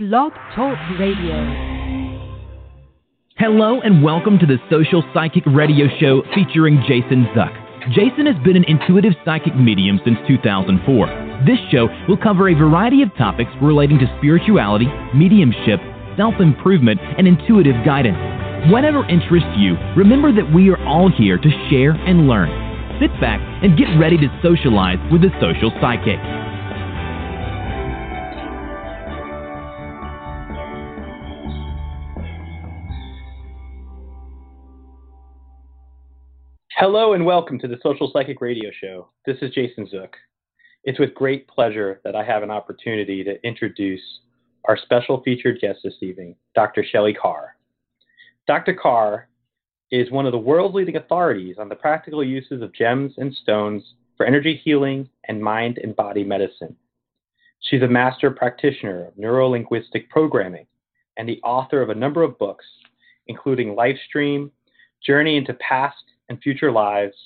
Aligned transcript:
Blog 0.00 0.32
Talk 0.56 0.76
Radio. 0.98 1.38
Hello 3.36 3.80
and 3.80 4.02
welcome 4.02 4.40
to 4.40 4.44
the 4.44 4.58
Social 4.68 5.04
Psychic 5.14 5.44
Radio 5.46 5.86
Show 6.00 6.24
featuring 6.34 6.82
Jason 6.88 7.26
Zuck. 7.30 7.54
Jason 7.94 8.26
has 8.26 8.34
been 8.42 8.56
an 8.56 8.64
intuitive 8.64 9.12
psychic 9.24 9.54
medium 9.54 10.00
since 10.04 10.18
2004. 10.26 11.46
This 11.46 11.60
show 11.70 11.86
will 12.08 12.16
cover 12.16 12.48
a 12.48 12.54
variety 12.58 13.02
of 13.02 13.14
topics 13.16 13.52
relating 13.62 14.00
to 14.00 14.12
spirituality, 14.18 14.88
mediumship, 15.14 15.78
self 16.16 16.34
improvement, 16.40 16.98
and 17.00 17.28
intuitive 17.28 17.76
guidance. 17.84 18.18
Whatever 18.72 19.06
interests 19.06 19.54
you, 19.56 19.76
remember 19.94 20.32
that 20.32 20.52
we 20.52 20.70
are 20.70 20.86
all 20.88 21.08
here 21.08 21.38
to 21.38 21.68
share 21.70 21.92
and 21.92 22.26
learn. 22.26 22.50
Sit 22.98 23.14
back 23.20 23.38
and 23.62 23.78
get 23.78 23.96
ready 23.96 24.16
to 24.16 24.40
socialize 24.42 24.98
with 25.12 25.22
the 25.22 25.30
social 25.38 25.70
psychic. 25.80 26.18
Hello 36.76 37.12
and 37.12 37.24
welcome 37.24 37.56
to 37.60 37.68
the 37.68 37.78
Social 37.84 38.10
Psychic 38.12 38.40
Radio 38.40 38.68
Show. 38.80 39.06
This 39.24 39.36
is 39.42 39.54
Jason 39.54 39.88
Zook. 39.88 40.16
It's 40.82 40.98
with 40.98 41.14
great 41.14 41.46
pleasure 41.46 42.00
that 42.02 42.16
I 42.16 42.24
have 42.24 42.42
an 42.42 42.50
opportunity 42.50 43.22
to 43.22 43.40
introduce 43.46 44.00
our 44.64 44.76
special 44.76 45.22
featured 45.22 45.60
guest 45.60 45.78
this 45.84 45.94
evening, 46.00 46.34
Dr. 46.56 46.84
Shelley 46.84 47.14
Kaehr. 47.14 47.50
Dr. 48.48 48.74
Kaehr 48.74 49.26
is 49.92 50.10
one 50.10 50.26
of 50.26 50.32
the 50.32 50.38
world's 50.38 50.74
leading 50.74 50.96
authorities 50.96 51.58
on 51.60 51.68
the 51.68 51.76
practical 51.76 52.24
uses 52.24 52.60
of 52.60 52.74
gems 52.74 53.12
and 53.18 53.32
stones 53.32 53.84
for 54.16 54.26
energy 54.26 54.60
healing 54.64 55.08
and 55.28 55.40
mind 55.40 55.78
and 55.78 55.94
body 55.94 56.24
medicine. 56.24 56.74
She's 57.60 57.82
a 57.82 57.88
master 57.88 58.32
practitioner 58.32 59.06
of 59.06 59.14
neurolinguistic 59.14 60.08
programming 60.10 60.66
and 61.18 61.28
the 61.28 61.40
author 61.44 61.80
of 61.80 61.90
a 61.90 61.94
number 61.94 62.24
of 62.24 62.36
books, 62.36 62.64
including 63.28 63.76
Lifestream, 63.76 64.50
Journey 65.06 65.36
into 65.36 65.54
Past 65.54 66.02
and 66.28 66.40
Future 66.40 66.72
Lives, 66.72 67.16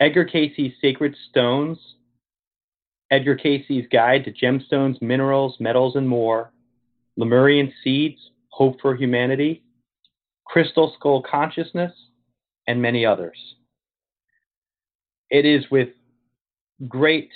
Edgar 0.00 0.24
Cayce's 0.24 0.72
Sacred 0.80 1.14
Stones, 1.28 1.78
Edgar 3.10 3.34
Cayce's 3.34 3.86
Guide 3.92 4.24
to 4.24 4.32
Gemstones, 4.32 5.00
Minerals, 5.02 5.56
Metals, 5.60 5.96
and 5.96 6.08
More, 6.08 6.52
Lemurian 7.16 7.72
Seeds, 7.82 8.18
Hope 8.48 8.80
for 8.80 8.94
Humanity, 8.94 9.62
Crystal 10.44 10.94
Skull 10.98 11.22
Consciousness, 11.22 11.92
and 12.66 12.80
many 12.80 13.04
others. 13.04 13.36
It 15.28 15.44
is 15.44 15.64
with 15.70 15.88
great, 16.88 17.30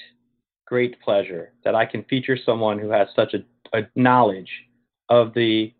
great 0.67 1.01
pleasure 1.01 1.53
that 1.65 1.75
I 1.75 1.87
can 1.87 2.05
feature 2.05 2.37
someone 2.37 2.79
who 2.79 2.91
has 2.91 3.09
such 3.15 3.35
a, 3.35 3.45
a 3.77 3.83
knowledge 3.95 4.51
of 5.09 5.35
the 5.35 5.73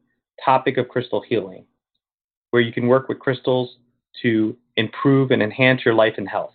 topic 0.45 0.77
of 0.77 0.89
crystal 0.89 1.23
healing, 1.27 1.65
where 2.51 2.63
you 2.63 2.73
can 2.73 2.89
work 2.89 3.09
with 3.09 3.19
crystals 3.19 3.77
to 4.23 4.57
improve 4.77 5.31
and 5.31 5.43
enhance 5.43 5.85
your 5.85 5.95
life 5.95 6.15
and 6.17 6.29
health. 6.29 6.55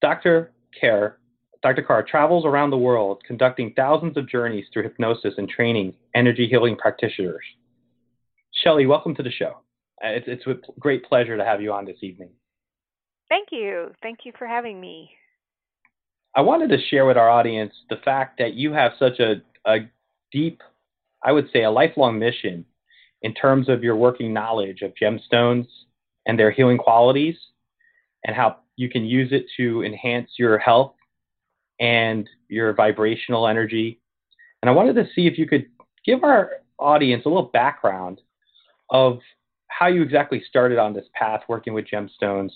Dr. 0.00 0.52
Kaehr, 0.80 1.14
Dr. 1.62 1.82
Kaehr 1.82 2.06
travels 2.06 2.44
around 2.44 2.70
the 2.70 2.78
world 2.78 3.22
conducting 3.26 3.72
thousands 3.74 4.16
of 4.16 4.28
journeys 4.28 4.66
through 4.72 4.82
hypnosis 4.82 5.34
and 5.38 5.48
training 5.48 5.94
energy 6.14 6.48
healing 6.48 6.76
practitioners. 6.76 7.44
Shelley, 8.62 8.86
welcome 8.86 9.14
to 9.14 9.22
the 9.22 9.30
show. 9.30 9.58
Uh, 10.04 10.08
It's, 10.08 10.26
it's 10.28 10.46
with 10.46 10.58
great 10.78 11.04
pleasure 11.04 11.36
to 11.36 11.44
have 11.44 11.62
you 11.62 11.72
on 11.72 11.84
this 11.84 11.98
evening. 12.02 12.30
Thank 13.28 13.48
you. 13.50 13.92
Thank 14.02 14.20
you 14.24 14.32
for 14.36 14.46
having 14.46 14.80
me. 14.80 15.10
I 16.34 16.40
wanted 16.40 16.68
to 16.70 16.78
share 16.90 17.06
with 17.06 17.16
our 17.16 17.30
audience 17.30 17.72
the 17.88 18.00
fact 18.04 18.38
that 18.38 18.54
you 18.54 18.72
have 18.72 18.92
such 18.98 19.20
a, 19.20 19.42
a 19.66 19.88
deep, 20.32 20.62
I 21.22 21.32
would 21.32 21.48
say, 21.52 21.62
a 21.62 21.70
lifelong 21.70 22.18
mission 22.18 22.64
in 23.22 23.34
terms 23.34 23.68
of 23.68 23.82
your 23.82 23.96
working 23.96 24.32
knowledge 24.32 24.82
of 24.82 24.92
gemstones 25.00 25.66
and 26.26 26.38
their 26.38 26.50
healing 26.50 26.78
qualities 26.78 27.36
and 28.24 28.36
how 28.36 28.56
you 28.76 28.88
can 28.88 29.04
use 29.04 29.32
it 29.32 29.46
to 29.56 29.82
enhance 29.82 30.30
your 30.38 30.58
health 30.58 30.94
and 31.80 32.28
your 32.48 32.72
vibrational 32.74 33.46
energy. 33.46 34.00
And 34.62 34.70
I 34.70 34.72
wanted 34.72 34.94
to 34.94 35.06
see 35.14 35.26
if 35.26 35.38
you 35.38 35.46
could 35.46 35.66
give 36.04 36.24
our 36.24 36.52
audience 36.78 37.24
a 37.26 37.28
little 37.28 37.50
background 37.52 38.20
of 38.90 39.18
how 39.68 39.86
you 39.86 40.02
exactly 40.02 40.42
started 40.48 40.78
on 40.78 40.92
this 40.92 41.06
path 41.14 41.42
working 41.48 41.74
with 41.74 41.86
gemstones 41.86 42.50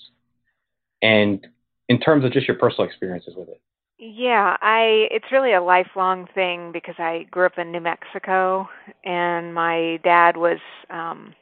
and 1.02 1.46
in 1.88 2.00
terms 2.00 2.24
of 2.24 2.32
just 2.32 2.46
your 2.46 2.56
personal 2.56 2.86
experiences 2.86 3.34
with 3.36 3.48
it. 3.48 3.60
Yeah, 3.98 4.56
I 4.60 5.08
it's 5.10 5.32
really 5.32 5.54
a 5.54 5.62
lifelong 5.62 6.26
thing 6.34 6.70
because 6.72 6.96
I 6.98 7.26
grew 7.30 7.46
up 7.46 7.58
in 7.58 7.72
New 7.72 7.80
Mexico 7.80 8.68
and 9.04 9.54
my 9.54 9.98
dad 10.04 10.36
was 10.36 10.58
um 10.90 11.34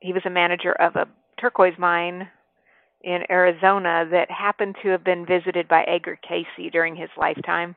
he 0.00 0.12
was 0.12 0.22
a 0.26 0.30
manager 0.30 0.72
of 0.74 0.96
a 0.96 1.08
turquoise 1.40 1.78
mine 1.78 2.28
in 3.02 3.22
Arizona 3.30 4.06
that 4.10 4.30
happened 4.30 4.76
to 4.82 4.90
have 4.90 5.04
been 5.04 5.26
visited 5.26 5.68
by 5.68 5.84
Edgar 5.84 6.18
Cayce 6.28 6.72
during 6.72 6.96
his 6.96 7.10
lifetime. 7.18 7.76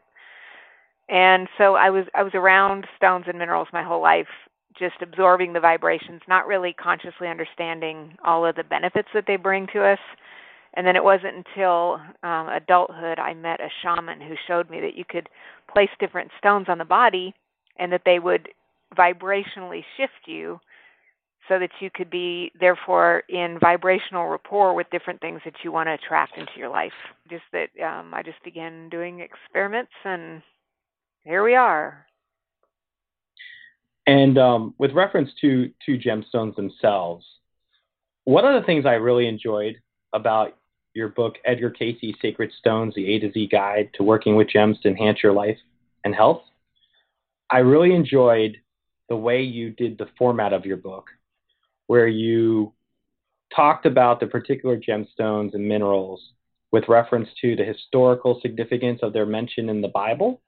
And 1.09 1.47
so 1.57 1.75
I 1.75 1.89
was 1.89 2.05
I 2.15 2.23
was 2.23 2.33
around 2.35 2.85
stones 2.97 3.25
and 3.27 3.37
minerals 3.39 3.69
my 3.73 3.83
whole 3.83 4.01
life 4.01 4.27
just 4.77 5.01
absorbing 5.01 5.53
the 5.53 5.59
vibrations, 5.59 6.21
not 6.27 6.47
really 6.47 6.73
consciously 6.73 7.27
understanding 7.29 8.15
all 8.25 8.45
of 8.45 8.55
the 8.55 8.63
benefits 8.63 9.09
that 9.13 9.25
they 9.27 9.37
bring 9.37 9.67
to 9.73 9.83
us. 9.83 9.99
And 10.73 10.85
then 10.85 10.95
it 10.95 11.03
wasn't 11.03 11.45
until 11.47 11.99
um, 12.23 12.49
adulthood 12.49 13.19
I 13.19 13.33
met 13.33 13.59
a 13.59 13.69
shaman 13.81 14.21
who 14.21 14.35
showed 14.47 14.69
me 14.69 14.79
that 14.81 14.95
you 14.95 15.05
could 15.07 15.29
place 15.71 15.89
different 15.99 16.31
stones 16.37 16.67
on 16.69 16.77
the 16.77 16.85
body 16.85 17.33
and 17.77 17.91
that 17.91 18.01
they 18.05 18.19
would 18.19 18.49
vibrationally 18.97 19.83
shift 19.97 20.27
you 20.27 20.59
so 21.47 21.59
that 21.59 21.69
you 21.79 21.89
could 21.93 22.09
be, 22.09 22.51
therefore, 22.59 23.23
in 23.29 23.57
vibrational 23.59 24.27
rapport 24.27 24.73
with 24.73 24.89
different 24.91 25.21
things 25.21 25.41
that 25.45 25.53
you 25.63 25.71
want 25.71 25.87
to 25.87 25.93
attract 25.93 26.37
into 26.37 26.51
your 26.57 26.69
life. 26.69 26.91
Just 27.29 27.43
that 27.53 27.69
um, 27.83 28.13
I 28.13 28.21
just 28.21 28.43
began 28.43 28.89
doing 28.89 29.21
experiments, 29.21 29.91
and 30.03 30.41
here 31.23 31.43
we 31.43 31.55
are. 31.55 32.05
And 34.07 34.37
um, 34.37 34.73
with 34.77 34.91
reference 34.91 35.29
to 35.41 35.71
to 35.85 35.97
gemstones 35.97 36.55
themselves, 36.55 37.25
one 38.25 38.45
of 38.45 38.59
the 38.59 38.65
things 38.65 38.85
I 38.85 38.93
really 38.93 39.27
enjoyed 39.27 39.75
about 40.17 40.57
your 40.93 41.07
book, 41.09 41.35
Edgar 41.45 41.69
Cayce's 41.69 42.15
Sacred 42.21 42.51
Stones: 42.59 42.93
The 42.95 43.15
A 43.15 43.19
to 43.19 43.31
Z 43.31 43.47
Guide 43.51 43.89
to 43.93 44.03
Working 44.03 44.35
with 44.35 44.49
Gems 44.49 44.79
to 44.81 44.89
Enhance 44.89 45.23
Your 45.23 45.31
Life 45.31 45.57
and 46.03 46.13
Health, 46.13 46.41
I 47.49 47.59
really 47.59 47.93
enjoyed 47.93 48.57
the 49.09 49.15
way 49.15 49.41
you 49.41 49.69
did 49.69 49.97
the 49.97 50.09
format 50.17 50.51
of 50.51 50.65
your 50.65 50.77
book, 50.77 51.05
where 51.87 52.07
you 52.07 52.73
talked 53.55 53.85
about 53.85 54.19
the 54.19 54.27
particular 54.27 54.77
gemstones 54.77 55.53
and 55.53 55.65
minerals 55.65 56.21
with 56.71 56.89
reference 56.89 57.29
to 57.41 57.55
the 57.55 57.63
historical 57.63 58.39
significance 58.41 58.99
of 59.01 59.13
their 59.13 59.25
mention 59.25 59.69
in 59.69 59.81
the 59.81 59.87
Bible, 59.87 60.41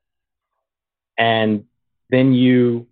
and 1.18 1.64
then 2.10 2.34
you 2.34 2.88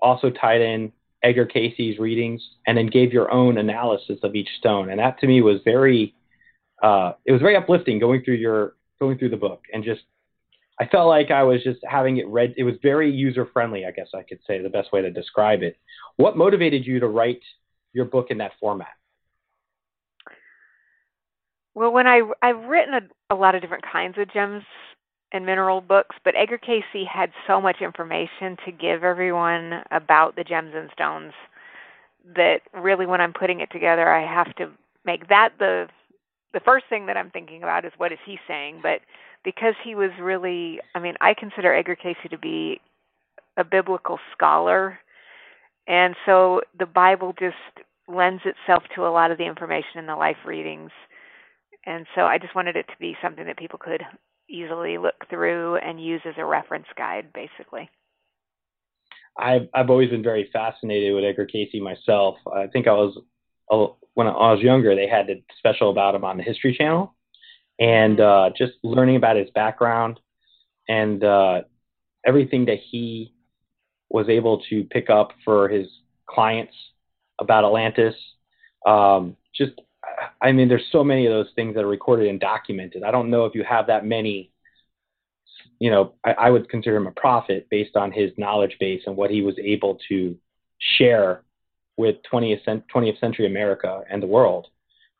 also 0.00 0.30
tied 0.30 0.60
in 0.60 0.92
Edgar 1.22 1.46
Cayce's 1.46 1.98
readings 1.98 2.42
and 2.66 2.76
then 2.76 2.88
gave 2.88 3.12
your 3.12 3.30
own 3.30 3.58
analysis 3.58 4.18
of 4.24 4.34
each 4.34 4.48
stone. 4.58 4.90
And 4.90 4.98
that 4.98 5.20
to 5.20 5.26
me 5.28 5.40
was 5.42 5.60
very, 5.64 6.14
uh, 6.82 7.12
it 7.24 7.32
was 7.32 7.40
very 7.40 7.56
uplifting 7.56 7.98
going 7.98 8.22
through 8.24 8.34
your 8.34 8.74
going 9.00 9.18
through 9.18 9.30
the 9.30 9.36
book 9.36 9.62
and 9.72 9.84
just 9.84 10.02
I 10.80 10.86
felt 10.86 11.08
like 11.08 11.30
I 11.30 11.42
was 11.42 11.62
just 11.62 11.80
having 11.88 12.16
it 12.16 12.26
read. 12.28 12.54
It 12.56 12.64
was 12.64 12.74
very 12.82 13.10
user 13.10 13.46
friendly, 13.52 13.86
I 13.86 13.90
guess 13.90 14.08
I 14.14 14.22
could 14.22 14.40
say 14.46 14.60
the 14.60 14.68
best 14.68 14.92
way 14.92 15.02
to 15.02 15.10
describe 15.10 15.62
it. 15.62 15.76
What 16.16 16.36
motivated 16.36 16.86
you 16.86 16.98
to 17.00 17.08
write 17.08 17.42
your 17.92 18.06
book 18.06 18.28
in 18.30 18.38
that 18.38 18.52
format? 18.58 18.88
Well, 21.74 21.92
when 21.92 22.06
I 22.06 22.22
I've 22.42 22.64
written 22.64 22.94
a, 22.94 23.34
a 23.34 23.36
lot 23.36 23.54
of 23.54 23.62
different 23.62 23.84
kinds 23.90 24.18
of 24.18 24.32
gems 24.32 24.64
and 25.32 25.46
mineral 25.46 25.80
books, 25.80 26.16
but 26.24 26.34
Edgar 26.36 26.58
Cayce 26.58 27.06
had 27.10 27.30
so 27.46 27.60
much 27.60 27.80
information 27.80 28.56
to 28.64 28.72
give 28.72 29.04
everyone 29.04 29.82
about 29.90 30.36
the 30.36 30.44
gems 30.44 30.72
and 30.74 30.90
stones 30.92 31.32
that 32.36 32.60
really 32.74 33.06
when 33.06 33.20
I'm 33.20 33.32
putting 33.32 33.60
it 33.60 33.70
together, 33.70 34.08
I 34.08 34.26
have 34.26 34.54
to 34.56 34.70
make 35.04 35.28
that 35.28 35.52
the 35.58 35.88
the 36.52 36.60
first 36.60 36.84
thing 36.88 37.06
that 37.06 37.16
I'm 37.16 37.30
thinking 37.30 37.62
about 37.62 37.84
is 37.84 37.92
what 37.96 38.12
is 38.12 38.18
he 38.26 38.38
saying, 38.46 38.80
but 38.82 39.00
because 39.44 39.74
he 39.84 39.94
was 39.94 40.10
really 40.20 40.80
I 40.94 41.00
mean, 41.00 41.14
I 41.20 41.34
consider 41.34 41.74
Edgar 41.74 41.96
Cayce 41.96 42.16
to 42.30 42.38
be 42.38 42.80
a 43.56 43.64
biblical 43.64 44.18
scholar. 44.32 44.98
And 45.86 46.14
so 46.26 46.60
the 46.78 46.86
Bible 46.86 47.34
just 47.38 47.56
lends 48.08 48.42
itself 48.44 48.84
to 48.94 49.06
a 49.06 49.10
lot 49.10 49.30
of 49.30 49.38
the 49.38 49.46
information 49.46 49.98
in 49.98 50.06
the 50.06 50.16
life 50.16 50.36
readings. 50.46 50.90
And 51.84 52.06
so 52.14 52.22
I 52.22 52.38
just 52.38 52.54
wanted 52.54 52.76
it 52.76 52.86
to 52.86 52.98
be 53.00 53.16
something 53.22 53.44
that 53.46 53.58
people 53.58 53.78
could 53.78 54.02
easily 54.48 54.98
look 54.98 55.26
through 55.28 55.76
and 55.76 56.02
use 56.02 56.20
as 56.24 56.34
a 56.38 56.44
reference 56.44 56.86
guide, 56.96 57.32
basically. 57.32 57.90
I've 59.38 59.68
I've 59.74 59.90
always 59.90 60.10
been 60.10 60.22
very 60.22 60.50
fascinated 60.52 61.14
with 61.14 61.24
Edgar 61.24 61.46
Cayce 61.46 61.74
myself. 61.80 62.36
I 62.54 62.66
think 62.66 62.86
I 62.86 62.92
was 62.92 63.18
when 64.14 64.26
I 64.26 64.52
was 64.52 64.60
younger, 64.60 64.94
they 64.94 65.08
had 65.08 65.30
a 65.30 65.42
special 65.58 65.90
about 65.90 66.14
him 66.14 66.24
on 66.24 66.36
the 66.36 66.42
History 66.42 66.74
Channel, 66.76 67.14
and 67.78 68.20
uh, 68.20 68.50
just 68.56 68.72
learning 68.82 69.16
about 69.16 69.36
his 69.36 69.50
background 69.50 70.20
and 70.88 71.24
uh, 71.24 71.62
everything 72.26 72.66
that 72.66 72.78
he 72.90 73.34
was 74.10 74.28
able 74.28 74.62
to 74.68 74.84
pick 74.84 75.08
up 75.08 75.32
for 75.44 75.68
his 75.68 75.86
clients 76.26 76.74
about 77.40 77.64
Atlantis. 77.64 78.14
Um, 78.86 79.36
just 79.54 79.72
I 80.40 80.52
mean, 80.52 80.68
there's 80.68 80.86
so 80.90 81.02
many 81.04 81.26
of 81.26 81.32
those 81.32 81.52
things 81.54 81.74
that 81.74 81.84
are 81.84 81.88
recorded 81.88 82.28
and 82.28 82.40
documented. 82.40 83.02
I 83.02 83.10
don't 83.10 83.30
know 83.30 83.46
if 83.46 83.54
you 83.54 83.64
have 83.64 83.86
that 83.86 84.04
many. 84.04 84.50
You 85.78 85.90
know, 85.90 86.14
I, 86.24 86.32
I 86.32 86.50
would 86.50 86.68
consider 86.68 86.96
him 86.96 87.06
a 87.06 87.12
prophet 87.12 87.66
based 87.70 87.96
on 87.96 88.12
his 88.12 88.30
knowledge 88.36 88.76
base 88.78 89.02
and 89.06 89.16
what 89.16 89.30
he 89.30 89.42
was 89.42 89.58
able 89.58 89.98
to 90.08 90.36
share 90.78 91.42
with 91.96 92.16
20th, 92.32 92.82
20th 92.94 93.20
century 93.20 93.46
America 93.46 94.02
and 94.10 94.22
the 94.22 94.26
world. 94.26 94.68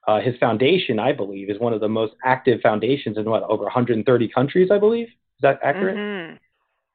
Uh, 0.09 0.21
his 0.21 0.37
foundation, 0.39 0.99
I 0.99 1.13
believe, 1.13 1.49
is 1.49 1.61
one 1.61 1.73
of 1.73 1.81
the 1.81 1.89
most 1.89 2.15
active 2.25 2.61
foundations 2.61 3.19
in 3.19 3.25
what 3.25 3.45
over 3.45 3.65
130 3.65 4.29
countries. 4.29 4.71
I 4.73 4.79
believe 4.79 5.07
is 5.07 5.43
that 5.43 5.61
accurate? 5.63 5.97
Mm-hmm. 5.97 6.37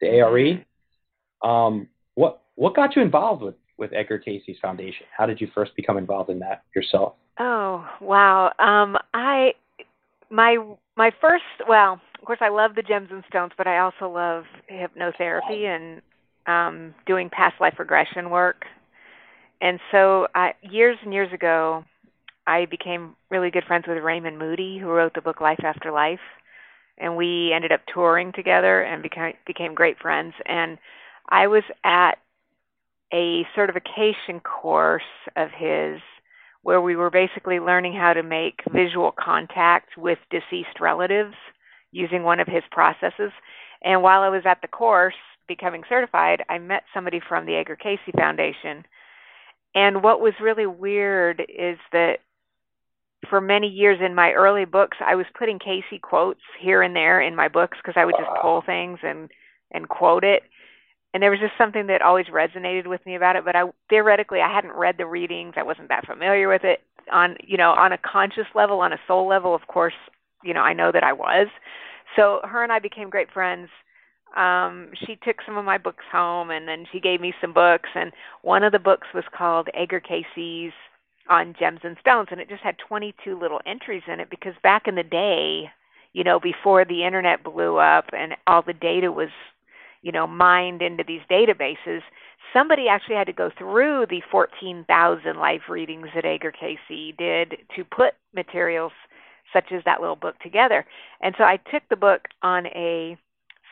The 0.01 0.19
ARE. 0.19 0.65
Um, 1.49 1.87
what 2.15 2.41
what 2.55 2.75
got 2.75 2.95
you 2.95 3.01
involved 3.01 3.43
with 3.43 3.55
with 3.77 3.93
Edgar 3.93 4.17
Cayce's 4.17 4.57
foundation? 4.61 5.05
How 5.15 5.25
did 5.25 5.39
you 5.39 5.47
first 5.53 5.75
become 5.75 5.97
involved 5.97 6.29
in 6.29 6.39
that 6.39 6.63
yourself? 6.75 7.13
Oh 7.39 7.87
wow. 8.01 8.51
Um, 8.59 8.97
I 9.13 9.53
my 10.29 10.57
my 10.97 11.11
first 11.21 11.43
well, 11.67 12.01
of 12.19 12.25
course, 12.25 12.39
I 12.41 12.49
love 12.49 12.75
the 12.75 12.81
gems 12.81 13.09
and 13.11 13.23
stones, 13.29 13.53
but 13.57 13.67
I 13.67 13.79
also 13.79 14.09
love 14.09 14.43
hypnotherapy 14.71 15.65
and 15.65 16.01
um, 16.47 16.93
doing 17.05 17.29
past 17.29 17.55
life 17.61 17.75
regression 17.79 18.29
work. 18.29 18.65
And 19.61 19.79
so, 19.91 20.27
I, 20.35 20.53
years 20.61 20.97
and 21.03 21.13
years 21.13 21.33
ago, 21.33 21.83
I 22.45 22.65
became 22.65 23.15
really 23.29 23.51
good 23.51 23.65
friends 23.65 23.85
with 23.87 23.97
Raymond 23.97 24.37
Moody, 24.37 24.77
who 24.77 24.87
wrote 24.87 25.13
the 25.13 25.21
book 25.21 25.41
Life 25.41 25.63
After 25.63 25.91
Life, 25.91 26.19
and 26.97 27.17
we 27.17 27.51
ended 27.53 27.71
up 27.71 27.81
touring 27.93 28.31
together 28.31 28.81
and 28.81 29.03
became 29.03 29.33
became 29.45 29.73
great 29.73 29.97
friends. 29.99 30.33
And 30.45 30.77
I 31.29 31.47
was 31.47 31.63
at 31.83 32.19
a 33.13 33.45
certification 33.55 34.39
course 34.43 35.01
of 35.35 35.49
his 35.51 35.99
where 36.63 36.81
we 36.81 36.95
were 36.95 37.09
basically 37.09 37.59
learning 37.59 37.93
how 37.93 38.13
to 38.13 38.23
make 38.23 38.59
visual 38.73 39.13
contact 39.17 39.97
with 39.97 40.17
deceased 40.29 40.79
relatives 40.81 41.35
using 41.91 42.23
one 42.23 42.39
of 42.39 42.47
his 42.47 42.63
processes. 42.71 43.31
And 43.83 44.01
while 44.03 44.21
I 44.21 44.29
was 44.29 44.41
at 44.45 44.61
the 44.61 44.67
course 44.67 45.15
becoming 45.47 45.83
certified, 45.87 46.43
I 46.49 46.57
met 46.57 46.83
somebody 46.93 47.21
from 47.27 47.45
the 47.45 47.55
Edgar 47.55 47.77
Cayce 47.77 47.99
Foundation. 48.17 48.83
And 49.77 50.01
what 50.01 50.21
was 50.21 50.33
really 50.41 50.65
weird 50.65 51.39
is 51.39 51.77
that 51.91 52.21
for 53.29 53.39
many 53.39 53.67
years 53.67 53.99
in 54.03 54.15
my 54.15 54.31
early 54.31 54.65
books, 54.65 54.97
I 55.05 55.13
was 55.13 55.27
putting 55.37 55.59
Cayce 55.59 55.83
quotes 56.01 56.41
here 56.59 56.81
and 56.81 56.95
there 56.95 57.21
in 57.21 57.35
my 57.35 57.47
books 57.47 57.77
because 57.77 57.93
I 57.95 58.03
would 58.03 58.15
just 58.17 58.41
pull 58.41 58.63
things 58.65 58.97
and 59.03 59.29
and 59.71 59.87
quote 59.87 60.23
it. 60.23 60.41
And 61.13 61.21
there 61.21 61.29
was 61.29 61.39
just 61.39 61.53
something 61.59 61.85
that 61.87 62.01
always 62.01 62.25
resonated 62.25 62.87
with 62.87 63.05
me 63.05 63.15
about 63.15 63.35
it 63.35 63.45
but 63.45 63.55
i 63.55 63.63
theoretically 63.87 64.39
i 64.41 64.51
hadn't 64.51 64.73
read 64.73 64.97
the 64.97 65.05
readings. 65.05 65.53
I 65.57 65.63
wasn't 65.63 65.89
that 65.89 66.07
familiar 66.07 66.47
with 66.47 66.63
it 66.63 66.81
on 67.11 67.37
you 67.43 67.57
know 67.57 67.71
on 67.71 67.91
a 67.91 67.99
conscious 67.99 68.47
level 68.55 68.79
on 68.79 68.93
a 68.93 68.99
soul 69.07 69.27
level 69.27 69.53
of 69.53 69.67
course 69.67 69.99
you 70.43 70.55
know 70.55 70.61
i 70.61 70.73
know 70.73 70.91
that 70.91 71.03
i 71.03 71.13
was. 71.13 71.49
So 72.15 72.39
her 72.45 72.63
and 72.63 72.71
i 72.71 72.79
became 72.79 73.11
great 73.11 73.31
friends 73.31 73.69
um 74.35 74.89
she 75.05 75.15
took 75.23 75.37
some 75.45 75.57
of 75.57 75.65
my 75.65 75.77
books 75.77 76.03
home 76.11 76.51
and 76.51 76.67
then 76.67 76.85
she 76.91 76.99
gave 76.99 77.21
me 77.21 77.33
some 77.39 77.53
books 77.53 77.89
and 77.95 78.11
one 78.41 78.63
of 78.63 78.71
the 78.71 78.79
books 78.79 79.07
was 79.13 79.23
called 79.35 79.69
Edgar 79.73 79.99
Cayce's 79.99 80.73
on 81.29 81.55
gems 81.59 81.81
and 81.83 81.97
stones 81.99 82.27
and 82.31 82.39
it 82.39 82.49
just 82.49 82.63
had 82.63 82.77
22 82.77 83.39
little 83.39 83.61
entries 83.65 84.03
in 84.07 84.19
it 84.19 84.29
because 84.29 84.53
back 84.63 84.87
in 84.87 84.95
the 84.95 85.03
day 85.03 85.69
you 86.13 86.23
know 86.23 86.39
before 86.39 86.85
the 86.85 87.03
internet 87.05 87.43
blew 87.43 87.77
up 87.77 88.05
and 88.13 88.33
all 88.47 88.61
the 88.61 88.73
data 88.73 89.11
was 89.11 89.29
you 90.01 90.11
know, 90.11 90.27
mined 90.27 90.81
into 90.81 91.03
these 91.05 91.21
databases, 91.29 92.01
somebody 92.53 92.87
actually 92.87 93.15
had 93.15 93.27
to 93.27 93.33
go 93.33 93.51
through 93.57 94.05
the 94.09 94.21
14,000 94.31 95.37
life 95.37 95.61
readings 95.69 96.07
that 96.15 96.25
Edgar 96.25 96.51
Cayce 96.51 97.15
did 97.17 97.57
to 97.75 97.83
put 97.83 98.13
materials 98.33 98.93
such 99.53 99.65
as 99.71 99.83
that 99.85 100.01
little 100.01 100.15
book 100.15 100.39
together. 100.39 100.85
And 101.21 101.35
so 101.37 101.43
I 101.43 101.57
took 101.71 101.83
the 101.89 101.95
book 101.95 102.27
on 102.41 102.67
a 102.67 103.17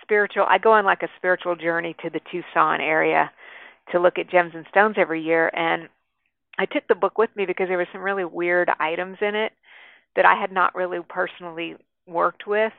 spiritual, 0.06 0.46
I 0.48 0.58
go 0.58 0.72
on 0.72 0.86
like 0.86 1.02
a 1.02 1.10
spiritual 1.18 1.56
journey 1.56 1.96
to 2.04 2.10
the 2.10 2.22
Tucson 2.32 2.80
area 2.80 3.32
to 3.92 4.00
look 4.00 4.18
at 4.18 4.30
gems 4.30 4.54
and 4.56 4.66
stones 4.70 4.96
every 4.98 5.22
year. 5.22 5.52
And 5.54 5.90
I 6.58 6.66
took 6.66 6.88
the 6.88 6.96
book 6.96 7.18
with 7.18 7.30
me 7.36 7.46
because 7.46 7.68
there 7.68 7.78
were 7.78 7.88
some 7.92 8.02
really 8.02 8.26
weird 8.26 8.70
items 8.80 9.18
in 9.22 9.36
it 9.36 9.52
that 10.16 10.26
I 10.26 10.40
had 10.40 10.52
not 10.52 10.76
really 10.76 11.00
personally 11.10 11.76
worked 12.08 12.48
with. 12.48 12.74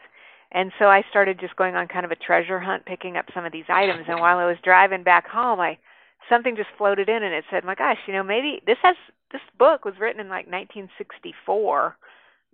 And 0.52 0.73
so 0.78 0.87
I 0.87 1.02
started 1.11 1.40
just 1.40 1.56
going 1.56 1.75
on 1.75 1.88
kind 1.88 2.05
of 2.05 2.12
a 2.12 2.17
treasure 2.17 2.61
hunt, 2.61 2.87
picking 2.87 3.17
up 3.17 3.26
some 3.34 3.44
of 3.44 3.52
these 3.52 3.64
items. 3.68 4.04
And 4.09 4.21
while 4.21 4.38
I 4.38 4.47
was 4.47 4.56
driving 4.62 5.02
back 5.02 5.28
home, 5.28 5.61
I 5.61 5.76
something 6.28 6.56
just 6.56 6.68
floated 6.78 7.09
in, 7.09 7.23
and 7.23 7.35
it 7.35 7.45
said, 7.50 7.64
"My 7.64 7.75
gosh, 7.75 7.99
you 8.06 8.12
know, 8.12 8.23
maybe 8.23 8.62
this 8.66 8.78
has 8.83 8.97
this 9.33 9.42
book 9.59 9.85
was 9.85 9.99
written 9.99 10.21
in 10.21 10.28
like 10.28 10.47
1964. 10.47 11.97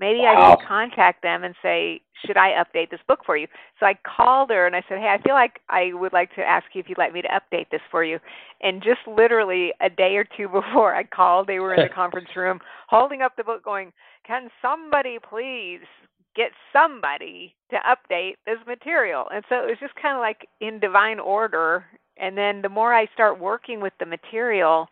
Maybe 0.02 0.18
wow. 0.18 0.34
I 0.34 0.50
should 0.50 0.66
contact 0.66 1.22
them 1.22 1.44
and 1.44 1.54
say, 1.62 2.00
should 2.26 2.36
I 2.36 2.60
update 2.60 2.90
this 2.90 2.98
book 3.06 3.20
for 3.24 3.36
you?" 3.36 3.46
So 3.78 3.86
I 3.86 3.94
called 4.04 4.50
her 4.50 4.66
and 4.66 4.74
I 4.74 4.82
said, 4.88 4.98
"Hey, 4.98 5.08
I 5.08 5.22
feel 5.22 5.34
like 5.34 5.60
I 5.68 5.92
would 5.92 6.12
like 6.12 6.34
to 6.34 6.42
ask 6.42 6.66
you 6.72 6.80
if 6.80 6.88
you'd 6.88 6.98
like 6.98 7.12
me 7.12 7.22
to 7.22 7.28
update 7.28 7.70
this 7.70 7.80
for 7.88 8.02
you." 8.02 8.18
And 8.62 8.82
just 8.82 9.00
literally 9.06 9.72
a 9.80 9.88
day 9.88 10.16
or 10.16 10.24
two 10.24 10.48
before 10.60 10.92
I 10.92 11.04
called, 11.04 11.46
they 11.46 11.60
were 11.60 11.74
in 11.74 11.82
the 11.86 11.94
conference 11.94 12.34
room 12.34 12.58
holding 12.88 13.22
up 13.22 13.36
the 13.36 13.44
book, 13.44 13.64
going, 13.64 13.92
"Can 14.26 14.50
somebody 14.60 15.18
please 15.18 15.86
get 16.34 16.50
somebody 16.72 17.54
to 17.70 17.76
update 17.76 18.34
this 18.46 18.58
material. 18.66 19.26
And 19.32 19.44
so 19.48 19.56
it 19.56 19.68
was 19.68 19.78
just 19.80 19.94
kind 20.00 20.16
of 20.16 20.20
like 20.20 20.48
in 20.60 20.80
divine 20.80 21.18
order. 21.18 21.84
And 22.16 22.36
then 22.36 22.62
the 22.62 22.68
more 22.68 22.94
I 22.94 23.06
start 23.14 23.38
working 23.38 23.80
with 23.80 23.92
the 23.98 24.06
material, 24.06 24.88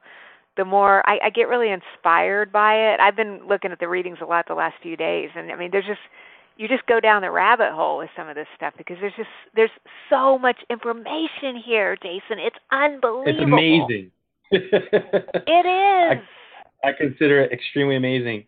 the 0.57 0.65
more 0.65 1.09
I, 1.09 1.19
I 1.25 1.31
get 1.31 1.49
really 1.49 1.71
inspired 1.71 2.53
by 2.53 2.75
it. 2.75 3.01
I've 3.01 3.17
been 3.17 3.41
looking 3.49 3.73
at 3.73 3.81
the 3.81 3.89
readings 3.89 4.19
a 4.21 4.27
lot 4.27 4.47
the 4.49 4.55
last 4.55 4.75
few 4.83 4.97
days, 4.97 5.31
and 5.35 5.51
I 5.51 5.57
mean, 5.57 5.71
there's 5.73 5.87
just 5.87 6.01
you 6.57 6.69
just 6.69 6.85
go 6.87 7.01
down 7.01 7.23
the 7.23 7.31
rabbit 7.31 7.73
hole 7.73 7.99
with 7.99 8.11
some 8.15 8.29
of 8.29 8.35
this 8.35 8.47
stuff 8.55 8.75
because 8.77 8.97
there's 9.01 9.15
just 9.17 9.29
there's 9.55 9.71
so 10.11 10.39
much 10.39 10.59
information 10.69 11.57
here, 11.65 11.97
Jason. 11.97 12.39
It's 12.39 12.57
unbelievable. 12.71 13.25
It's 13.27 13.41
amazing. 13.41 14.11
it 14.51 15.67
is. 16.19 16.25
I, 16.85 16.89
I 16.89 16.93
consider 16.93 17.41
it 17.41 17.53
extremely 17.53 17.97
amazing. 17.97 18.45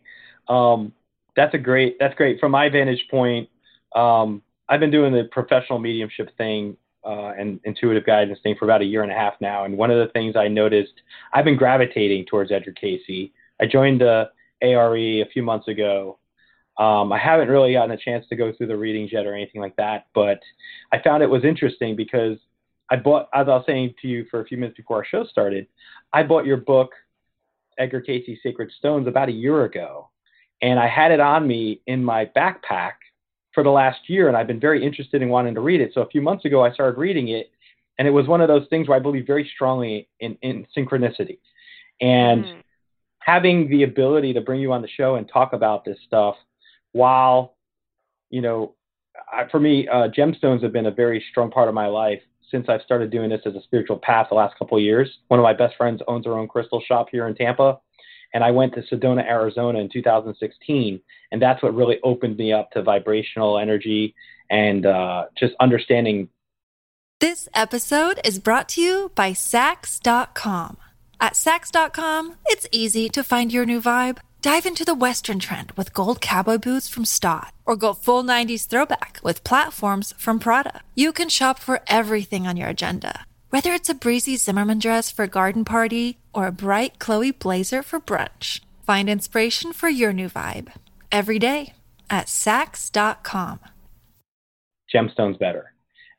Um, 0.48 0.92
that's 1.36 1.54
a 1.54 1.58
great 1.58 1.96
that's 1.98 2.14
great 2.14 2.38
from 2.40 2.52
my 2.52 2.68
vantage 2.68 3.06
point. 3.10 3.48
Um, 3.94 4.42
I've 4.68 4.80
been 4.80 4.90
doing 4.90 5.12
the 5.12 5.24
professional 5.30 5.78
mediumship 5.78 6.36
thing 6.36 6.76
uh, 7.04 7.32
and 7.38 7.60
intuitive 7.64 8.06
guidance 8.06 8.38
thing 8.42 8.54
for 8.58 8.64
about 8.64 8.82
a 8.82 8.84
year 8.84 9.02
and 9.02 9.12
a 9.12 9.14
half 9.14 9.34
now. 9.40 9.64
And 9.64 9.76
one 9.76 9.90
of 9.90 9.98
the 9.98 10.12
things 10.12 10.36
I 10.36 10.48
noticed, 10.48 10.92
I've 11.32 11.44
been 11.44 11.56
gravitating 11.56 12.26
towards 12.26 12.52
Edgar 12.52 12.72
Cayce. 12.72 13.30
I 13.60 13.66
joined 13.66 14.00
the 14.00 14.30
ARE 14.62 14.96
a 14.96 15.28
few 15.32 15.42
months 15.42 15.68
ago. 15.68 16.18
Um, 16.78 17.12
I 17.12 17.18
haven't 17.18 17.48
really 17.48 17.74
gotten 17.74 17.90
a 17.90 17.96
chance 17.96 18.26
to 18.28 18.36
go 18.36 18.52
through 18.52 18.68
the 18.68 18.76
readings 18.76 19.12
yet 19.12 19.26
or 19.26 19.34
anything 19.34 19.60
like 19.60 19.76
that, 19.76 20.06
but 20.14 20.40
I 20.90 21.02
found 21.02 21.22
it 21.22 21.28
was 21.28 21.44
interesting 21.44 21.96
because 21.96 22.38
I 22.90 22.96
bought, 22.96 23.28
as 23.34 23.46
I 23.46 23.56
was 23.56 23.64
saying 23.66 23.94
to 24.00 24.08
you 24.08 24.24
for 24.30 24.40
a 24.40 24.44
few 24.44 24.56
minutes 24.56 24.78
before 24.78 24.96
our 24.98 25.04
show 25.04 25.24
started, 25.24 25.66
I 26.12 26.22
bought 26.22 26.46
your 26.46 26.56
book, 26.56 26.92
Edgar 27.78 28.00
Cayce's 28.00 28.38
Sacred 28.42 28.70
Stones, 28.78 29.06
about 29.06 29.28
a 29.28 29.32
year 29.32 29.64
ago 29.64 30.08
and 30.62 30.78
I 30.78 30.86
had 30.86 31.10
it 31.10 31.20
on 31.20 31.46
me 31.46 31.80
in 31.86 32.02
my 32.02 32.24
backpack 32.24 32.92
for 33.54 33.62
the 33.62 33.70
last 33.70 34.08
year, 34.08 34.28
and 34.28 34.36
I've 34.36 34.46
been 34.46 34.60
very 34.60 34.84
interested 34.84 35.22
in 35.22 35.28
wanting 35.28 35.54
to 35.54 35.60
read 35.60 35.80
it. 35.80 35.92
So 35.94 36.02
a 36.02 36.08
few 36.08 36.22
months 36.22 36.44
ago, 36.44 36.64
I 36.64 36.72
started 36.72 36.98
reading 36.98 37.28
it, 37.28 37.50
and 37.98 38.08
it 38.08 38.10
was 38.10 38.26
one 38.26 38.40
of 38.40 38.48
those 38.48 38.66
things 38.68 38.88
where 38.88 38.96
I 38.96 39.00
believe 39.00 39.26
very 39.26 39.50
strongly 39.54 40.08
in, 40.20 40.36
in 40.42 40.66
synchronicity, 40.76 41.38
and 42.00 42.44
mm. 42.44 42.62
having 43.20 43.68
the 43.68 43.82
ability 43.82 44.32
to 44.34 44.40
bring 44.40 44.60
you 44.60 44.72
on 44.72 44.82
the 44.82 44.88
show 44.88 45.16
and 45.16 45.28
talk 45.28 45.52
about 45.52 45.84
this 45.84 45.98
stuff 46.06 46.36
while, 46.92 47.56
you 48.30 48.40
know, 48.40 48.74
I, 49.30 49.46
for 49.50 49.60
me, 49.60 49.88
uh, 49.88 50.08
gemstones 50.08 50.62
have 50.62 50.72
been 50.72 50.86
a 50.86 50.90
very 50.90 51.24
strong 51.30 51.50
part 51.50 51.68
of 51.68 51.74
my 51.74 51.86
life 51.86 52.20
since 52.50 52.68
I've 52.68 52.82
started 52.82 53.10
doing 53.10 53.30
this 53.30 53.40
as 53.46 53.54
a 53.54 53.62
spiritual 53.62 53.96
path 53.96 54.28
the 54.28 54.34
last 54.34 54.58
couple 54.58 54.76
of 54.76 54.84
years. 54.84 55.10
One 55.28 55.40
of 55.40 55.44
my 55.44 55.54
best 55.54 55.74
friends 55.76 56.02
owns 56.06 56.26
her 56.26 56.38
own 56.38 56.48
crystal 56.48 56.82
shop 56.86 57.08
here 57.10 57.26
in 57.26 57.34
Tampa, 57.34 57.80
and 58.34 58.42
I 58.42 58.50
went 58.50 58.74
to 58.74 58.82
Sedona, 58.82 59.24
Arizona 59.24 59.78
in 59.78 59.88
2016, 59.88 61.00
and 61.30 61.42
that's 61.42 61.62
what 61.62 61.74
really 61.74 61.98
opened 62.02 62.36
me 62.36 62.52
up 62.52 62.70
to 62.72 62.82
vibrational 62.82 63.58
energy 63.58 64.14
and 64.50 64.86
uh, 64.86 65.26
just 65.38 65.54
understanding. 65.60 66.28
This 67.20 67.48
episode 67.54 68.20
is 68.24 68.38
brought 68.38 68.68
to 68.70 68.80
you 68.80 69.12
by 69.14 69.32
Saks.com. 69.32 70.76
At 71.20 71.34
Saks.com, 71.34 72.36
it's 72.46 72.66
easy 72.72 73.08
to 73.10 73.22
find 73.22 73.52
your 73.52 73.64
new 73.64 73.80
vibe. 73.80 74.18
Dive 74.40 74.66
into 74.66 74.84
the 74.84 74.94
Western 74.94 75.38
trend 75.38 75.70
with 75.72 75.94
gold 75.94 76.20
cowboy 76.20 76.58
boots 76.58 76.88
from 76.88 77.04
Staud, 77.04 77.52
or 77.64 77.76
go 77.76 77.92
full 77.92 78.24
90s 78.24 78.66
throwback 78.66 79.20
with 79.22 79.44
platforms 79.44 80.12
from 80.18 80.40
Prada. 80.40 80.80
You 80.96 81.12
can 81.12 81.28
shop 81.28 81.60
for 81.60 81.80
everything 81.86 82.48
on 82.48 82.56
your 82.56 82.68
agenda 82.68 83.24
whether 83.52 83.74
it's 83.74 83.90
a 83.90 83.94
breezy 83.94 84.38
Zimmermann 84.38 84.78
dress 84.78 85.10
for 85.10 85.24
a 85.24 85.28
garden 85.28 85.62
party 85.62 86.16
or 86.32 86.46
a 86.46 86.52
bright 86.52 86.98
Chloe 86.98 87.32
blazer 87.32 87.82
for 87.82 88.00
brunch, 88.00 88.60
find 88.86 89.10
inspiration 89.10 89.74
for 89.74 89.90
your 89.90 90.10
new 90.10 90.30
vibe 90.30 90.72
every 91.12 91.38
day 91.38 91.74
at 92.08 92.28
Saks.com. 92.28 93.60
Gemstones 94.92 95.38
better. 95.38 95.74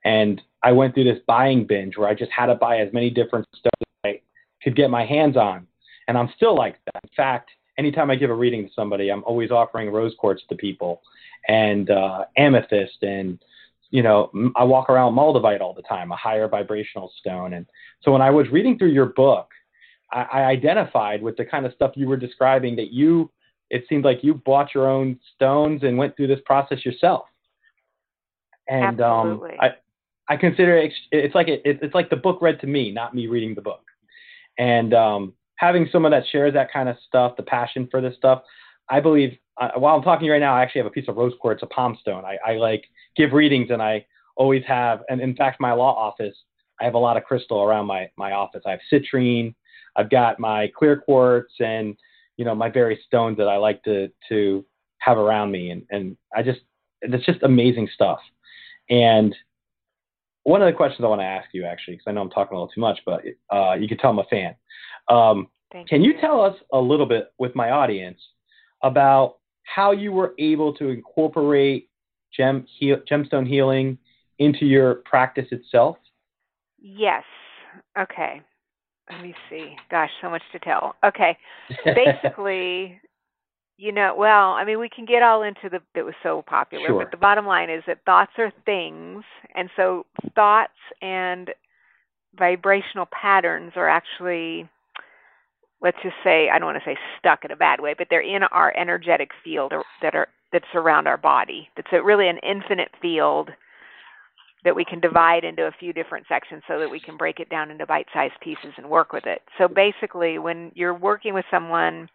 And 0.06 0.44
I 0.62 0.74
went 0.74 0.94
through 0.94 1.06
this 1.06 1.24
buying 1.26 1.66
binge 1.66 1.98
where 1.98 2.08
I 2.08 2.14
just 2.14 2.32
had 2.32 2.46
to 2.48 2.56
buy 2.56 2.78
as 2.78 2.94
many 2.94 3.10
different 3.10 3.48
stones 3.56 3.82
as 4.06 4.12
I 4.12 4.22
could 4.64 4.76
get 4.76 4.92
my 4.92 5.04
hands 5.04 5.36
on. 5.36 5.66
And 6.08 6.20
I'm 6.20 6.30
still 6.36 6.56
like 6.56 6.78
that. 6.86 7.04
In 7.04 7.10
fact, 7.18 7.50
anytime 7.80 8.12
I 8.12 8.16
give 8.16 8.30
a 8.30 8.36
reading 8.36 8.68
to 8.68 8.74
somebody, 8.76 9.10
I'm 9.10 9.24
always 9.24 9.50
offering 9.50 9.90
rose 9.90 10.14
quartz 10.20 10.44
to 10.50 10.56
people 10.56 11.02
and 11.48 11.90
uh, 11.90 12.26
amethyst 12.38 13.02
and 13.02 13.40
you 13.94 14.02
know, 14.02 14.32
I 14.56 14.64
walk 14.64 14.90
around 14.90 15.14
moldavite 15.14 15.62
all 15.62 15.76
the 15.76 15.84
time, 15.84 16.12
a 16.12 16.16
higher 16.16 16.48
vibrational 16.48 17.14
stone. 17.20 17.54
And 17.54 17.68
so 18.02 18.12
when 18.12 18.24
I 18.24 18.32
was 18.32 18.50
reading 18.50 18.76
through 18.76 18.90
your 18.90 19.06
book, 19.06 19.50
I, 20.12 20.24
I 20.34 20.42
identified 20.46 21.22
with 21.22 21.38
the 21.38 21.46
kind 21.46 21.64
of 21.64 21.74
stuff 21.74 21.92
you 21.94 22.08
were 22.08 22.18
describing 22.18 22.76
that 22.78 22.92
you, 22.92 23.30
it 23.70 23.86
seemed 23.88 24.04
like 24.04 24.24
you 24.24 24.34
bought 24.34 24.74
your 24.74 24.90
own 24.90 25.20
stones 25.36 25.84
and 25.84 25.96
went 25.96 26.16
through 26.16 26.26
this 26.26 26.40
process 26.44 26.84
yourself. 26.84 27.26
And 28.68 29.00
um, 29.00 29.44
I, 29.60 29.74
I 30.28 30.38
consider 30.38 30.76
it, 30.76 30.92
it's 31.12 31.36
like 31.36 31.48
it, 31.48 31.62
it's 31.64 31.94
like 31.94 32.10
the 32.10 32.16
book 32.16 32.42
read 32.42 32.60
to 32.62 32.68
me, 32.68 32.92
not 32.92 33.14
me 33.14 33.28
reading 33.28 33.54
the 33.54 33.62
book. 33.62 33.84
And 34.58 34.96
um, 34.96 35.34
having 35.58 35.88
someone 35.92 36.14
that 36.14 36.24
shares 36.32 36.56
that 36.56 36.74
kind 36.74 36.90
of 36.90 36.96
stuff, 37.08 37.38
the 37.38 37.44
passion 37.44 37.88
for 37.92 38.02
this 38.02 38.16
stuff, 38.16 38.42
I 38.90 39.02
believe 39.02 39.38
uh, 39.62 39.70
while 39.76 39.96
I'm 39.96 40.02
talking 40.02 40.30
right 40.30 40.40
now, 40.40 40.56
I 40.56 40.62
actually 40.62 40.80
have 40.80 40.88
a 40.88 40.92
piece 40.92 41.08
of 41.08 41.18
rose 41.18 41.34
quartz, 41.40 41.64
a 41.64 41.68
palm 41.68 41.98
stone. 42.02 42.26
I, 42.26 42.38
I 42.46 42.58
like 42.58 42.86
give 43.16 43.34
readings, 43.34 43.70
and 43.70 43.82
I 43.82 44.06
always 44.36 44.64
have. 44.68 45.02
And 45.10 45.22
in 45.22 45.36
fact, 45.36 45.60
my 45.60 45.74
law 45.74 45.96
office, 45.96 46.36
I 46.82 46.86
have 46.86 46.96
a 46.96 47.00
lot 47.00 47.18
of 47.18 47.24
crystal 47.24 47.62
around 47.62 47.86
my 47.86 48.10
my 48.18 48.32
office. 48.32 48.64
I 48.66 48.72
have 48.72 48.80
citrine, 48.92 49.54
I've 49.96 50.10
got 50.10 50.40
my 50.40 50.72
clear 50.76 50.98
quartz, 50.98 51.54
and 51.60 51.96
you 52.38 52.46
know 52.46 52.56
my 52.56 52.70
various 52.70 53.04
stones 53.06 53.38
that 53.38 53.48
I 53.48 53.58
like 53.58 53.84
to 53.84 54.10
to 54.30 54.66
have 55.00 55.18
around 55.18 55.52
me. 55.52 55.70
And 55.70 55.84
and 55.92 56.18
I 56.36 56.42
just 56.42 56.62
it's 57.02 57.26
just 57.26 57.44
amazing 57.44 57.90
stuff. 57.94 58.20
And 58.90 59.36
one 60.44 60.62
of 60.62 60.66
the 60.66 60.74
questions 60.74 61.06
I 61.06 61.08
want 61.08 61.22
to 61.22 61.26
ask 61.26 61.50
you, 61.54 61.66
actually, 61.66 61.96
because 61.96 62.06
I 62.08 62.12
know 62.12 62.22
I'm 62.22 62.30
talking 62.30 62.56
a 62.56 62.60
little 62.60 62.74
too 62.74 62.82
much, 62.82 63.00
but 63.06 63.22
uh, 63.50 63.74
you 63.74 63.88
can 63.88 63.98
tell 63.98 64.10
I'm 64.10 64.20
a 64.20 64.24
fan. 64.26 64.56
Um, 65.10 65.48
can 65.88 66.04
you. 66.04 66.14
you 66.14 66.22
tell 66.22 66.42
us 66.42 66.56
a 66.72 66.80
little 66.80 67.06
bit 67.06 67.32
with 67.38 67.56
my 67.56 67.72
audience 67.72 68.20
about 68.84 69.38
how 69.64 69.92
you 69.92 70.12
were 70.12 70.34
able 70.40 70.74
to 70.76 70.90
incorporate 70.90 71.90
gem 72.36 72.66
heal, 72.80 72.98
gemstone 73.10 73.48
healing 73.48 73.98
into 74.40 74.66
your 74.66 74.96
practice 74.96 75.48
itself? 75.52 75.98
Yes. 76.80 77.24
Okay. 77.98 78.42
Let 79.12 79.22
me 79.22 79.34
see. 79.50 79.76
Gosh, 79.92 80.10
so 80.22 80.30
much 80.30 80.44
to 80.52 80.60
tell. 80.60 80.96
Okay. 81.04 81.38
Basically, 81.86 83.00
you 83.78 83.92
know, 83.92 84.16
well, 84.18 84.52
I 84.52 84.64
mean, 84.64 84.80
we 84.80 84.90
can 84.90 85.06
get 85.06 85.24
all 85.24 85.44
into 85.44 85.70
the 85.70 85.80
that 85.96 86.06
was 86.06 86.14
so 86.24 86.44
popular, 86.48 86.88
sure. 86.88 87.00
but 87.00 87.12
the 87.12 87.18
bottom 87.18 87.46
line 87.46 87.70
is 87.70 87.84
that 87.88 88.00
thoughts 88.06 88.32
are 88.38 88.52
things, 88.66 89.24
and 89.56 89.70
so 89.76 90.06
thoughts 90.36 90.72
and 91.02 91.50
vibrational 92.38 93.08
patterns 93.12 93.74
are 93.76 93.90
actually 93.90 94.70
let's 95.84 95.98
just 96.02 96.16
say 96.24 96.50
I 96.50 96.58
don't 96.58 96.68
want 96.74 96.82
to 96.84 96.90
say 96.90 96.98
stuck 97.20 97.46
in 97.46 97.52
a 97.52 97.56
bad 97.56 97.80
way, 97.80 97.94
but 97.96 98.08
they're 98.10 98.22
in 98.22 98.44
our 98.44 98.76
energetic 98.76 99.30
field 99.44 99.74
that 100.02 100.16
are 100.16 100.30
that 100.54 100.64
surround 100.72 101.08
our 101.08 101.18
body. 101.18 101.68
It's 101.78 101.88
a, 101.92 102.02
really 102.02 102.30
an 102.30 102.38
infinite 102.38 102.90
field 103.02 103.50
that 104.64 104.76
we 104.76 104.86
can 104.86 105.00
divide 105.00 105.44
into 105.44 105.64
a 105.64 105.72
few 105.78 105.92
different 105.92 106.26
sections 106.30 106.62
so 106.68 106.80
that 106.80 106.90
we 106.90 107.00
can 107.00 107.18
break 107.18 107.40
it 107.40 107.50
down 107.50 107.70
into 107.70 107.86
bite-sized 107.86 108.40
pieces 108.42 108.72
and 108.78 108.90
work 108.90 109.12
with 109.12 109.26
it. 109.26 109.42
So 109.58 109.68
basically, 109.68 110.40
when 110.40 110.72
you're 110.74 110.94
working 110.94 111.34
with 111.34 111.44
someone, 111.52 112.08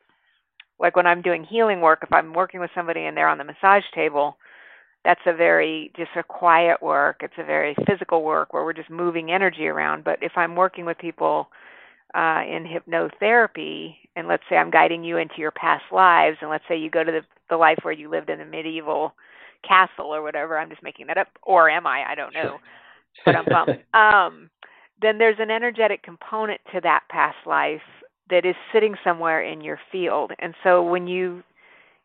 like 0.79 0.97
when 0.97 1.07
I'm 1.07 1.21
doing 1.21 1.45
healing 1.45 1.81
work, 1.81 1.99
if 2.03 2.13
I'm 2.13 2.33
working 2.33 2.61
with 2.61 2.71
somebody 2.75 3.05
and 3.05 3.17
they're 3.17 3.29
on 3.29 3.39
the 3.39 3.45
massage 3.45 3.83
table, 3.95 4.39
that's 5.05 5.21
a 5.27 5.35
very 5.35 5.93
just 5.97 6.11
a 6.17 6.23
quiet 6.23 6.81
work. 6.81 7.19
It's 7.23 7.35
a 7.39 7.45
very 7.45 7.77
physical 7.87 8.23
work 8.23 8.53
where 8.53 8.65
we're 8.65 8.73
just 8.73 8.91
moving 8.91 9.31
energy 9.31 9.67
around. 9.67 10.05
But 10.05 10.23
if 10.23 10.33
I'm 10.37 10.57
working 10.57 10.87
with 10.87 10.97
people 10.99 11.49
uh, 12.15 12.43
in 12.47 12.65
hypnotherapy, 12.65 13.97
and 14.17 14.29
let's 14.29 14.43
say 14.49 14.57
I'm 14.57 14.71
guiding 14.71 15.05
you 15.05 15.19
into 15.19 15.35
your 15.39 15.51
past 15.51 15.85
lives, 15.93 16.39
and 16.41 16.51
let's 16.51 16.65
say 16.69 16.77
you 16.77 16.91
go 16.91 17.05
to 17.05 17.13
the, 17.13 17.21
the 17.51 17.57
life 17.57 17.79
where 17.83 17.95
you 17.95 18.11
lived 18.11 18.31
in 18.31 18.41
a 18.41 18.45
medieval 18.45 19.15
castle 19.67 20.07
or 20.07 20.23
whatever, 20.23 20.59
I'm 20.59 20.71
just 20.71 20.83
making 20.83 21.07
that 21.09 21.19
up, 21.19 21.29
or 21.43 21.69
am 21.69 21.87
I? 21.87 22.05
I 22.09 22.15
don't 22.15 22.35
know. 22.35 22.59
but 23.25 23.37
I'm 23.37 23.45
bummed. 23.45 23.83
Um, 23.95 24.51
then 25.01 25.19
there's 25.19 25.39
an 25.39 25.51
energetic 25.51 26.03
component 26.03 26.61
to 26.73 26.81
that 26.81 27.05
past 27.09 27.37
life 27.47 27.81
that 28.31 28.45
is 28.45 28.57
sitting 28.73 28.97
somewhere 29.05 29.43
in 29.43 29.61
your 29.61 29.79
field. 29.93 30.33
And 30.41 30.55
so 30.65 30.83
when 30.83 31.07
you 31.07 31.43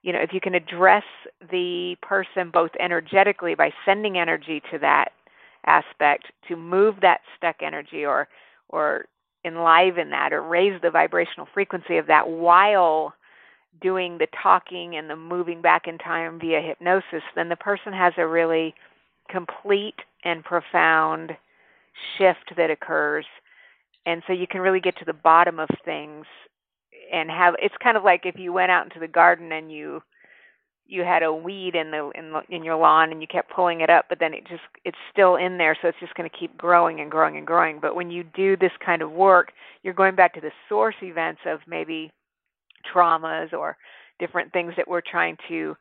you 0.04 0.12
know, 0.12 0.20
if 0.20 0.34
you 0.34 0.42
can 0.42 0.54
address 0.54 1.06
the 1.50 1.96
person 2.02 2.52
both 2.52 2.72
energetically 2.80 3.56
by 3.56 3.72
sending 3.86 4.18
energy 4.18 4.62
to 4.70 4.78
that 4.80 5.14
aspect 5.66 6.26
to 6.50 6.58
move 6.58 6.96
that 7.02 7.22
stuck 7.38 7.56
energy 7.62 8.06
or 8.06 8.28
or 8.68 9.06
enliven 9.46 10.10
that 10.10 10.34
or 10.34 10.42
raise 10.42 10.80
the 10.82 10.92
vibrational 10.92 11.48
frequency 11.54 11.98
of 11.98 12.08
that 12.08 12.28
while 12.28 13.14
doing 13.82 14.18
the 14.18 14.28
talking 14.42 14.96
and 14.96 15.10
the 15.10 15.16
moving 15.16 15.62
back 15.62 15.88
in 15.88 15.98
time 15.98 16.40
via 16.40 16.62
hypnosis, 16.62 17.24
then 17.36 17.50
the 17.50 17.56
person 17.56 17.92
has 17.92 18.14
a 18.18 18.28
really 18.28 18.74
complete 19.30 19.96
and 20.24 20.44
profound 20.44 21.32
shift 22.18 22.54
that 22.56 22.70
occurs. 22.70 23.26
And 24.06 24.22
so 24.28 24.34
you 24.34 24.48
can 24.48 24.62
really 24.62 24.80
get 24.80 24.98
to 24.98 25.06
the 25.06 25.14
bottom 25.14 25.60
of 25.60 25.70
things 25.86 26.26
and 27.12 27.30
have 27.30 27.56
it's 27.62 27.76
kind 27.82 27.98
of 27.98 28.04
like 28.04 28.26
if 28.26 28.38
you 28.38 28.54
went 28.54 28.72
out 28.72 28.86
into 28.86 29.00
the 29.00 29.08
garden 29.08 29.52
and 29.52 29.72
you 29.72 30.02
you 30.94 31.04
had 31.04 31.24
a 31.24 31.34
weed 31.34 31.76
in 31.76 31.92
the 31.92 32.12
in 32.16 32.32
the, 32.32 32.42
in 32.50 32.64
your 32.64 32.76
lawn 32.76 33.12
and 33.12 33.22
you 33.22 33.28
kept 33.28 33.52
pulling 33.52 33.82
it 33.82 33.90
up 33.90 34.06
but 34.10 34.20
then 34.20 34.34
it 34.34 34.46
just 34.48 34.62
it's 34.86 34.98
still 35.12 35.36
in 35.36 35.58
there 35.58 35.76
so 35.82 35.88
it's 35.88 36.00
just 36.00 36.14
going 36.16 36.30
to 36.30 36.38
keep 36.38 36.56
growing 36.58 37.02
and 37.02 37.10
growing 37.12 37.38
and 37.38 37.48
growing. 37.48 37.80
But 37.82 37.96
when 37.96 38.12
you 38.12 38.24
do 38.36 38.56
this 38.56 38.72
kind 38.86 39.02
of 39.02 39.12
work 39.12 39.52
you're 39.82 39.94
going 39.94 40.16
back 40.16 40.34
to 40.36 40.42
the 40.42 40.52
source 40.70 40.96
events 41.02 41.42
of 41.46 41.60
maybe 41.68 42.12
traumas 42.94 43.54
or 43.54 43.78
different 44.20 44.54
things 44.54 44.74
that 44.78 44.88
we're 44.88 45.02
trying 45.02 45.38
to 45.48 45.76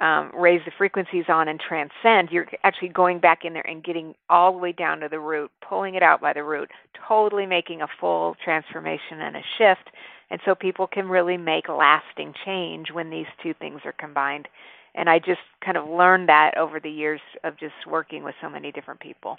um, 0.00 0.30
raise 0.34 0.60
the 0.64 0.72
frequencies 0.76 1.24
on 1.28 1.48
and 1.48 1.60
transcend, 1.60 2.30
you're 2.30 2.46
actually 2.62 2.88
going 2.88 3.18
back 3.18 3.44
in 3.44 3.52
there 3.52 3.66
and 3.66 3.82
getting 3.82 4.14
all 4.30 4.52
the 4.52 4.58
way 4.58 4.72
down 4.72 5.00
to 5.00 5.08
the 5.08 5.18
root, 5.18 5.50
pulling 5.66 5.94
it 5.94 6.02
out 6.02 6.20
by 6.20 6.32
the 6.32 6.44
root, 6.44 6.70
totally 7.08 7.46
making 7.46 7.82
a 7.82 7.88
full 8.00 8.36
transformation 8.44 9.20
and 9.20 9.36
a 9.36 9.42
shift 9.56 9.90
and 10.30 10.40
so 10.44 10.54
people 10.54 10.86
can 10.86 11.08
really 11.08 11.36
make 11.36 11.68
lasting 11.68 12.34
change 12.44 12.88
when 12.92 13.10
these 13.10 13.26
two 13.42 13.54
things 13.54 13.80
are 13.84 13.92
combined. 13.92 14.48
And 14.94 15.08
I 15.08 15.18
just 15.18 15.40
kind 15.64 15.76
of 15.76 15.88
learned 15.88 16.28
that 16.28 16.56
over 16.56 16.80
the 16.80 16.90
years 16.90 17.20
of 17.44 17.58
just 17.58 17.74
working 17.86 18.24
with 18.24 18.34
so 18.42 18.48
many 18.48 18.72
different 18.72 19.00
people. 19.00 19.38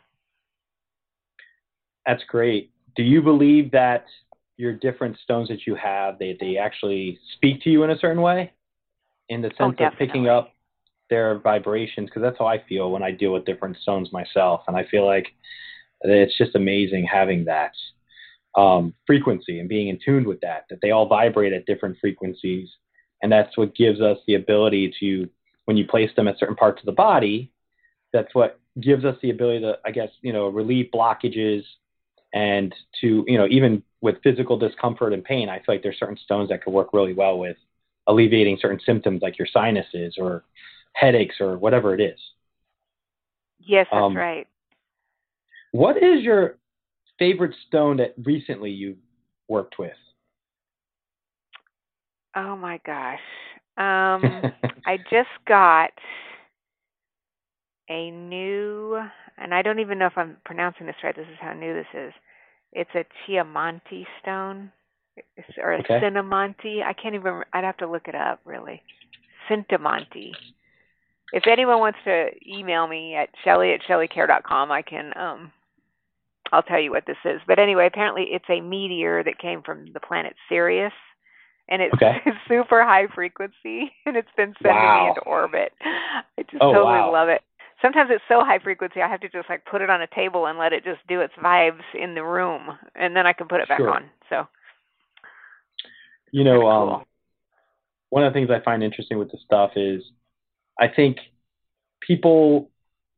That's 2.05 2.23
great. 2.27 2.71
Do 2.95 3.03
you 3.03 3.21
believe 3.21 3.71
that 3.71 4.05
your 4.57 4.73
different 4.73 5.17
stones 5.23 5.47
that 5.49 5.67
you 5.67 5.75
have, 5.75 6.17
they, 6.17 6.37
they 6.39 6.57
actually 6.57 7.19
speak 7.35 7.61
to 7.63 7.69
you 7.69 7.83
in 7.83 7.91
a 7.91 7.97
certain 7.99 8.21
way? 8.21 8.51
In 9.29 9.41
the 9.41 9.51
oh, 9.59 9.69
sense 9.69 9.77
oh, 9.79 9.85
of 9.85 9.93
picking 9.97 10.27
up 10.27 10.53
their 11.09 11.39
vibrations? 11.39 12.09
Because 12.09 12.23
that's 12.23 12.39
how 12.39 12.47
I 12.47 12.63
feel 12.67 12.91
when 12.91 13.03
I 13.03 13.11
deal 13.11 13.33
with 13.33 13.45
different 13.45 13.77
stones 13.77 14.11
myself. 14.11 14.61
And 14.67 14.75
I 14.75 14.85
feel 14.89 15.05
like 15.05 15.27
it's 16.01 16.37
just 16.37 16.55
amazing 16.55 17.05
having 17.05 17.45
that 17.45 17.71
um, 18.55 18.93
frequency 19.05 19.59
and 19.59 19.69
being 19.69 19.87
in 19.89 19.99
tune 20.03 20.25
with 20.27 20.41
that, 20.41 20.65
that 20.69 20.79
they 20.81 20.91
all 20.91 21.07
vibrate 21.07 21.53
at 21.53 21.65
different 21.65 21.97
frequencies. 22.01 22.69
And 23.21 23.31
that's 23.31 23.57
what 23.57 23.75
gives 23.75 24.01
us 24.01 24.17
the 24.27 24.35
ability 24.35 24.93
to, 24.99 25.29
when 25.65 25.77
you 25.77 25.85
place 25.85 26.09
them 26.15 26.27
at 26.27 26.39
certain 26.39 26.55
parts 26.55 26.81
of 26.81 26.85
the 26.85 26.91
body, 26.91 27.51
that's 28.11 28.33
what 28.33 28.59
gives 28.81 29.05
us 29.05 29.15
the 29.21 29.29
ability 29.29 29.61
to, 29.61 29.77
I 29.85 29.91
guess, 29.91 30.09
you 30.21 30.33
know, 30.33 30.47
relieve 30.47 30.89
blockages 30.93 31.63
and 32.33 32.73
to, 33.01 33.23
you 33.27 33.37
know, 33.37 33.47
even 33.49 33.83
with 34.01 34.21
physical 34.23 34.57
discomfort 34.57 35.13
and 35.13 35.23
pain, 35.23 35.49
I 35.49 35.57
feel 35.57 35.75
like 35.75 35.83
there's 35.83 35.99
certain 35.99 36.17
stones 36.23 36.49
that 36.49 36.63
could 36.63 36.73
work 36.73 36.93
really 36.93 37.13
well 37.13 37.37
with 37.37 37.57
alleviating 38.07 38.57
certain 38.61 38.79
symptoms 38.85 39.21
like 39.21 39.37
your 39.37 39.47
sinuses 39.51 40.15
or 40.17 40.43
headaches 40.93 41.35
or 41.39 41.57
whatever 41.57 41.93
it 41.93 42.01
is. 42.01 42.19
Yes, 43.59 43.87
that's 43.91 44.01
um, 44.01 44.15
right. 44.15 44.47
What 45.71 45.97
is 45.97 46.23
your 46.23 46.57
favorite 47.19 47.55
stone 47.67 47.97
that 47.97 48.15
recently 48.23 48.71
you 48.71 48.95
worked 49.47 49.77
with? 49.77 49.91
Oh 52.35 52.55
my 52.55 52.79
gosh. 52.85 53.19
Um, 53.77 54.23
I 54.85 54.97
just 55.09 55.29
got 55.47 55.91
a 57.89 58.11
new, 58.11 58.99
and 59.37 59.53
I 59.53 59.61
don't 59.61 59.79
even 59.79 59.99
know 59.99 60.05
if 60.05 60.17
I'm 60.17 60.37
pronouncing 60.45 60.85
this 60.85 60.95
right. 61.03 61.15
This 61.15 61.27
is 61.27 61.37
how 61.39 61.53
new 61.53 61.73
this 61.73 61.87
is. 61.93 62.13
It's 62.71 62.89
a 62.93 63.05
Chiamanti 63.27 64.05
stone, 64.21 64.71
or 65.61 65.73
a 65.73 65.79
okay. 65.79 65.99
Cinnamonti. 65.99 66.83
I 66.83 66.93
can't 66.93 67.15
even. 67.15 67.41
I'd 67.51 67.63
have 67.63 67.77
to 67.77 67.89
look 67.89 68.07
it 68.07 68.15
up. 68.15 68.39
Really, 68.45 68.81
Cintamonti. 69.49 70.31
If 71.31 71.43
anyone 71.47 71.79
wants 71.79 71.99
to 72.05 72.29
email 72.47 72.87
me 72.87 73.15
at 73.15 73.29
shelly 73.43 73.71
at 73.73 73.81
shelleykaehr.com, 73.89 74.71
I 74.71 74.81
can. 74.81 75.17
Um, 75.17 75.51
I'll 76.51 76.63
tell 76.63 76.79
you 76.79 76.91
what 76.91 77.05
this 77.05 77.17
is. 77.25 77.41
But 77.47 77.59
anyway, 77.59 77.87
apparently 77.87 78.27
it's 78.31 78.49
a 78.49 78.61
meteor 78.61 79.23
that 79.23 79.39
came 79.39 79.61
from 79.61 79.87
the 79.93 79.99
planet 79.99 80.35
Sirius 80.47 80.93
and 81.67 81.81
it's, 81.81 81.93
okay. 81.93 82.17
it's 82.25 82.37
super 82.47 82.83
high 82.83 83.07
frequency 83.13 83.91
and 84.05 84.15
it's 84.15 84.31
been 84.35 84.53
sending 84.61 84.81
wow. 84.81 85.03
me 85.03 85.09
into 85.09 85.21
orbit. 85.21 85.73
I 85.81 86.41
just 86.43 86.61
oh, 86.61 86.73
totally 86.73 86.99
wow. 86.99 87.11
love 87.11 87.29
it. 87.29 87.41
Sometimes 87.81 88.09
it's 88.11 88.23
so 88.27 88.43
high 88.43 88.59
frequency 88.59 89.01
I 89.01 89.07
have 89.07 89.21
to 89.21 89.29
just 89.29 89.49
like 89.49 89.63
put 89.65 89.81
it 89.81 89.89
on 89.89 90.01
a 90.01 90.07
table 90.07 90.47
and 90.47 90.59
let 90.59 90.73
it 90.73 90.83
just 90.83 90.99
do 91.07 91.21
its 91.21 91.33
vibes 91.41 91.83
in 91.93 92.13
the 92.13 92.23
room 92.23 92.77
and 92.95 93.15
then 93.15 93.25
I 93.25 93.33
can 93.33 93.47
put 93.47 93.61
it 93.61 93.69
back 93.69 93.79
sure. 93.79 93.91
on. 93.93 94.09
So 94.29 94.47
You 96.31 96.43
know, 96.43 96.61
cool. 96.61 96.69
um 96.69 97.03
one 98.09 98.23
of 98.23 98.33
the 98.33 98.39
things 98.39 98.49
I 98.49 98.63
find 98.63 98.83
interesting 98.83 99.19
with 99.19 99.31
this 99.31 99.41
stuff 99.45 99.71
is 99.75 100.01
I 100.79 100.87
think 100.87 101.17
people 102.01 102.69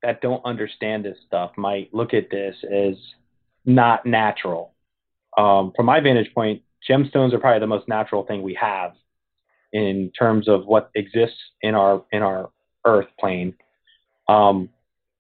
that 0.03 0.21
don't 0.21 0.43
understand 0.45 1.05
this 1.05 1.17
stuff 1.27 1.51
might 1.57 1.93
look 1.93 2.13
at 2.13 2.29
this 2.29 2.55
as 2.65 2.95
not 3.65 4.05
natural. 4.05 4.73
Um, 5.37 5.71
from 5.75 5.85
my 5.85 5.99
vantage 5.99 6.33
point, 6.33 6.61
gemstones 6.89 7.33
are 7.33 7.39
probably 7.39 7.59
the 7.59 7.67
most 7.67 7.87
natural 7.87 8.23
thing 8.25 8.41
we 8.41 8.55
have 8.55 8.93
in 9.73 10.11
terms 10.17 10.47
of 10.47 10.65
what 10.65 10.91
exists 10.95 11.37
in 11.61 11.75
our 11.75 12.03
in 12.11 12.21
our 12.21 12.49
earth 12.85 13.07
plane. 13.19 13.53
Um, 14.27 14.69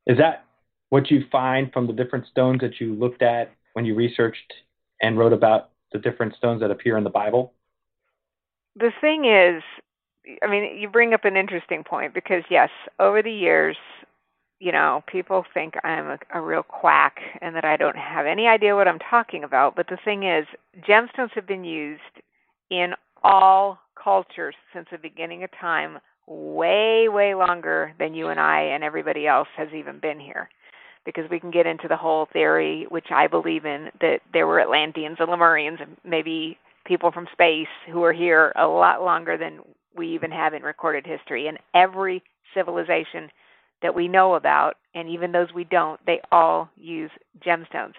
is 0.07 0.17
that 0.17 0.45
what 0.89 1.09
you 1.09 1.25
find 1.31 1.71
from 1.71 1.87
the 1.87 1.93
different 1.93 2.27
stones 2.27 2.59
that 2.61 2.79
you 2.79 2.93
looked 2.93 3.21
at 3.21 3.51
when 3.73 3.85
you 3.85 3.95
researched 3.95 4.53
and 5.01 5.17
wrote 5.17 5.33
about 5.33 5.69
the 5.93 5.99
different 5.99 6.35
stones 6.35 6.61
that 6.61 6.71
appear 6.71 6.97
in 6.97 7.03
the 7.03 7.09
Bible? 7.09 7.53
The 8.75 8.91
thing 8.99 9.25
is, 9.25 9.63
I 10.43 10.47
mean, 10.47 10.77
you 10.77 10.89
bring 10.89 11.13
up 11.13 11.25
an 11.25 11.35
interesting 11.35 11.83
point 11.83 12.13
because 12.13 12.43
yes, 12.49 12.69
over 12.99 13.21
the 13.21 13.31
years, 13.31 13.77
you 14.61 14.71
know, 14.71 15.03
people 15.11 15.43
think 15.55 15.73
I'm 15.83 16.05
a, 16.05 16.17
a 16.35 16.39
real 16.39 16.61
quack 16.61 17.17
and 17.41 17.55
that 17.55 17.65
I 17.65 17.77
don't 17.77 17.97
have 17.97 18.27
any 18.27 18.45
idea 18.45 18.75
what 18.75 18.87
I'm 18.87 18.99
talking 18.99 19.43
about. 19.43 19.75
But 19.75 19.87
the 19.89 19.97
thing 20.05 20.21
is, 20.21 20.45
gemstones 20.87 21.31
have 21.33 21.47
been 21.47 21.63
used 21.63 22.01
in 22.69 22.93
all 23.23 23.79
cultures 24.01 24.53
since 24.71 24.85
the 24.91 24.99
beginning 24.99 25.43
of 25.43 25.49
time, 25.59 25.97
way, 26.27 27.07
way 27.09 27.33
longer 27.33 27.93
than 27.97 28.13
you 28.13 28.27
and 28.27 28.39
I 28.39 28.61
and 28.61 28.83
everybody 28.83 29.25
else 29.25 29.47
has 29.57 29.69
even 29.75 29.99
been 29.99 30.19
here. 30.19 30.47
Because 31.05 31.25
we 31.31 31.39
can 31.39 31.49
get 31.49 31.65
into 31.65 31.87
the 31.87 31.97
whole 31.97 32.27
theory, 32.31 32.85
which 32.89 33.07
I 33.09 33.25
believe 33.25 33.65
in, 33.65 33.89
that 33.99 34.19
there 34.31 34.45
were 34.45 34.61
Atlanteans 34.61 35.17
and 35.19 35.29
Lemurians 35.29 35.81
and 35.81 35.97
maybe 36.05 36.59
people 36.85 37.11
from 37.11 37.27
space 37.31 37.65
who 37.91 38.03
are 38.03 38.13
here 38.13 38.53
a 38.55 38.67
lot 38.67 39.01
longer 39.01 39.39
than 39.39 39.61
we 39.97 40.13
even 40.13 40.29
have 40.29 40.53
in 40.53 40.61
recorded 40.61 41.07
history. 41.07 41.47
And 41.47 41.57
every 41.73 42.21
civilization 42.53 43.31
that 43.81 43.95
we 43.95 44.07
know 44.07 44.35
about, 44.35 44.75
and 44.93 45.09
even 45.09 45.31
those 45.31 45.53
we 45.53 45.63
don't, 45.63 45.99
they 46.05 46.21
all 46.31 46.69
use 46.77 47.11
gemstones. 47.45 47.93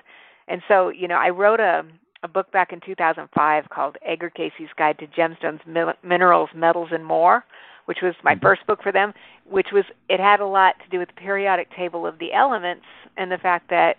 And 0.48 0.62
so, 0.68 0.88
you 0.88 1.08
know, 1.08 1.16
I 1.16 1.30
wrote 1.30 1.60
a 1.60 1.84
a 2.22 2.28
book 2.28 2.50
back 2.52 2.72
in 2.72 2.80
2005 2.80 3.68
called 3.70 3.96
Edgar 4.04 4.30
Cayce's 4.30 4.70
Guide 4.76 4.98
to 4.98 5.06
Gemstones, 5.08 5.60
Minerals, 6.04 6.50
Metals, 6.54 6.90
and 6.92 7.04
More, 7.04 7.44
which 7.86 7.98
was 8.02 8.14
my 8.22 8.34
mm-hmm. 8.34 8.42
first 8.42 8.66
book 8.66 8.82
for 8.82 8.92
them. 8.92 9.12
Which 9.48 9.68
was 9.72 9.84
it 10.08 10.20
had 10.20 10.40
a 10.40 10.46
lot 10.46 10.76
to 10.84 10.88
do 10.90 10.98
with 10.98 11.08
the 11.08 11.20
periodic 11.20 11.74
table 11.74 12.06
of 12.06 12.18
the 12.18 12.32
elements 12.32 12.84
and 13.16 13.30
the 13.30 13.38
fact 13.38 13.70
that, 13.70 13.96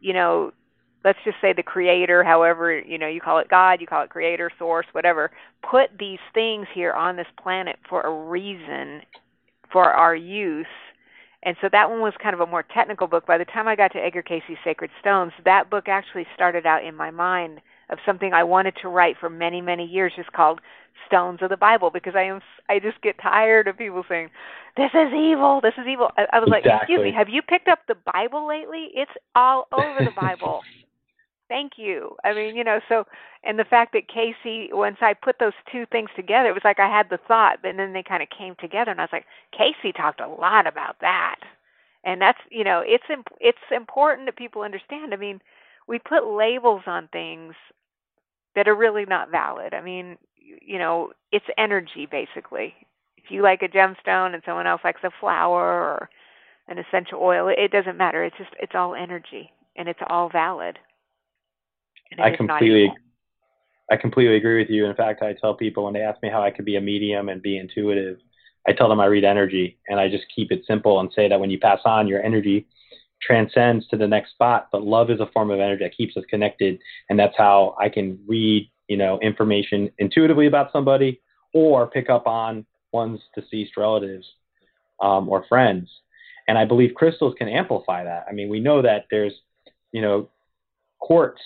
you 0.00 0.12
know, 0.12 0.52
let's 1.04 1.18
just 1.24 1.36
say 1.40 1.52
the 1.52 1.62
creator, 1.62 2.24
however 2.24 2.80
you 2.80 2.98
know 2.98 3.06
you 3.06 3.20
call 3.20 3.38
it 3.38 3.48
God, 3.48 3.80
you 3.80 3.86
call 3.86 4.02
it 4.02 4.10
creator, 4.10 4.50
source, 4.58 4.86
whatever, 4.92 5.30
put 5.68 5.90
these 5.98 6.18
things 6.34 6.66
here 6.74 6.92
on 6.92 7.16
this 7.16 7.28
planet 7.40 7.76
for 7.88 8.02
a 8.02 8.28
reason, 8.28 9.02
for 9.70 9.92
our 9.92 10.16
use 10.16 10.66
and 11.42 11.56
so 11.60 11.68
that 11.70 11.90
one 11.90 12.00
was 12.00 12.14
kind 12.22 12.34
of 12.34 12.40
a 12.40 12.46
more 12.46 12.62
technical 12.62 13.06
book. 13.06 13.26
By 13.26 13.38
the 13.38 13.44
time 13.44 13.68
I 13.68 13.76
got 13.76 13.92
to 13.92 13.98
Edgar 13.98 14.22
Cayce's 14.22 14.58
Sacred 14.64 14.90
Stones, 15.00 15.32
that 15.44 15.70
book 15.70 15.88
actually 15.88 16.26
started 16.34 16.66
out 16.66 16.84
in 16.84 16.94
my 16.94 17.10
mind 17.10 17.60
of 17.90 17.98
something 18.04 18.32
I 18.32 18.44
wanted 18.44 18.74
to 18.82 18.88
write 18.88 19.16
for 19.18 19.30
many, 19.30 19.60
many 19.60 19.84
years, 19.84 20.12
just 20.16 20.32
called 20.32 20.60
Stones 21.06 21.40
of 21.42 21.50
the 21.50 21.56
Bible, 21.56 21.90
because 21.90 22.14
I 22.16 22.22
am 22.22 22.40
I 22.68 22.78
just 22.80 23.00
get 23.00 23.16
tired 23.22 23.68
of 23.68 23.78
people 23.78 24.04
saying, 24.08 24.30
"This 24.76 24.90
is 24.92 25.12
evil, 25.14 25.60
this 25.60 25.74
is 25.78 25.86
evil." 25.86 26.10
I, 26.16 26.26
I 26.32 26.38
was 26.40 26.48
exactly. 26.48 26.70
like, 26.72 26.82
"Excuse 26.82 27.00
me, 27.02 27.12
have 27.12 27.28
you 27.28 27.42
picked 27.42 27.68
up 27.68 27.80
the 27.86 27.96
Bible 28.12 28.48
lately? 28.48 28.88
It's 28.94 29.12
all 29.34 29.68
over 29.72 29.98
the 30.00 30.14
Bible." 30.20 30.62
Thank 31.48 31.72
you. 31.78 32.16
I 32.24 32.34
mean, 32.34 32.56
you 32.56 32.64
know, 32.64 32.80
so 32.88 33.04
and 33.44 33.58
the 33.58 33.64
fact 33.64 33.92
that 33.92 34.08
Cayce, 34.08 34.70
once 34.72 34.98
I 35.02 35.14
put 35.14 35.38
those 35.38 35.52
two 35.70 35.86
things 35.92 36.10
together, 36.16 36.48
it 36.48 36.54
was 36.54 36.64
like 36.64 36.80
I 36.80 36.88
had 36.88 37.10
the 37.10 37.18
thought, 37.28 37.58
but 37.62 37.76
then 37.76 37.92
they 37.92 38.02
kind 38.02 38.22
of 38.22 38.30
came 38.30 38.56
together, 38.60 38.90
and 38.90 39.00
I 39.00 39.04
was 39.04 39.12
like, 39.12 39.26
Cayce 39.56 39.94
talked 39.96 40.20
a 40.20 40.28
lot 40.28 40.66
about 40.66 40.96
that, 41.02 41.36
and 42.04 42.20
that's 42.20 42.38
you 42.50 42.64
know, 42.64 42.82
it's 42.86 43.04
it's 43.40 43.58
important 43.74 44.26
that 44.26 44.36
people 44.36 44.62
understand. 44.62 45.14
I 45.14 45.18
mean, 45.18 45.40
we 45.88 45.98
put 46.00 46.26
labels 46.26 46.82
on 46.86 47.08
things 47.12 47.54
that 48.56 48.68
are 48.68 48.76
really 48.76 49.06
not 49.06 49.30
valid. 49.30 49.74
I 49.74 49.82
mean, 49.82 50.18
you 50.38 50.78
know, 50.78 51.12
it's 51.32 51.46
energy 51.58 52.06
basically. 52.10 52.74
If 53.18 53.30
you 53.30 53.42
like 53.42 53.62
a 53.62 53.68
gemstone 53.68 54.34
and 54.34 54.42
someone 54.46 54.66
else 54.68 54.82
likes 54.84 55.02
a 55.04 55.10
flower 55.20 55.62
or 55.64 56.10
an 56.68 56.78
essential 56.78 57.20
oil, 57.22 57.48
it 57.48 57.72
doesn't 57.72 57.96
matter. 57.98 58.24
It's 58.24 58.36
just 58.38 58.50
it's 58.60 58.74
all 58.74 58.94
energy 58.94 59.52
and 59.76 59.88
it's 59.88 60.00
all 60.08 60.30
valid. 60.30 60.78
I 62.18 62.34
completely, 62.34 62.92
I 63.90 63.96
completely 63.96 64.36
agree 64.36 64.58
with 64.58 64.70
you. 64.70 64.86
In 64.86 64.96
fact, 64.96 65.22
I 65.22 65.34
tell 65.34 65.54
people 65.54 65.84
when 65.84 65.94
they 65.94 66.02
ask 66.02 66.22
me 66.22 66.28
how 66.30 66.42
I 66.42 66.50
could 66.50 66.64
be 66.64 66.76
a 66.76 66.80
medium 66.80 67.28
and 67.28 67.42
be 67.42 67.58
intuitive, 67.58 68.18
I 68.68 68.72
tell 68.72 68.88
them 68.88 69.00
I 69.00 69.06
read 69.06 69.24
energy, 69.24 69.78
and 69.88 70.00
I 70.00 70.08
just 70.08 70.24
keep 70.34 70.50
it 70.50 70.64
simple 70.66 70.98
and 71.00 71.10
say 71.14 71.28
that 71.28 71.38
when 71.38 71.50
you 71.50 71.58
pass 71.58 71.80
on, 71.84 72.08
your 72.08 72.22
energy 72.22 72.66
transcends 73.22 73.86
to 73.88 73.96
the 73.96 74.06
next 74.06 74.30
spot. 74.30 74.68
But 74.72 74.82
love 74.82 75.10
is 75.10 75.20
a 75.20 75.30
form 75.32 75.50
of 75.50 75.60
energy 75.60 75.84
that 75.84 75.96
keeps 75.96 76.16
us 76.16 76.24
connected, 76.28 76.78
and 77.08 77.18
that's 77.18 77.36
how 77.36 77.76
I 77.80 77.88
can 77.88 78.18
read, 78.26 78.70
you 78.88 78.96
know, 78.96 79.20
information 79.20 79.90
intuitively 79.98 80.46
about 80.46 80.72
somebody 80.72 81.20
or 81.54 81.86
pick 81.86 82.10
up 82.10 82.26
on 82.26 82.66
one's 82.92 83.20
deceased 83.34 83.76
relatives 83.76 84.26
um, 85.00 85.28
or 85.28 85.44
friends. 85.48 85.88
And 86.48 86.58
I 86.58 86.64
believe 86.64 86.94
crystals 86.94 87.34
can 87.38 87.48
amplify 87.48 88.04
that. 88.04 88.26
I 88.28 88.32
mean, 88.32 88.48
we 88.48 88.60
know 88.60 88.82
that 88.82 89.06
there's, 89.10 89.32
you 89.92 90.00
know, 90.02 90.28
quartz 90.98 91.40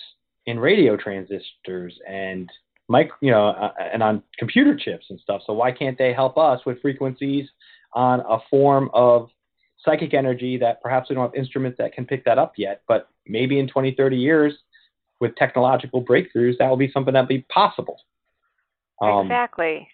in 0.45 0.59
radio 0.59 0.97
transistors 0.97 1.97
and 2.07 2.49
mic, 2.89 3.09
you 3.21 3.31
know, 3.31 3.49
uh, 3.49 3.71
and 3.93 4.03
on 4.03 4.23
computer 4.37 4.75
chips 4.75 5.05
and 5.09 5.19
stuff. 5.19 5.41
So 5.45 5.53
why 5.53 5.71
can't 5.71 5.97
they 5.97 6.13
help 6.13 6.37
us 6.37 6.61
with 6.65 6.81
frequencies 6.81 7.47
on 7.93 8.21
a 8.21 8.37
form 8.49 8.89
of 8.93 9.29
psychic 9.83 10.13
energy 10.13 10.57
that 10.57 10.81
perhaps 10.81 11.09
we 11.09 11.15
don't 11.15 11.25
have 11.25 11.35
instruments 11.35 11.77
that 11.77 11.93
can 11.93 12.05
pick 12.05 12.23
that 12.25 12.37
up 12.37 12.53
yet, 12.57 12.83
but 12.87 13.09
maybe 13.25 13.59
in 13.59 13.67
20, 13.67 13.95
30 13.95 14.17
years 14.17 14.53
with 15.19 15.35
technological 15.35 16.03
breakthroughs, 16.03 16.57
that 16.57 16.69
will 16.69 16.77
be 16.77 16.91
something 16.91 17.13
that'll 17.13 17.27
be 17.27 17.45
possible. 17.49 17.97
Um, 19.01 19.25
exactly. 19.25 19.87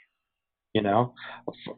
You 0.74 0.82
know, 0.82 1.14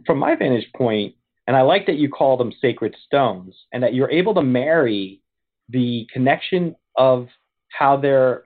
from 0.05 0.17
my 0.17 0.35
vantage 0.35 0.67
point, 0.75 1.15
and 1.47 1.55
I 1.55 1.61
like 1.61 1.85
that 1.87 1.95
you 1.95 2.09
call 2.09 2.37
them 2.37 2.51
sacred 2.61 2.95
stones 3.05 3.55
and 3.71 3.81
that 3.81 3.93
you're 3.93 4.11
able 4.11 4.33
to 4.35 4.41
marry 4.41 5.21
the 5.69 6.07
connection 6.11 6.75
of 6.95 7.27
how 7.69 7.97
they're 7.97 8.43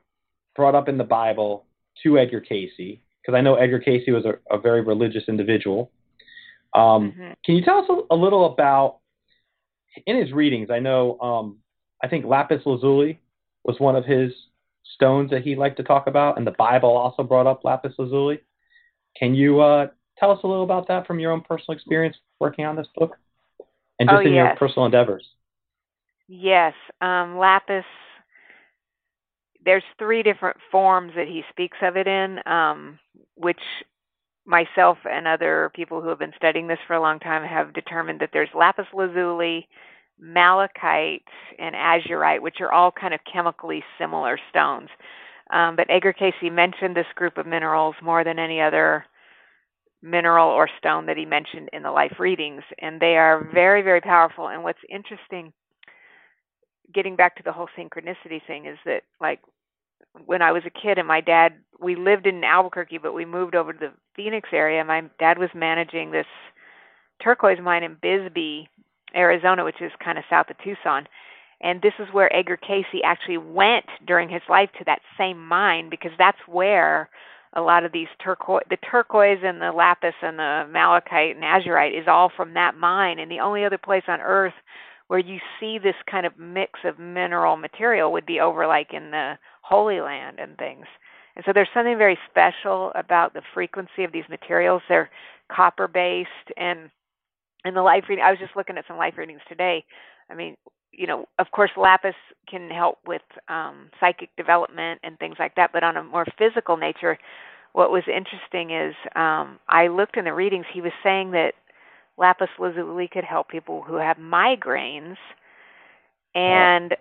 brought 0.56 0.76
up 0.76 0.88
in 0.88 0.98
the 0.98 1.04
Bible 1.04 1.66
to 2.04 2.18
Edgar 2.18 2.42
Cayce? 2.42 3.00
because 3.24 3.38
I 3.38 3.42
know 3.42 3.56
Edgar 3.56 3.80
Cayce 3.80 4.04
was 4.08 4.26
a, 4.26 4.34
a 4.54 4.60
very 4.60 4.82
religious 4.82 5.24
individual. 5.28 5.92
Um, 6.74 7.12
mm-hmm. 7.12 7.32
Can 7.46 7.56
you 7.56 7.64
tell 7.64 7.80
us 7.80 7.86
a, 7.90 8.14
a, 8.14 8.18
little 8.18 8.46
about 8.46 9.00
in 10.06 10.18
his 10.18 10.32
readings? 10.32 10.70
I 10.72 10.80
know 10.80 11.20
um, 11.20 11.58
I 12.04 12.08
think 12.08 12.26
lapis 12.26 12.66
lazuli 12.66 13.20
was 13.64 13.80
one 13.80 13.96
of 13.96 14.06
his 14.06 14.32
stones 14.96 15.30
that 15.30 15.44
he 15.44 15.56
liked 15.56 15.78
to 15.78 15.84
talk 15.84 16.08
about, 16.08 16.38
and 16.38 16.46
the 16.46 16.52
Bible 16.52 16.90
also 16.90 17.24
brought 17.24 17.48
up 17.48 17.64
lapis 17.64 17.94
lazuli. 17.98 18.40
Can 19.18 19.36
you 19.36 19.62
uh, 19.62 19.88
tell 20.18 20.32
us 20.32 20.40
a 20.44 20.48
little 20.48 20.64
about 20.64 20.88
that 20.88 21.08
from 21.08 21.20
your 21.20 21.32
own 21.32 21.42
personal 21.42 21.76
experience 21.76 22.18
working 22.40 22.66
on 22.66 22.76
this 22.76 22.88
book 22.96 23.18
and 24.00 24.10
just 24.10 24.18
oh, 24.18 24.22
in 24.22 24.34
yes. 24.34 24.48
your 24.48 24.56
personal 24.56 24.86
endeavors? 24.86 25.26
Yes, 26.28 26.74
um, 27.02 27.38
lapis. 27.38 27.86
There's 29.66 29.84
three 29.98 30.24
different 30.24 30.58
forms 30.72 31.14
that 31.16 31.28
he 31.28 31.44
speaks 31.50 31.78
of 31.82 31.96
it 31.96 32.08
in, 32.08 32.40
um, 32.46 33.00
which 33.36 33.62
myself 34.46 34.98
and 35.10 35.28
other 35.28 35.72
people 35.74 36.02
who 36.02 36.10
have 36.10 36.20
been 36.20 36.34
studying 36.36 36.68
this 36.68 36.80
for 36.86 36.96
a 36.96 37.02
long 37.02 37.20
time 37.20 37.48
have 37.48 37.74
determined 37.74 38.20
that 38.20 38.30
there's 38.34 38.50
lapis 38.54 38.88
lazuli, 38.94 39.68
malachite, 40.20 41.24
and 41.60 41.76
azurite, 41.76 42.42
which 42.42 42.60
are 42.60 42.72
all 42.72 42.92
kind 42.92 43.14
of 43.14 43.20
chemically 43.32 43.84
similar 43.98 44.38
stones. 44.50 44.90
Um, 45.52 45.76
but 45.76 45.88
Edgar 45.90 46.14
Cayce 46.14 46.34
mentioned 46.44 46.96
this 46.96 47.06
group 47.16 47.38
of 47.38 47.46
minerals 47.46 47.96
more 48.02 48.24
than 48.24 48.40
any 48.40 48.60
other 48.60 49.06
mineral 50.02 50.50
or 50.50 50.70
stone 50.78 51.06
that 51.06 51.18
he 51.18 51.26
mentioned 51.26 51.70
in 51.72 51.84
the 51.84 51.92
life 51.92 52.20
readings, 52.20 52.64
and 52.80 53.00
they 53.00 53.16
are 53.16 53.48
very, 53.54 53.82
very 53.82 54.02
powerful. 54.02 54.50
And 54.50 54.64
what's 54.64 54.80
interesting, 54.90 55.54
getting 56.94 57.16
back 57.16 57.36
to 57.38 57.44
the 57.44 57.52
whole 57.54 57.70
synchronicity 57.78 58.46
thing, 58.46 58.66
is 58.66 58.78
that 58.86 59.04
like 59.22 59.40
when 60.26 60.42
I 60.42 60.52
was 60.52 60.64
a 60.66 60.70
kid 60.70 60.98
and 60.98 61.08
my 61.08 61.22
dad, 61.22 61.54
we 61.80 61.96
lived 61.96 62.28
in 62.28 62.44
Albuquerque, 62.44 62.98
but 62.98 63.14
we 63.14 63.26
moved 63.26 63.56
over 63.56 63.74
to 63.74 63.80
the 63.80 63.92
Phoenix 64.16 64.50
area. 64.52 64.84
My 64.84 65.04
dad 65.20 65.38
was 65.38 65.50
managing 65.54 66.12
this 66.12 66.26
turquoise 67.22 67.60
mine 67.62 67.84
in 67.84 67.98
Bisbee, 68.02 68.70
Arizona, 69.16 69.64
which 69.64 69.82
is 69.82 69.92
kind 70.04 70.18
of 70.18 70.24
south 70.30 70.50
of 70.50 70.58
Tucson. 70.64 71.08
And 71.62 71.82
this 71.82 71.94
is 72.00 72.08
where 72.12 72.34
Edgar 72.36 72.58
Cayce 72.58 72.86
actually 73.06 73.38
went 73.38 73.86
during 74.06 74.30
his 74.30 74.42
life 74.50 74.70
to 74.78 74.84
that 74.86 75.00
same 75.18 75.46
mine 75.46 75.90
because 75.90 76.12
that's 76.18 76.38
where 76.48 77.10
a 77.54 77.62
lot 77.62 77.86
of 77.86 77.92
these 77.92 78.08
turquoise, 78.22 78.64
the 78.70 78.78
turquoise 78.78 79.40
and 79.44 79.62
the 79.62 79.72
lapis 79.72 80.16
and 80.22 80.38
the 80.38 80.68
malachite 80.70 81.36
and 81.36 81.44
azurite 81.44 81.98
is 81.98 82.08
all 82.08 82.32
from 82.36 82.54
that 82.56 82.76
mine. 82.76 83.20
And 83.20 83.32
the 83.32 83.40
only 83.40 83.64
other 83.64 83.78
place 83.78 84.04
on 84.08 84.20
earth 84.20 84.54
where 85.08 85.20
you 85.20 85.40
see 85.60 85.78
this 85.78 85.96
kind 86.10 86.26
of 86.26 86.38
mix 86.38 86.80
of 86.84 87.00
mineral 87.00 87.56
material 87.56 88.12
would 88.12 88.26
be 88.26 88.40
over 88.40 88.66
like 88.66 88.94
in 88.94 89.12
the 89.12 89.38
Holy 89.64 90.00
Land 90.00 90.40
and 90.40 90.58
things. 90.58 90.86
And 91.36 91.44
so 91.46 91.52
there's 91.54 91.70
something 91.74 91.98
very 91.98 92.18
special 92.30 92.92
about 92.96 93.34
the 93.34 93.42
frequency 93.54 94.04
of 94.04 94.12
these 94.12 94.28
materials. 94.30 94.84
They're 94.88 95.10
copper 95.52 95.88
based 95.88 96.30
and 96.58 96.90
in 97.66 97.74
the 97.74 97.82
life 97.82 98.06
reading 98.10 98.24
I 98.24 98.30
was 98.32 98.40
just 98.40 98.56
looking 98.56 98.78
at 98.78 98.86
some 98.88 98.98
life 98.98 99.18
readings 99.18 99.42
today. 99.48 99.84
I 100.30 100.36
mean, 100.36 100.56
you 100.92 101.08
know, 101.08 101.26
of 101.40 101.48
course 101.52 101.72
lapis 101.78 102.16
can 102.48 102.70
help 102.70 103.00
with 103.08 103.22
um 103.48 103.90
psychic 104.00 104.30
development 104.38 105.00
and 105.04 105.18
things 105.20 105.36
like 105.40 105.56
that, 105.56 105.72
but 105.74 105.84
on 105.84 105.98
a 105.98 106.04
more 106.04 106.26
physical 106.38 106.78
nature, 106.78 107.18
what 107.74 107.92
was 107.92 108.04
interesting 108.08 108.72
is 108.72 108.96
um 109.16 109.60
I 109.68 109.88
looked 109.88 110.18
in 110.18 110.26
the 110.26 110.34
readings, 110.34 110.66
he 110.74 110.82
was 110.82 110.94
saying 111.04 111.32
that 111.32 111.54
lapis 112.18 112.50
lazuli 112.60 113.08
could 113.08 113.24
help 113.24 113.50
people 113.50 113.82
who 113.82 113.96
have 113.96 114.18
migraines 114.18 115.18
and 116.36 116.96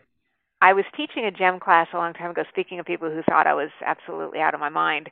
I 0.63 0.73
was 0.73 0.85
teaching 0.97 1.25
a 1.25 1.33
gem 1.33 1.59
class 1.59 1.89
a 1.93 1.97
long 1.97 2.15
time 2.15 2.31
ago, 2.31 2.45
speaking 2.49 2.79
of 2.79 2.87
people 2.87 3.11
who 3.11 3.21
thought 3.29 3.49
I 3.49 3.53
was 3.53 3.71
absolutely 3.85 4.39
out 4.39 4.55
of 4.55 4.61
my 4.61 4.69
mind. 4.69 5.11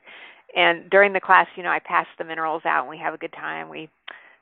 And 0.55 0.89
during 0.89 1.11
the 1.11 1.19
class, 1.19 1.45
you 1.57 1.63
know, 1.63 1.69
I 1.69 1.79
pass 1.79 2.07
the 2.17 2.23
minerals 2.23 2.63
out 2.65 2.83
and 2.83 2.89
we 2.89 2.97
have 2.99 3.13
a 3.13 3.17
good 3.17 3.33
time. 3.33 3.67
We 3.67 3.89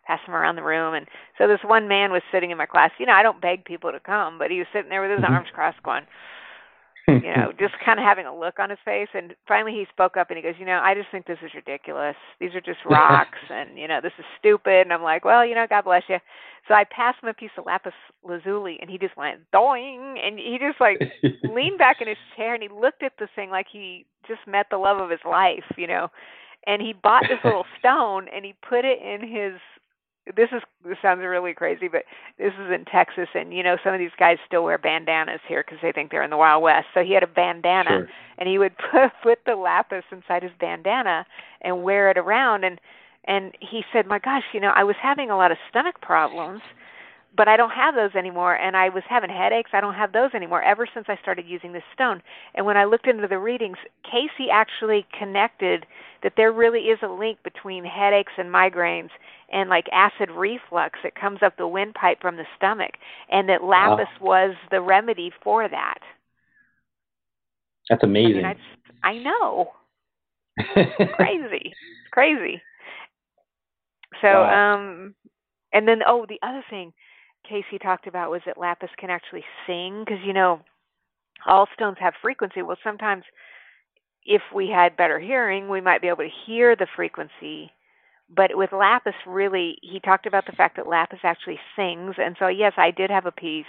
pass 0.06 0.19
them 0.28 0.36
around 0.36 0.56
the 0.56 0.63
room. 0.63 0.93
And 0.93 1.08
so 1.39 1.48
this 1.48 1.60
one 1.65 1.88
man 1.88 2.12
was 2.12 2.22
sitting 2.32 2.52
in 2.52 2.60
my 2.60 2.67
class. 2.67 2.91
You 3.00 3.08
know, 3.08 3.13
I 3.13 3.24
don't 3.24 3.41
beg 3.41 3.65
people 3.65 3.91
to 3.91 4.00
come, 4.00 4.38
but 4.38 4.52
he 4.52 4.60
was 4.60 4.67
sitting 4.72 4.89
there 4.89 5.02
with 5.02 5.10
his 5.10 5.22
Mhm. 5.22 5.32
arms 5.32 5.50
crossed 5.52 5.82
going, 5.82 6.06
you 7.24 7.34
know, 7.36 7.52
just 7.60 7.74
kind 7.84 8.00
of 8.00 8.06
having 8.06 8.26
a 8.26 8.36
look 8.36 8.60
on 8.60 8.69
his 8.69 8.80
face. 8.86 9.08
And 9.13 9.36
finally 9.48 9.74
he 9.74 9.86
spoke 9.91 10.17
up 10.17 10.30
and 10.30 10.38
he 10.38 10.43
goes, 10.43 10.56
you 10.60 10.65
know, 10.65 10.80
I 10.84 10.93
just 10.93 11.08
think 11.12 11.26
this 11.26 11.39
is 11.43 11.54
ridiculous. 11.54 12.15
These 12.39 12.56
are 12.56 12.62
just 12.62 12.80
rocks 12.89 13.39
and, 13.50 13.78
you 13.78 13.88
know, 13.88 14.00
this 14.02 14.13
is 14.19 14.26
stupid. 14.39 14.82
And 14.82 14.93
I'm 14.93 15.04
like, 15.04 15.26
well, 15.26 15.45
you 15.45 15.56
know, 15.56 15.65
God 15.67 15.86
bless 15.86 16.04
you. 16.08 16.17
So 16.67 16.74
I 16.74 16.84
passed 16.84 17.24
him 17.24 17.30
a 17.30 17.34
piece 17.34 17.52
of 17.58 17.65
lapis 17.65 17.93
lazuli 18.24 18.78
and 18.82 18.89
he 18.89 18.98
just 18.98 19.17
went 19.17 19.39
doing 19.52 20.19
and 20.24 20.38
he 20.38 20.58
just 20.60 20.80
like 20.80 21.02
leaned 21.43 21.78
back 21.78 22.02
in 22.02 22.08
his 22.08 22.17
chair 22.36 22.54
and 22.54 22.62
he 22.62 22.69
looked 22.69 23.04
at 23.04 23.13
the 23.17 23.28
thing 23.36 23.50
like 23.50 23.67
he 23.72 24.06
just 24.28 24.41
met 24.48 24.67
the 24.69 24.78
love 24.78 24.98
of 25.00 25.10
his 25.10 25.19
life, 25.26 25.63
you 25.78 25.88
know. 25.88 26.10
And 26.67 26.82
he 26.82 26.93
bought 26.93 27.24
this 27.24 27.39
little 27.43 27.65
stone 27.80 28.28
and 28.34 28.45
he 28.45 28.54
put 28.67 28.86
it 28.86 29.00
in 29.02 29.28
his 29.28 29.60
this 30.36 30.50
is 30.52 30.62
this 30.86 30.98
sounds 31.02 31.22
really 31.22 31.54
crazy, 31.54 31.88
but 31.88 32.04
this 32.38 32.54
is 32.54 32.72
in 32.72 32.86
Texas, 32.86 33.28
and 33.34 33.54
you 33.54 33.63
know 33.63 33.78
some 33.84 33.94
of 33.94 34.00
these 34.00 34.12
guys 34.18 34.38
still 34.46 34.63
wear 34.63 34.78
bandanas 34.78 35.39
here 35.48 35.63
because 35.65 35.80
they 35.82 35.92
think 35.92 36.12
they're 36.12 36.24
in 36.24 36.30
the 36.30 36.38
Wild 36.38 36.63
West. 36.63 36.88
So 36.94 37.04
he 37.04 37.13
had 37.13 37.24
a 37.24 37.28
bandana, 37.28 37.89
Sure. 37.89 38.10
and 38.38 38.48
he 38.50 38.58
would 38.58 38.74
put 38.92 39.12
put 39.24 39.39
the 39.46 39.56
lapis 39.56 40.04
inside 40.12 40.44
his 40.44 40.52
bandana 40.60 41.26
and 41.62 41.84
wear 41.84 42.10
it 42.10 42.18
around. 42.18 42.63
And 42.63 42.80
and 43.26 43.56
he 43.60 43.84
said, 43.92 44.06
"My 44.08 44.20
gosh, 44.20 44.44
you 44.54 44.60
know, 44.60 44.72
I 44.76 44.84
was 44.84 44.96
having 45.02 45.30
a 45.30 45.38
lot 45.38 45.52
of 45.52 45.58
stomach 45.70 46.02
problems." 46.02 46.62
But 47.36 47.48
I 47.48 47.58
don't 47.58 47.72
have 47.72 47.96
those 47.96 48.15
anymore, 48.15 48.56
and 48.56 48.76
I 48.76 48.89
was 48.89 49.04
having 49.08 49.30
headaches. 49.30 49.72
I 49.74 49.82
don't 49.82 49.94
have 49.94 50.12
those 50.12 50.32
anymore 50.34 50.62
ever 50.63 50.88
since 50.94 51.06
I 51.10 51.18
started 51.22 51.46
using 51.48 51.72
this 51.74 51.84
stone. 51.94 52.22
And 52.56 52.65
when 52.65 52.78
I 52.78 52.86
looked 52.86 53.08
into 53.08 53.28
the 53.28 53.38
readings, 53.38 53.78
Cayce 54.04 54.50
actually 54.52 55.06
connected 55.18 55.86
that 56.24 56.34
there 56.36 56.52
really 56.52 56.82
is 56.89 57.00
a 57.04 57.08
link 57.08 57.42
between 57.44 57.86
headaches 57.86 58.34
and 58.38 58.50
migraines 58.50 59.10
and 59.52 59.70
like 59.70 59.86
acid 59.92 60.30
reflux 60.32 61.00
that 61.04 61.15
comes 61.15 61.39
up 61.44 61.56
the 61.58 61.68
windpipe 61.68 62.22
from 62.22 62.36
the 62.36 62.46
stomach, 62.58 62.94
and 63.32 63.48
that 63.50 63.63
lapis 63.63 64.10
was 64.20 64.56
the 64.72 64.82
remedy 64.82 65.32
for 65.44 65.68
that. 65.70 66.00
That's 67.89 68.04
I 68.04 68.08
mean, 68.08 68.44
amazing. 68.44 68.46
I, 68.46 68.54
just, 68.54 68.65
I 69.04 69.13
know, 69.18 69.72
crazy, 71.15 71.74
crazy. 72.12 72.62
So, 74.22 74.28
Wow. 74.28 74.74
um, 74.76 75.15
and 75.74 75.88
then 75.88 76.02
oh, 76.06 76.26
the 76.28 76.39
other 76.42 76.63
thing 76.70 76.94
Cayce 77.50 77.80
talked 77.82 78.08
about 78.08 78.32
was 78.32 78.42
that 78.46 78.58
lapis 78.58 78.90
can 78.98 79.10
actually 79.10 79.44
sing 79.66 80.04
because 80.06 80.24
you 80.26 80.34
know 80.34 80.62
all 81.48 81.68
stones 81.74 81.98
have 82.00 82.14
frequency. 82.22 82.62
Well, 82.62 82.78
sometimes 82.84 83.24
if 84.26 84.42
we 84.54 84.70
had 84.70 84.98
better 84.98 85.20
hearing, 85.20 85.70
we 85.70 85.82
might 85.82 86.02
be 86.02 86.08
able 86.08 86.18
to 86.24 86.30
hear 86.46 86.76
the 86.76 86.88
frequency. 86.96 87.72
But 88.30 88.52
with 88.54 88.72
lapis, 88.72 89.16
really, 89.26 89.78
he 89.82 90.00
talked 90.00 90.28
about 90.28 90.46
the 90.46 90.52
fact 90.52 90.76
that 90.78 90.88
lapis 90.88 91.20
actually 91.24 91.60
sings, 91.76 92.16
and 92.18 92.36
so 92.40 92.48
yes, 92.48 92.74
I 92.78 92.92
did 92.92 93.10
have 93.10 93.26
a 93.26 93.32
piece 93.32 93.66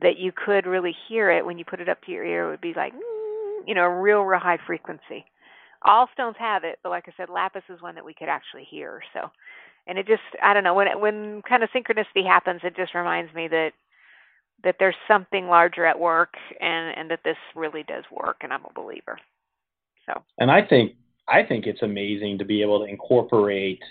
that 0.00 0.18
you 0.18 0.32
could 0.32 0.66
really 0.66 0.94
hear 1.08 1.30
it 1.30 1.44
when 1.44 1.58
you 1.58 1.64
put 1.64 1.80
it 1.80 1.88
up 1.88 2.02
to 2.02 2.12
your 2.12 2.24
ear. 2.24 2.46
It 2.48 2.50
would 2.50 2.60
be 2.60 2.74
like, 2.76 2.92
mm, 2.92 3.60
you 3.66 3.74
know, 3.74 3.84
a 3.84 4.00
real, 4.00 4.20
real 4.22 4.40
high 4.40 4.58
frequency. 4.66 5.24
All 5.82 6.08
stones 6.12 6.36
have 6.38 6.64
it, 6.64 6.78
but 6.82 6.90
like 6.90 7.04
I 7.08 7.12
said, 7.16 7.28
lapis 7.28 7.64
is 7.68 7.82
one 7.82 7.94
that 7.96 8.04
we 8.04 8.14
could 8.14 8.28
actually 8.28 8.64
hear. 8.70 9.02
So, 9.12 9.30
and 9.86 9.98
it 9.98 10.06
just, 10.06 10.22
I 10.42 10.54
don't 10.54 10.64
know, 10.64 10.74
when 10.74 10.88
it, 10.88 10.98
when 11.00 11.42
kind 11.42 11.62
of 11.62 11.70
synchronicity 11.70 12.26
happens, 12.26 12.60
it 12.64 12.76
just 12.76 12.94
reminds 12.94 13.32
me 13.34 13.48
that 13.48 13.72
that 14.64 14.76
there's 14.78 14.94
something 15.08 15.48
larger 15.48 15.84
at 15.84 15.98
work, 15.98 16.34
and 16.60 16.96
and 16.96 17.10
that 17.10 17.20
this 17.24 17.36
really 17.56 17.82
does 17.82 18.04
work, 18.10 18.36
and 18.42 18.52
I'm 18.52 18.64
a 18.64 18.72
believer. 18.72 19.18
So, 20.06 20.22
and 20.38 20.50
I 20.50 20.62
think 20.62 20.92
I 21.28 21.42
think 21.42 21.66
it's 21.66 21.82
amazing 21.82 22.38
to 22.38 22.44
be 22.44 22.62
able 22.62 22.80
to 22.80 22.84
incorporate 22.86 23.82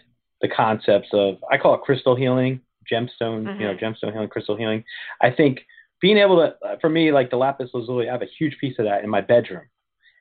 the 0.42 0.48
concepts 0.48 1.10
of 1.14 1.38
I 1.52 1.58
call 1.58 1.76
it 1.76 1.82
crystal 1.82 2.16
healing, 2.16 2.62
gemstone, 2.92 3.60
you 3.60 3.68
know, 3.68 3.76
Mhm. 3.76 3.80
gemstone 3.80 4.14
healing, 4.14 4.30
crystal 4.30 4.56
healing. 4.56 4.84
I 5.22 5.30
think 5.32 5.66
being 6.00 6.18
able 6.18 6.38
to, 6.38 6.56
uh, 6.66 6.78
for 6.80 6.90
me, 6.90 7.12
like 7.12 7.30
the 7.30 7.38
lapis 7.38 7.70
lazuli, 7.74 8.10
I 8.10 8.12
have 8.12 8.24
a 8.24 8.26
huge 8.26 8.58
piece 8.60 8.80
of 8.80 8.86
that 8.86 9.04
in 9.04 9.10
my 9.10 9.22
bedroom, 9.22 9.66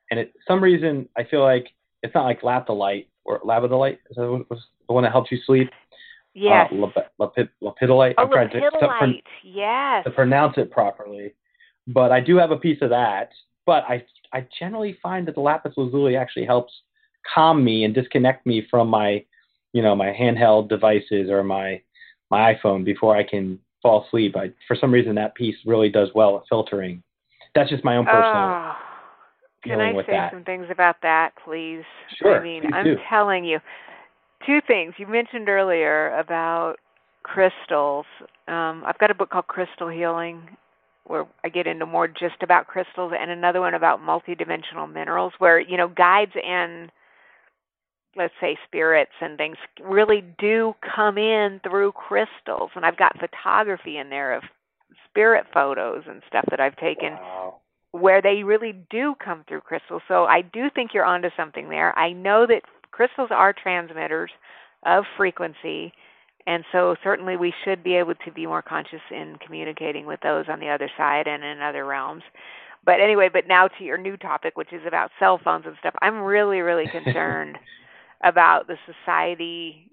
and 0.09 0.19
it 0.19 0.33
some 0.47 0.61
reason 0.61 1.07
I 1.17 1.23
feel 1.23 1.41
like 1.41 1.71
it's 2.03 2.13
not 2.15 2.25
like 2.25 2.41
lapidolite 2.41 3.07
or 3.25 3.39
labradolite. 3.41 3.97
Is 4.09 4.15
that 4.17 4.27
what 4.29 4.59
the 4.87 4.93
one 4.93 5.03
that 5.03 5.11
helps 5.11 5.31
you 5.31 5.37
sleep? 5.45 5.69
yes, 6.33 6.71
Uh, 6.71 6.75
lap- 6.75 7.11
lapid- 7.19 7.49
lapidolite. 7.61 8.15
oh, 8.17 8.23
I'm 8.23 8.29
trying 8.31 8.49
to, 8.49 8.59
to, 8.59 8.69
pron- 8.71 8.91
lapidolite, 8.91 9.23
yes, 9.43 10.03
to 10.05 10.11
pronounce 10.11 10.57
it 10.57 10.71
properly. 10.71 11.33
But 11.87 12.11
I 12.11 12.19
do 12.19 12.37
have 12.37 12.51
a 12.51 12.57
piece 12.57 12.81
of 12.81 12.89
that. 12.89 13.31
But 13.65 13.83
I 13.87 14.03
I 14.33 14.47
generally 14.59 14.97
find 15.03 15.27
that 15.27 15.35
the 15.35 15.41
lapis 15.41 15.73
lazuli 15.77 16.15
actually 16.15 16.45
helps 16.45 16.73
calm 17.33 17.63
me 17.63 17.83
and 17.83 17.93
disconnect 17.93 18.45
me 18.45 18.65
from 18.69 18.87
my 18.87 19.23
you 19.73 19.81
know 19.81 19.95
my 19.95 20.11
handheld 20.11 20.69
devices 20.69 21.29
or 21.29 21.43
my 21.43 21.81
my 22.29 22.53
iPhone 22.55 22.83
before 22.83 23.15
I 23.15 23.23
can 23.23 23.59
fall 23.81 24.05
asleep. 24.05 24.35
I 24.35 24.51
for 24.67 24.75
some 24.75 24.91
reason 24.91 25.15
that 25.15 25.35
piece 25.35 25.55
really 25.65 25.89
does 25.89 26.09
well 26.15 26.37
at 26.37 26.43
filtering. 26.49 27.03
That's 27.53 27.69
just 27.69 27.83
my 27.83 27.97
own 27.97 28.05
personal. 28.05 28.25
Oh, 28.25 28.75
can 29.63 29.81
I 29.81 29.93
say 30.05 30.11
that. 30.11 30.31
some 30.31 30.43
things 30.43 30.67
about 30.69 30.97
that, 31.01 31.31
please? 31.43 31.83
Sure, 32.17 32.39
I 32.39 32.43
mean, 32.43 32.73
I'm 32.73 32.85
do. 32.85 32.95
telling 33.09 33.45
you, 33.45 33.59
two 34.45 34.59
things. 34.67 34.93
You 34.97 35.07
mentioned 35.07 35.49
earlier 35.49 36.17
about 36.17 36.75
crystals. 37.23 38.05
Um, 38.47 38.83
I've 38.85 38.97
got 38.97 39.11
a 39.11 39.15
book 39.15 39.29
called 39.29 39.47
Crystal 39.47 39.87
Healing, 39.87 40.41
where 41.05 41.25
I 41.43 41.49
get 41.49 41.67
into 41.67 41.85
more 41.85 42.07
just 42.07 42.41
about 42.41 42.67
crystals, 42.67 43.13
and 43.17 43.29
another 43.31 43.61
one 43.61 43.73
about 43.73 43.99
multidimensional 43.99 44.91
minerals, 44.91 45.33
where 45.39 45.59
you 45.59 45.77
know 45.77 45.87
guides 45.87 46.33
and 46.43 46.91
let's 48.15 48.33
say 48.41 48.57
spirits 48.67 49.11
and 49.21 49.37
things 49.37 49.55
really 49.81 50.23
do 50.37 50.73
come 50.95 51.17
in 51.17 51.61
through 51.63 51.93
crystals 51.93 52.69
and 52.75 52.85
I've 52.85 52.97
got 52.97 53.17
photography 53.17 53.97
in 53.97 54.09
there 54.09 54.33
of 54.35 54.43
spirit 55.09 55.45
photos 55.53 56.03
and 56.07 56.21
stuff 56.27 56.43
that 56.49 56.59
I've 56.59 56.75
taken 56.75 57.13
Wow. 57.13 57.60
Where 57.91 58.21
they 58.21 58.43
really 58.43 58.73
do 58.89 59.15
come 59.23 59.43
through 59.47 59.61
crystals. 59.61 60.01
So 60.07 60.25
I 60.25 60.41
do 60.41 60.69
think 60.73 60.91
you're 60.93 61.05
onto 61.05 61.29
something 61.35 61.69
there. 61.69 61.97
I 61.97 62.13
know 62.13 62.45
that 62.47 62.63
crystals 62.91 63.29
are 63.31 63.53
transmitters. 63.53 64.31
of 64.83 65.05
frequency. 65.17 65.93
And 66.47 66.63
so 66.71 66.95
certainly 67.03 67.37
we 67.37 67.53
should 67.63 67.83
be 67.83 67.95
able 67.95 68.15
to 68.15 68.31
be 68.31 68.47
more 68.47 68.61
conscious 68.63 69.01
in 69.11 69.37
communicating 69.45 70.05
with 70.07 70.19
those 70.21 70.45
on 70.49 70.59
the 70.59 70.69
other 70.69 70.89
side 70.97 71.27
and 71.27 71.43
in 71.43 71.61
other 71.61 71.85
realms. 71.85 72.23
But 72.83 72.99
anyway, 72.99 73.29
but 73.31 73.47
now 73.47 73.67
to 73.67 73.83
your 73.83 73.97
new 73.97 74.17
topic, 74.17 74.57
which 74.57 74.73
is 74.73 74.81
about 74.87 75.11
cell 75.19 75.39
phones 75.43 75.65
and 75.67 75.75
stuff. 75.79 75.93
I'm 76.01 76.21
really, 76.21 76.61
really 76.61 76.87
concerned 76.91 77.57
about 78.23 78.67
the 78.67 78.77
society 78.85 79.91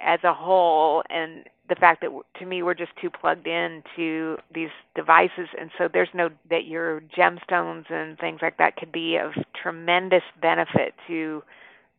as 0.00 0.20
a 0.22 0.32
whole 0.32 1.02
and 1.10 1.44
the 1.68 1.74
fact 1.74 2.00
that 2.00 2.10
to 2.38 2.46
me 2.46 2.62
we're 2.62 2.74
just 2.74 2.92
too 3.00 3.10
plugged 3.10 3.46
in 3.46 3.82
to 3.96 4.36
these 4.54 4.70
devices 4.94 5.48
and 5.58 5.70
so 5.76 5.88
there's 5.92 6.08
no 6.14 6.30
that 6.50 6.66
your 6.66 7.00
gemstones 7.16 7.90
and 7.90 8.18
things 8.18 8.40
like 8.42 8.56
that 8.58 8.76
could 8.76 8.92
be 8.92 9.16
of 9.16 9.32
tremendous 9.60 10.22
benefit 10.40 10.94
to 11.06 11.42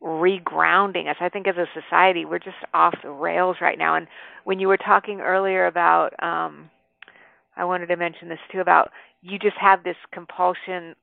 regrounding 0.02 1.08
us 1.08 1.16
i 1.20 1.28
think 1.28 1.46
as 1.46 1.56
a 1.56 1.66
society 1.74 2.24
we're 2.24 2.38
just 2.38 2.56
off 2.74 2.94
the 3.02 3.10
rails 3.10 3.56
right 3.60 3.78
now 3.78 3.94
and 3.94 4.06
when 4.44 4.58
you 4.58 4.68
were 4.68 4.78
talking 4.78 5.20
earlier 5.20 5.66
about 5.66 6.10
um 6.22 6.70
i 7.56 7.64
wanted 7.64 7.86
to 7.86 7.96
mention 7.96 8.28
this 8.28 8.38
too 8.50 8.60
about 8.60 8.90
you 9.22 9.38
just 9.38 9.56
have 9.56 9.84
this 9.84 9.96
compulsion 10.12 10.94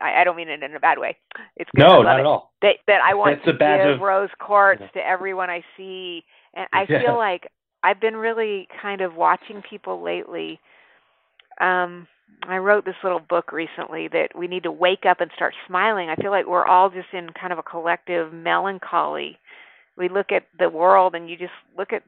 I, 0.00 0.20
I 0.20 0.24
don't 0.24 0.36
mean 0.36 0.48
it 0.48 0.62
in 0.62 0.74
a 0.74 0.80
bad 0.80 0.98
way. 0.98 1.16
It's 1.56 1.70
good. 1.76 1.82
No, 1.82 2.02
not 2.02 2.16
it. 2.16 2.20
at 2.20 2.26
all. 2.26 2.52
That 2.62 2.76
that 2.86 3.00
I 3.04 3.14
want 3.14 3.34
it's 3.34 3.44
to 3.44 3.52
give 3.52 3.96
of, 3.96 4.00
rose 4.00 4.30
quartz 4.38 4.82
to 4.94 5.06
everyone 5.06 5.50
I 5.50 5.62
see, 5.76 6.24
and 6.54 6.66
I 6.72 6.86
yeah. 6.88 7.02
feel 7.02 7.16
like 7.16 7.50
I've 7.82 8.00
been 8.00 8.16
really 8.16 8.68
kind 8.80 9.00
of 9.00 9.14
watching 9.14 9.62
people 9.68 10.02
lately. 10.02 10.60
Um, 11.60 12.06
I 12.48 12.58
wrote 12.58 12.84
this 12.84 12.96
little 13.02 13.20
book 13.20 13.52
recently 13.52 14.08
that 14.08 14.28
we 14.36 14.46
need 14.46 14.62
to 14.62 14.72
wake 14.72 15.04
up 15.06 15.20
and 15.20 15.30
start 15.34 15.54
smiling. 15.66 16.08
I 16.08 16.16
feel 16.16 16.30
like 16.30 16.46
we're 16.46 16.66
all 16.66 16.90
just 16.90 17.08
in 17.12 17.30
kind 17.30 17.52
of 17.52 17.58
a 17.58 17.62
collective 17.62 18.32
melancholy. 18.32 19.38
We 19.96 20.08
look 20.08 20.32
at 20.32 20.44
the 20.58 20.68
world 20.68 21.14
and 21.14 21.28
you 21.28 21.36
just 21.36 21.52
look 21.76 21.92
at 21.92 22.02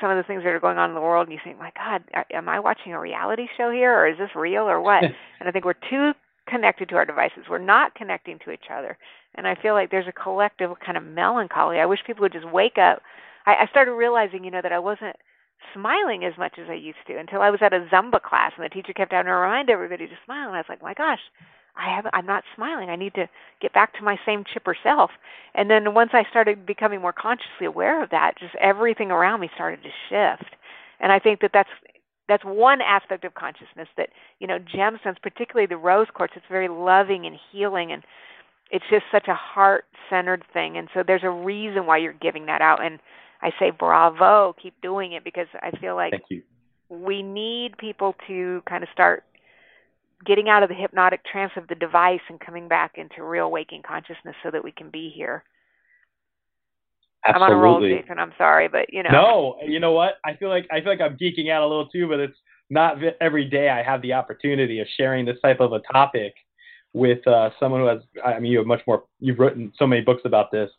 some 0.00 0.10
of 0.10 0.16
the 0.16 0.22
things 0.22 0.42
that 0.44 0.50
are 0.50 0.60
going 0.60 0.78
on 0.78 0.90
in 0.90 0.94
the 0.94 1.00
world 1.00 1.26
and 1.26 1.32
you 1.32 1.40
think, 1.42 1.58
"My 1.58 1.72
god, 1.76 2.04
am 2.32 2.48
I 2.48 2.60
watching 2.60 2.92
a 2.92 3.00
reality 3.00 3.48
show 3.56 3.70
here 3.70 3.92
or 3.92 4.06
is 4.06 4.16
this 4.18 4.34
real 4.34 4.68
or 4.68 4.80
what?" 4.80 5.02
and 5.40 5.48
I 5.48 5.50
think 5.50 5.64
we're 5.64 5.74
too 5.90 6.12
connected 6.46 6.88
to 6.90 6.96
our 6.96 7.04
devices. 7.04 7.44
We're 7.48 7.58
not 7.58 7.94
connecting 7.94 8.38
to 8.44 8.50
each 8.52 8.70
other. 8.70 8.96
And 9.34 9.46
I 9.48 9.54
feel 9.56 9.74
like 9.74 9.90
there's 9.90 10.06
a 10.06 10.12
collective 10.12 10.70
kind 10.84 10.96
of 10.96 11.04
melancholy. 11.04 11.78
I 11.78 11.86
wish 11.86 12.00
people 12.06 12.22
would 12.22 12.32
just 12.32 12.48
wake 12.48 12.78
up. 12.78 13.02
I, 13.46 13.64
I 13.64 13.66
started 13.70 13.92
realizing, 13.92 14.44
you 14.44 14.50
know, 14.50 14.62
that 14.62 14.72
I 14.72 14.78
wasn't 14.78 15.16
smiling 15.72 16.24
as 16.24 16.34
much 16.38 16.54
as 16.58 16.68
I 16.68 16.74
used 16.74 16.98
to 17.06 17.18
until 17.18 17.40
I 17.40 17.50
was 17.50 17.60
at 17.62 17.72
a 17.72 17.86
Zumba 17.92 18.20
class 18.20 18.52
and 18.56 18.64
the 18.64 18.68
teacher 18.68 18.92
kept 18.92 19.12
having 19.12 19.26
to 19.26 19.32
remind 19.32 19.70
everybody 19.70 20.06
to 20.06 20.14
smile. 20.24 20.48
And 20.48 20.56
I 20.56 20.60
was 20.60 20.66
like, 20.68 20.82
my 20.82 20.94
gosh, 20.94 21.20
I 21.76 21.94
have 21.94 22.06
I'm 22.12 22.26
not 22.26 22.44
smiling. 22.54 22.90
I 22.90 22.96
need 22.96 23.14
to 23.14 23.28
get 23.60 23.72
back 23.72 23.94
to 23.94 24.04
my 24.04 24.16
same 24.24 24.44
chipper 24.52 24.76
self. 24.82 25.10
And 25.54 25.70
then 25.70 25.94
once 25.94 26.10
I 26.12 26.24
started 26.30 26.66
becoming 26.66 27.00
more 27.00 27.12
consciously 27.12 27.66
aware 27.66 28.02
of 28.02 28.10
that, 28.10 28.34
just 28.38 28.54
everything 28.60 29.10
around 29.10 29.40
me 29.40 29.50
started 29.54 29.80
to 29.82 29.90
shift. 30.08 30.54
And 31.00 31.10
I 31.10 31.18
think 31.18 31.40
that 31.40 31.50
that's 31.52 31.70
that's 32.28 32.44
one 32.44 32.80
aspect 32.80 33.24
of 33.24 33.34
consciousness 33.34 33.88
that 33.96 34.08
you 34.38 34.46
know 34.46 34.58
gemstones 34.58 35.20
particularly 35.22 35.66
the 35.66 35.76
rose 35.76 36.06
quartz 36.14 36.32
it's 36.36 36.46
very 36.48 36.68
loving 36.68 37.26
and 37.26 37.36
healing 37.52 37.92
and 37.92 38.02
it's 38.70 38.84
just 38.90 39.04
such 39.12 39.28
a 39.28 39.34
heart 39.34 39.84
centered 40.08 40.42
thing 40.52 40.78
and 40.78 40.88
so 40.94 41.02
there's 41.06 41.22
a 41.22 41.30
reason 41.30 41.86
why 41.86 41.98
you're 41.98 42.14
giving 42.14 42.46
that 42.46 42.62
out 42.62 42.82
and 42.82 42.98
i 43.44 43.50
say 43.58 43.70
bravo 43.70 44.54
keep 44.60 44.74
doing 44.80 45.12
it 45.12 45.22
because 45.22 45.46
i 45.62 45.70
feel 45.78 45.94
like 45.94 46.12
we 46.88 47.22
need 47.22 47.76
people 47.78 48.14
to 48.26 48.62
kind 48.68 48.82
of 48.82 48.88
start 48.92 49.24
getting 50.26 50.48
out 50.48 50.62
of 50.62 50.68
the 50.68 50.74
hypnotic 50.74 51.24
trance 51.24 51.52
of 51.56 51.68
the 51.68 51.74
device 51.74 52.20
and 52.28 52.40
coming 52.40 52.66
back 52.66 52.92
into 52.96 53.22
real 53.22 53.50
waking 53.50 53.82
consciousness 53.86 54.34
so 54.42 54.50
that 54.50 54.64
we 54.64 54.72
can 54.72 54.90
be 54.90 55.12
here 55.14 55.44
Absolutely. 57.26 57.46
I'm 57.46 57.52
on 57.52 57.58
a 57.58 57.62
roll, 57.62 57.80
Jason. 57.80 58.18
I'm 58.18 58.32
sorry, 58.36 58.68
but 58.68 58.92
you 58.92 59.02
know. 59.02 59.10
No, 59.10 59.56
you 59.66 59.80
know 59.80 59.92
what? 59.92 60.16
I 60.24 60.34
feel 60.36 60.50
like 60.50 60.66
I 60.70 60.80
feel 60.80 60.90
like 60.90 61.00
I'm 61.00 61.16
geeking 61.16 61.50
out 61.50 61.62
a 61.62 61.66
little 61.66 61.88
too, 61.88 62.06
but 62.06 62.20
it's 62.20 62.36
not 62.70 62.98
every 63.20 63.46
day 63.46 63.70
I 63.70 63.82
have 63.82 64.02
the 64.02 64.12
opportunity 64.12 64.80
of 64.80 64.86
sharing 64.96 65.24
this 65.24 65.40
type 65.40 65.60
of 65.60 65.72
a 65.72 65.80
topic 65.90 66.34
with 66.92 67.26
uh, 67.26 67.50
someone 67.58 67.80
who 67.80 67.86
has. 67.86 68.00
I 68.24 68.38
mean, 68.40 68.52
you 68.52 68.58
have 68.58 68.66
much 68.66 68.82
more. 68.86 69.04
You've 69.20 69.38
written 69.38 69.72
so 69.78 69.86
many 69.86 70.02
books 70.02 70.22
about 70.26 70.50
this. 70.52 70.70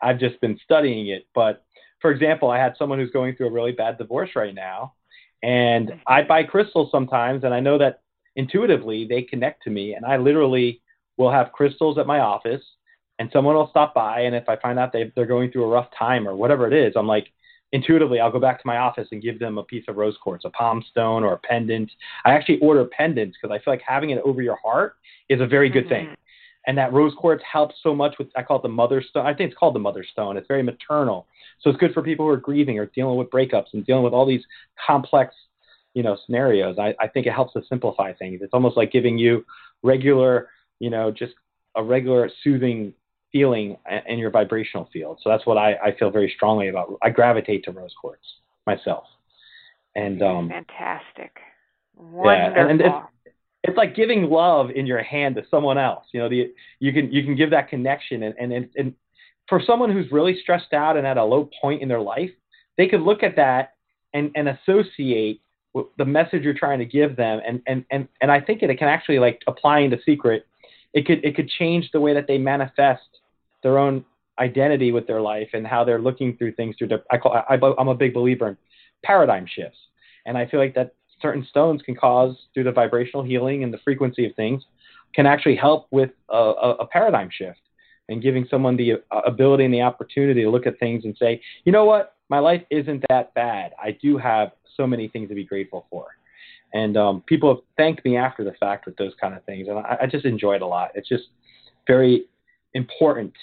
I've 0.00 0.18
just 0.18 0.40
been 0.40 0.58
studying 0.64 1.08
it. 1.08 1.26
But 1.34 1.64
for 2.02 2.10
example, 2.10 2.50
I 2.50 2.58
had 2.58 2.74
someone 2.76 2.98
who's 2.98 3.10
going 3.10 3.36
through 3.36 3.46
a 3.46 3.52
really 3.52 3.72
bad 3.72 3.96
divorce 3.96 4.30
right 4.36 4.54
now, 4.54 4.94
and 5.42 5.92
I 6.06 6.22
buy 6.22 6.42
crystals 6.42 6.90
sometimes, 6.90 7.44
and 7.44 7.54
I 7.54 7.60
know 7.60 7.78
that 7.78 8.02
intuitively 8.36 9.06
they 9.08 9.22
connect 9.22 9.62
to 9.62 9.70
me, 9.70 9.94
and 9.94 10.04
I 10.04 10.18
literally 10.18 10.82
will 11.16 11.30
have 11.30 11.52
crystals 11.52 11.96
at 11.98 12.06
my 12.06 12.20
office 12.20 12.62
and 13.18 13.30
someone 13.32 13.54
will 13.54 13.68
stop 13.68 13.94
by 13.94 14.20
and 14.20 14.34
if 14.34 14.48
i 14.48 14.56
find 14.56 14.78
out 14.78 14.92
they, 14.92 15.12
they're 15.14 15.26
going 15.26 15.50
through 15.50 15.64
a 15.64 15.68
rough 15.68 15.88
time 15.96 16.26
or 16.26 16.34
whatever 16.34 16.66
it 16.66 16.72
is 16.72 16.92
i'm 16.96 17.06
like 17.06 17.28
intuitively 17.72 18.20
i'll 18.20 18.30
go 18.30 18.40
back 18.40 18.60
to 18.60 18.66
my 18.66 18.78
office 18.78 19.08
and 19.12 19.22
give 19.22 19.38
them 19.38 19.58
a 19.58 19.62
piece 19.62 19.84
of 19.88 19.96
rose 19.96 20.16
quartz 20.22 20.44
a 20.44 20.50
palm 20.50 20.84
stone 20.90 21.22
or 21.24 21.34
a 21.34 21.38
pendant. 21.38 21.90
I 22.24 22.32
actually 22.32 22.58
order 22.58 22.84
pendants 22.84 23.36
because 23.40 23.54
i 23.54 23.62
feel 23.62 23.72
like 23.72 23.82
having 23.86 24.10
it 24.10 24.22
over 24.24 24.42
your 24.42 24.58
heart 24.62 24.96
is 25.28 25.40
a 25.40 25.46
very 25.46 25.70
good 25.70 25.84
mm-hmm. 25.84 26.06
thing 26.06 26.16
and 26.66 26.78
that 26.78 26.92
rose 26.92 27.12
quartz 27.16 27.42
helps 27.50 27.74
so 27.82 27.94
much 27.94 28.14
with 28.18 28.28
i 28.36 28.42
call 28.42 28.58
it 28.58 28.62
the 28.62 28.68
mother 28.68 29.02
stone 29.02 29.26
i 29.26 29.34
think 29.34 29.50
it's 29.50 29.58
called 29.58 29.74
the 29.74 29.80
mother 29.80 30.04
stone 30.04 30.36
it's 30.36 30.48
very 30.48 30.62
maternal 30.62 31.26
so 31.60 31.70
it's 31.70 31.78
good 31.78 31.92
for 31.92 32.02
people 32.02 32.26
who 32.26 32.32
are 32.32 32.36
grieving 32.36 32.78
or 32.78 32.86
dealing 32.86 33.16
with 33.16 33.30
breakups 33.30 33.72
and 33.72 33.84
dealing 33.86 34.02
with 34.04 34.12
all 34.12 34.26
these 34.26 34.44
complex 34.86 35.34
you 35.94 36.02
know 36.02 36.16
scenarios 36.26 36.76
i, 36.78 36.94
I 37.00 37.08
think 37.08 37.26
it 37.26 37.32
helps 37.32 37.52
to 37.54 37.62
simplify 37.68 38.12
things 38.12 38.40
it's 38.42 38.54
almost 38.54 38.76
like 38.76 38.92
giving 38.92 39.18
you 39.18 39.44
regular 39.82 40.48
you 40.78 40.90
know 40.90 41.10
just 41.10 41.34
a 41.76 41.82
regular 41.82 42.30
soothing 42.42 42.94
feeling 43.32 43.78
in 44.06 44.18
your 44.18 44.30
vibrational 44.30 44.88
field. 44.92 45.18
So 45.22 45.30
that's 45.30 45.46
what 45.46 45.56
I, 45.56 45.74
I 45.74 45.96
feel 45.98 46.10
very 46.10 46.32
strongly 46.36 46.68
about. 46.68 46.96
I 47.02 47.10
gravitate 47.10 47.64
to 47.64 47.72
rose 47.72 47.94
quartz 47.98 48.22
myself. 48.66 49.04
And 49.96 50.22
um, 50.22 50.48
fantastic, 50.48 51.38
wonderful. 51.96 52.56
Yeah, 52.56 52.70
and, 52.70 52.80
and 52.80 52.92
it's, 53.62 53.76
like 53.76 53.94
giving 53.94 54.24
love 54.24 54.70
in 54.70 54.86
your 54.86 55.02
hand 55.02 55.36
to 55.36 55.42
someone 55.50 55.78
else. 55.78 56.06
You 56.12 56.20
know, 56.20 56.28
the 56.28 56.52
you 56.80 56.92
can 56.92 57.12
you 57.12 57.22
can 57.22 57.36
give 57.36 57.50
that 57.50 57.68
connection, 57.68 58.22
and 58.22 58.52
and 58.52 58.68
and 58.76 58.94
for 59.48 59.60
someone 59.64 59.92
who's 59.92 60.10
really 60.10 60.38
stressed 60.40 60.72
out 60.72 60.96
and 60.96 61.06
at 61.06 61.16
a 61.16 61.24
low 61.24 61.48
point 61.60 61.82
in 61.82 61.88
their 61.88 62.00
life, 62.00 62.30
they 62.76 62.88
could 62.88 63.00
look 63.00 63.22
at 63.22 63.36
that 63.36 63.74
and 64.14 64.30
and 64.34 64.48
associate 64.48 65.40
the 65.96 66.04
message 66.04 66.42
you're 66.42 66.54
trying 66.54 66.78
to 66.78 66.84
give 66.84 67.16
them, 67.16 67.40
and 67.46 67.62
and 67.66 67.84
and 67.90 68.08
and 68.20 68.30
I 68.30 68.40
think 68.40 68.62
it 68.62 68.78
can 68.78 68.88
actually 68.88 69.18
like 69.18 69.40
applying 69.46 69.90
the 69.90 69.98
secret. 70.04 70.46
It 70.92 71.06
could 71.06 71.24
it 71.24 71.34
could 71.36 71.48
change 71.48 71.90
the 71.92 72.00
way 72.00 72.14
that 72.14 72.26
they 72.26 72.38
manifest 72.38 73.02
their 73.62 73.78
own 73.78 74.04
identity 74.38 74.92
with 74.92 75.06
their 75.06 75.20
life 75.20 75.48
and 75.52 75.66
how 75.66 75.84
they're 75.84 76.00
looking 76.00 76.36
through 76.36 76.52
things 76.52 76.74
through 76.78 76.88
the, 76.88 77.02
I 77.10 77.18
call 77.18 77.32
I, 77.32 77.58
I'm 77.78 77.88
a 77.88 77.94
big 77.94 78.14
believer 78.14 78.48
in 78.48 78.56
paradigm 79.04 79.46
shifts 79.46 79.78
and 80.26 80.36
I 80.36 80.46
feel 80.46 80.60
like 80.60 80.74
that 80.74 80.94
certain 81.22 81.46
stones 81.48 81.80
can 81.82 81.94
cause 81.94 82.36
through 82.52 82.64
the 82.64 82.72
vibrational 82.72 83.22
healing 83.22 83.64
and 83.64 83.72
the 83.72 83.78
frequency 83.78 84.26
of 84.26 84.34
things 84.34 84.62
can 85.14 85.26
actually 85.26 85.56
help 85.56 85.86
with 85.90 86.10
a, 86.30 86.36
a, 86.80 86.86
paradigm 86.86 87.28
shift 87.30 87.60
and 88.08 88.22
giving 88.22 88.46
someone 88.50 88.76
the 88.76 88.94
uh, 89.10 89.20
ability 89.26 89.64
and 89.64 89.72
the 89.72 89.80
opportunity 89.80 90.42
to 90.42 90.50
look 90.50 90.66
at 90.66 90.78
things 90.78 91.04
and 91.04 91.16
say 91.18 91.40
you 91.64 91.72
know 91.72 91.84
what? 91.84 92.16
My 92.28 92.38
life 92.38 92.62
isn't 92.70 93.04
that 93.08 93.32
bad. 93.34 93.72
I 93.82 93.96
do 94.02 94.18
have 94.18 94.52
so 94.76 94.86
many 94.86 95.08
things 95.08 95.28
to 95.28 95.34
be 95.34 95.44
grateful 95.44 95.86
for. 95.90 96.06
And 96.74 96.96
um, 96.96 97.22
people 97.26 97.54
have 97.54 97.62
thanked 97.76 98.04
me 98.04 98.16
after 98.16 98.42
the 98.42 98.52
fact 98.52 98.86
with 98.86 98.96
those 98.96 99.12
kind 99.20 99.34
of 99.34 99.44
things 99.44 99.68
and 99.68 99.78
I, 99.78 99.98
I 100.02 100.06
just 100.06 100.24
enjoy 100.24 100.56
it 100.56 100.62
a 100.62 100.66
lot. 100.66 100.90
It's 100.94 101.08
just 101.08 101.24
very 101.86 102.24
important 102.74 103.34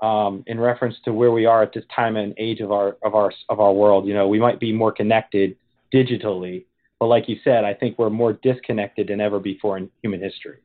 um, 0.00 0.44
in 0.46 0.60
reference 0.60 0.96
to 1.04 1.12
where 1.12 1.32
we 1.32 1.46
are 1.46 1.62
at 1.62 1.72
this 1.72 1.84
time 1.94 2.16
and 2.16 2.34
age 2.38 2.60
of 2.60 2.70
our 2.70 2.96
of 3.02 3.14
our 3.14 3.32
of 3.48 3.60
our 3.60 3.72
world. 3.72 4.06
You 4.06 4.14
know, 4.14 4.28
we 4.28 4.38
might 4.38 4.60
be 4.60 4.72
more 4.72 4.92
connected 4.92 5.56
digitally, 5.92 6.64
but 7.00 7.06
like 7.06 7.28
you 7.28 7.36
said, 7.44 7.64
I 7.64 7.74
think 7.74 7.98
we're 7.98 8.10
more 8.10 8.32
disconnected 8.32 9.08
than 9.08 9.20
ever 9.20 9.38
before 9.38 9.76
in 9.76 9.90
human 10.02 10.20
history. 10.20 10.58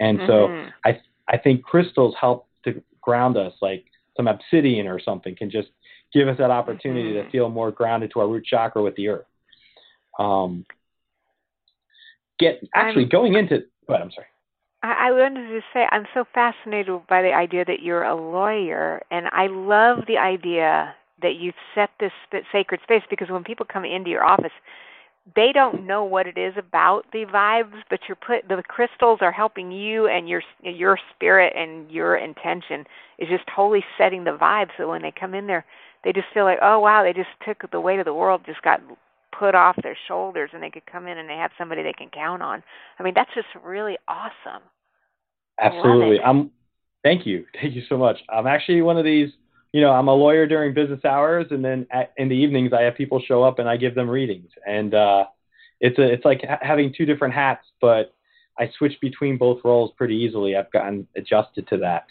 And 0.00 0.18
mm-hmm. 0.18 0.26
so 0.28 0.70
I 0.84 1.00
I 1.28 1.36
think 1.36 1.62
crystals 1.62 2.14
help 2.18 2.46
to 2.64 2.82
ground 3.00 3.36
us, 3.36 3.52
like 3.60 3.84
some 4.16 4.28
obsidian 4.28 4.86
or 4.86 4.98
something 4.98 5.34
can 5.36 5.50
just 5.50 5.68
give 6.12 6.28
us 6.28 6.38
that 6.38 6.50
opportunity 6.50 7.12
mm-hmm. 7.12 7.26
to 7.26 7.30
feel 7.30 7.48
more 7.48 7.70
grounded 7.70 8.10
to 8.12 8.20
our 8.20 8.28
root 8.28 8.44
chakra 8.44 8.82
with 8.82 8.96
the 8.96 9.08
earth. 9.08 9.26
Um, 10.18 10.64
get 12.38 12.60
actually 12.74 13.04
I'm, 13.04 13.10
going 13.10 13.34
into. 13.34 13.64
But 13.86 14.00
I'm 14.00 14.10
sorry. 14.10 14.26
I, 14.82 15.08
I 15.08 15.10
wanted 15.12 15.48
to 15.48 15.60
say 15.72 15.86
I'm 15.90 16.06
so 16.14 16.24
fascinated 16.32 17.00
by 17.08 17.22
the 17.22 17.32
idea 17.32 17.64
that 17.64 17.82
you're 17.82 18.04
a 18.04 18.14
lawyer, 18.14 19.02
and 19.10 19.26
I 19.32 19.48
love 19.48 20.04
the 20.06 20.18
idea 20.18 20.94
that 21.20 21.34
you've 21.34 21.54
set 21.74 21.90
this 21.98 22.12
sacred 22.52 22.80
space 22.84 23.02
because 23.10 23.28
when 23.28 23.42
people 23.42 23.66
come 23.70 23.84
into 23.84 24.08
your 24.08 24.24
office, 24.24 24.52
they 25.34 25.52
don't 25.52 25.86
know 25.86 26.04
what 26.04 26.26
it 26.26 26.38
is 26.38 26.54
about 26.56 27.04
the 27.12 27.24
vibes, 27.26 27.82
but 27.90 28.00
you're 28.08 28.16
put 28.16 28.48
the 28.48 28.62
crystals 28.62 29.18
are 29.20 29.32
helping 29.32 29.70
you 29.70 30.06
and 30.06 30.28
your 30.28 30.42
your 30.62 30.98
spirit 31.14 31.52
and 31.56 31.90
your 31.90 32.16
intention 32.16 32.84
is 33.18 33.28
just 33.28 33.44
totally 33.54 33.84
setting 33.96 34.24
the 34.24 34.36
vibe. 34.36 34.68
So 34.76 34.88
when 34.88 35.02
they 35.02 35.12
come 35.12 35.34
in 35.34 35.46
there, 35.46 35.64
they 36.04 36.12
just 36.12 36.28
feel 36.32 36.44
like, 36.44 36.58
oh 36.62 36.80
wow, 36.80 37.02
they 37.02 37.12
just 37.12 37.28
took 37.46 37.70
the 37.70 37.80
weight 37.80 37.98
of 37.98 38.04
the 38.04 38.14
world, 38.14 38.42
just 38.46 38.62
got 38.62 38.80
put 39.38 39.54
off 39.54 39.76
their 39.82 39.96
shoulders 40.06 40.50
and 40.52 40.62
they 40.62 40.70
could 40.70 40.86
come 40.86 41.06
in 41.06 41.18
and 41.18 41.28
they 41.28 41.36
have 41.36 41.50
somebody 41.58 41.82
they 41.82 41.92
can 41.92 42.08
count 42.10 42.42
on. 42.42 42.62
I 42.98 43.02
mean, 43.02 43.14
that's 43.14 43.30
just 43.34 43.48
really 43.64 43.96
awesome. 44.08 44.62
Absolutely. 45.60 46.20
I'm 46.20 46.50
thank 47.02 47.26
you. 47.26 47.44
Thank 47.60 47.74
you 47.74 47.82
so 47.88 47.96
much. 47.96 48.18
I'm 48.28 48.46
actually 48.46 48.82
one 48.82 48.96
of 48.96 49.04
these 49.04 49.30
you 49.72 49.80
know, 49.80 49.92
I'm 49.92 50.08
a 50.08 50.14
lawyer 50.14 50.46
during 50.46 50.74
business 50.74 51.04
hours, 51.04 51.46
and 51.50 51.64
then 51.64 51.86
at, 51.90 52.12
in 52.16 52.28
the 52.28 52.34
evenings 52.34 52.72
I 52.72 52.82
have 52.82 52.96
people 52.96 53.20
show 53.20 53.42
up 53.42 53.58
and 53.58 53.68
I 53.68 53.76
give 53.76 53.94
them 53.94 54.08
readings, 54.08 54.50
and 54.66 54.94
uh, 54.94 55.26
it's 55.80 55.98
a 55.98 56.02
it's 56.02 56.24
like 56.24 56.42
ha- 56.46 56.58
having 56.62 56.92
two 56.96 57.04
different 57.04 57.34
hats, 57.34 57.66
but 57.80 58.14
I 58.58 58.70
switch 58.76 58.98
between 59.00 59.36
both 59.36 59.60
roles 59.64 59.92
pretty 59.96 60.16
easily. 60.16 60.56
I've 60.56 60.72
gotten 60.72 61.06
adjusted 61.16 61.68
to 61.68 61.76
that. 61.78 62.06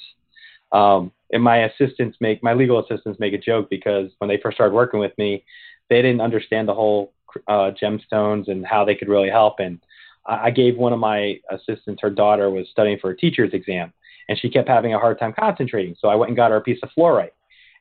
Um, 0.72 1.12
and 1.32 1.43
my 1.43 1.65
assistants 1.65 2.17
make 2.22 2.41
my 2.43 2.54
legal 2.54 2.80
assistants 2.80 3.20
make 3.20 3.34
a 3.34 3.38
joke 3.38 3.70
because 3.70 4.12
when 4.20 4.30
they 4.30 4.39
first 4.41 4.56
started 4.56 4.74
working 4.74 5.00
with 5.00 5.17
me, 5.17 5.43
they 5.89 6.02
didn't 6.02 6.22
understand 6.22 6.67
the 6.67 6.74
whole 6.74 7.13
uh, 7.48 7.72
gemstones 7.82 8.50
and 8.50 8.65
how 8.65 8.86
they 8.86 8.96
could 8.96 9.10
really 9.10 9.30
help. 9.30 9.60
And 9.60 9.80
I 10.26 10.52
gave 10.52 10.78
one 10.78 10.93
of 10.93 11.00
my 11.00 11.39
assistants, 11.50 12.02
her 12.02 12.10
daughter 12.10 12.50
was 12.50 12.67
studying 12.70 13.00
for 13.00 13.12
a 13.12 13.17
teacher's 13.17 13.54
exam, 13.54 13.93
and 14.28 14.38
she 14.38 14.50
kept 14.50 14.67
having 14.67 14.93
a 14.93 15.00
hard 15.00 15.20
time 15.20 15.34
concentrating. 15.38 15.96
So 16.00 16.10
I 16.10 16.15
went 16.15 16.30
and 16.30 16.36
got 16.36 16.52
her 16.52 16.58
a 16.58 16.62
piece 16.62 16.80
of 16.84 16.89
fluorite, 16.98 17.32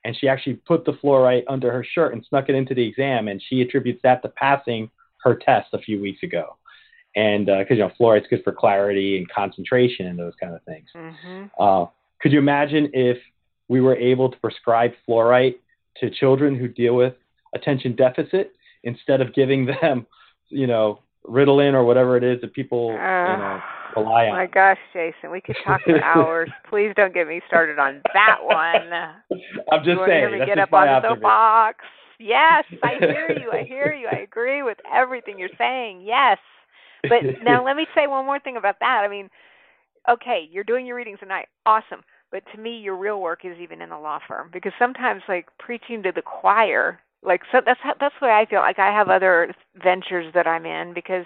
and 0.07 0.17
she 0.17 0.29
actually 0.29 0.55
put 0.55 0.85
the 0.85 0.93
fluorite 0.93 1.43
under 1.49 1.73
her 1.73 1.85
shirt 1.85 2.15
and 2.15 2.25
snuck 2.29 2.49
it 2.49 2.55
into 2.55 2.75
the 2.75 2.87
exam, 2.87 3.27
and 3.27 3.43
she 3.43 3.61
attributes 3.61 4.01
that 4.05 4.23
to 4.23 4.29
passing 4.29 4.89
her 5.25 5.35
test 5.35 5.67
a 5.73 5.79
few 5.79 6.01
weeks 6.01 6.23
ago. 6.23 6.57
And 7.17 7.47
because 7.47 7.67
uh, 7.71 7.75
you 7.75 7.81
know 7.81 7.91
fluorite's 7.99 8.29
good 8.31 8.45
for 8.45 8.53
clarity 8.53 9.19
and 9.19 9.29
concentration 9.29 10.07
and 10.07 10.17
those 10.17 10.35
kind 10.41 10.55
of 10.55 10.63
things. 10.63 10.87
Mm-hmm. 10.95 11.45
Uh, 11.59 11.87
could 12.21 12.31
you 12.31 12.39
imagine 12.39 12.89
if 12.93 13.19
we 13.69 13.81
were 13.81 13.97
able 13.97 14.31
to 14.31 14.39
prescribe 14.39 14.93
fluorite 15.09 15.57
to 15.97 16.09
children 16.09 16.55
who 16.55 16.69
deal 16.69 16.95
with 16.95 17.15
attention 17.53 17.97
deficit 17.97 18.53
instead 18.85 19.21
of 19.21 19.35
giving 19.35 19.67
them, 19.83 20.07
you 20.51 20.69
know, 20.69 21.01
Ritalin 21.27 21.75
or 21.75 21.83
whatever 21.83 22.17
it 22.17 22.23
is 22.23 22.41
that 22.43 22.53
people 22.53 22.91
uh, 22.91 22.93
you 22.93 23.39
know 23.39 23.61
on. 24.05 24.29
My 24.31 24.47
gosh, 24.47 24.79
Jason, 24.93 25.31
we 25.31 25.41
could 25.41 25.57
talk 25.65 25.81
for 25.83 26.03
hours. 26.03 26.51
Please 26.71 26.93
don't 26.97 27.15
get 27.15 27.29
me 27.29 27.41
started 27.47 27.79
on 27.79 28.03
that 28.15 28.39
one. 28.43 28.93
I'm 29.73 29.85
just 29.85 29.89
you 29.89 30.05
saying. 30.07 30.29
Hear 30.29 30.39
me 30.39 30.47
get 30.47 30.59
up 30.59 30.73
on 30.73 30.87
the 30.87 31.09
soapbox. 31.09 31.85
Yes, 32.19 32.65
I 32.83 32.95
hear 32.99 33.31
you. 33.39 33.51
I 33.53 33.65
hear 33.65 33.93
you. 33.93 34.09
I 34.11 34.19
agree 34.23 34.63
with 34.63 34.79
everything 34.93 35.39
you're 35.39 35.49
saying. 35.59 36.03
Yes. 36.03 36.39
But 37.03 37.21
now 37.45 37.65
let 37.65 37.77
me 37.77 37.87
say 37.95 38.07
one 38.07 38.25
more 38.25 38.41
thing 38.41 38.57
about 38.57 38.77
that. 38.81 39.03
I 39.05 39.09
mean, 39.09 39.29
okay, 40.09 40.49
you're 40.51 40.65
doing 40.65 40.87
your 40.87 40.97
readings 40.97 41.21
tonight. 41.21 41.47
Awesome. 41.67 42.03
But 42.33 42.43
to 42.55 42.61
me, 42.61 42.79
your 42.79 42.97
real 42.97 43.21
work 43.21 43.45
is 43.45 43.57
even 43.61 43.81
in 43.81 43.91
the 43.91 43.99
law 43.99 44.19
firm 44.27 44.51
because 44.53 44.73
sometimes, 44.79 45.23
like 45.29 45.47
preaching 45.59 46.03
to 46.03 46.13
the 46.13 46.23
choir, 46.23 47.01
like 47.23 47.43
so 47.53 47.61
that's 47.65 47.81
how, 47.83 47.95
that's 48.01 48.15
the 48.21 48.27
way 48.27 48.33
I 48.33 48.47
feel. 48.47 48.61
Like 48.61 48.79
I 48.79 48.93
have 48.93 49.09
other 49.09 49.55
ventures 49.83 50.33
that 50.35 50.47
I'm 50.47 50.67
in 50.67 50.93
because 50.95 51.25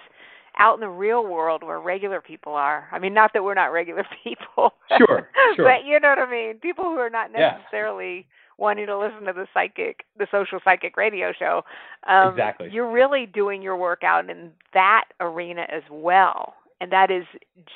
out 0.57 0.75
in 0.75 0.79
the 0.81 0.89
real 0.89 1.25
world 1.25 1.63
where 1.63 1.79
regular 1.79 2.21
people 2.21 2.53
are. 2.53 2.87
I 2.91 2.99
mean, 2.99 3.13
not 3.13 3.31
that 3.33 3.43
we're 3.43 3.53
not 3.53 3.71
regular 3.71 4.05
people. 4.23 4.73
Sure, 4.97 5.29
sure. 5.55 5.65
but 5.65 5.85
you 5.85 5.99
know 5.99 6.09
what 6.09 6.19
I 6.19 6.29
mean. 6.29 6.59
People 6.59 6.85
who 6.85 6.97
are 6.97 7.09
not 7.09 7.31
necessarily 7.31 8.15
yeah. 8.15 8.23
wanting 8.57 8.87
to 8.87 8.97
listen 8.97 9.25
to 9.25 9.33
the 9.33 9.47
psychic, 9.53 10.05
the 10.17 10.27
social 10.31 10.59
psychic 10.63 10.97
radio 10.97 11.33
show. 11.37 11.63
Um, 12.07 12.29
exactly. 12.29 12.69
You're 12.71 12.91
really 12.91 13.25
doing 13.25 13.61
your 13.61 13.77
work 13.77 14.03
out 14.03 14.29
in 14.29 14.51
that 14.73 15.05
arena 15.19 15.65
as 15.69 15.83
well, 15.89 16.55
and 16.79 16.91
that 16.91 17.11
is 17.11 17.25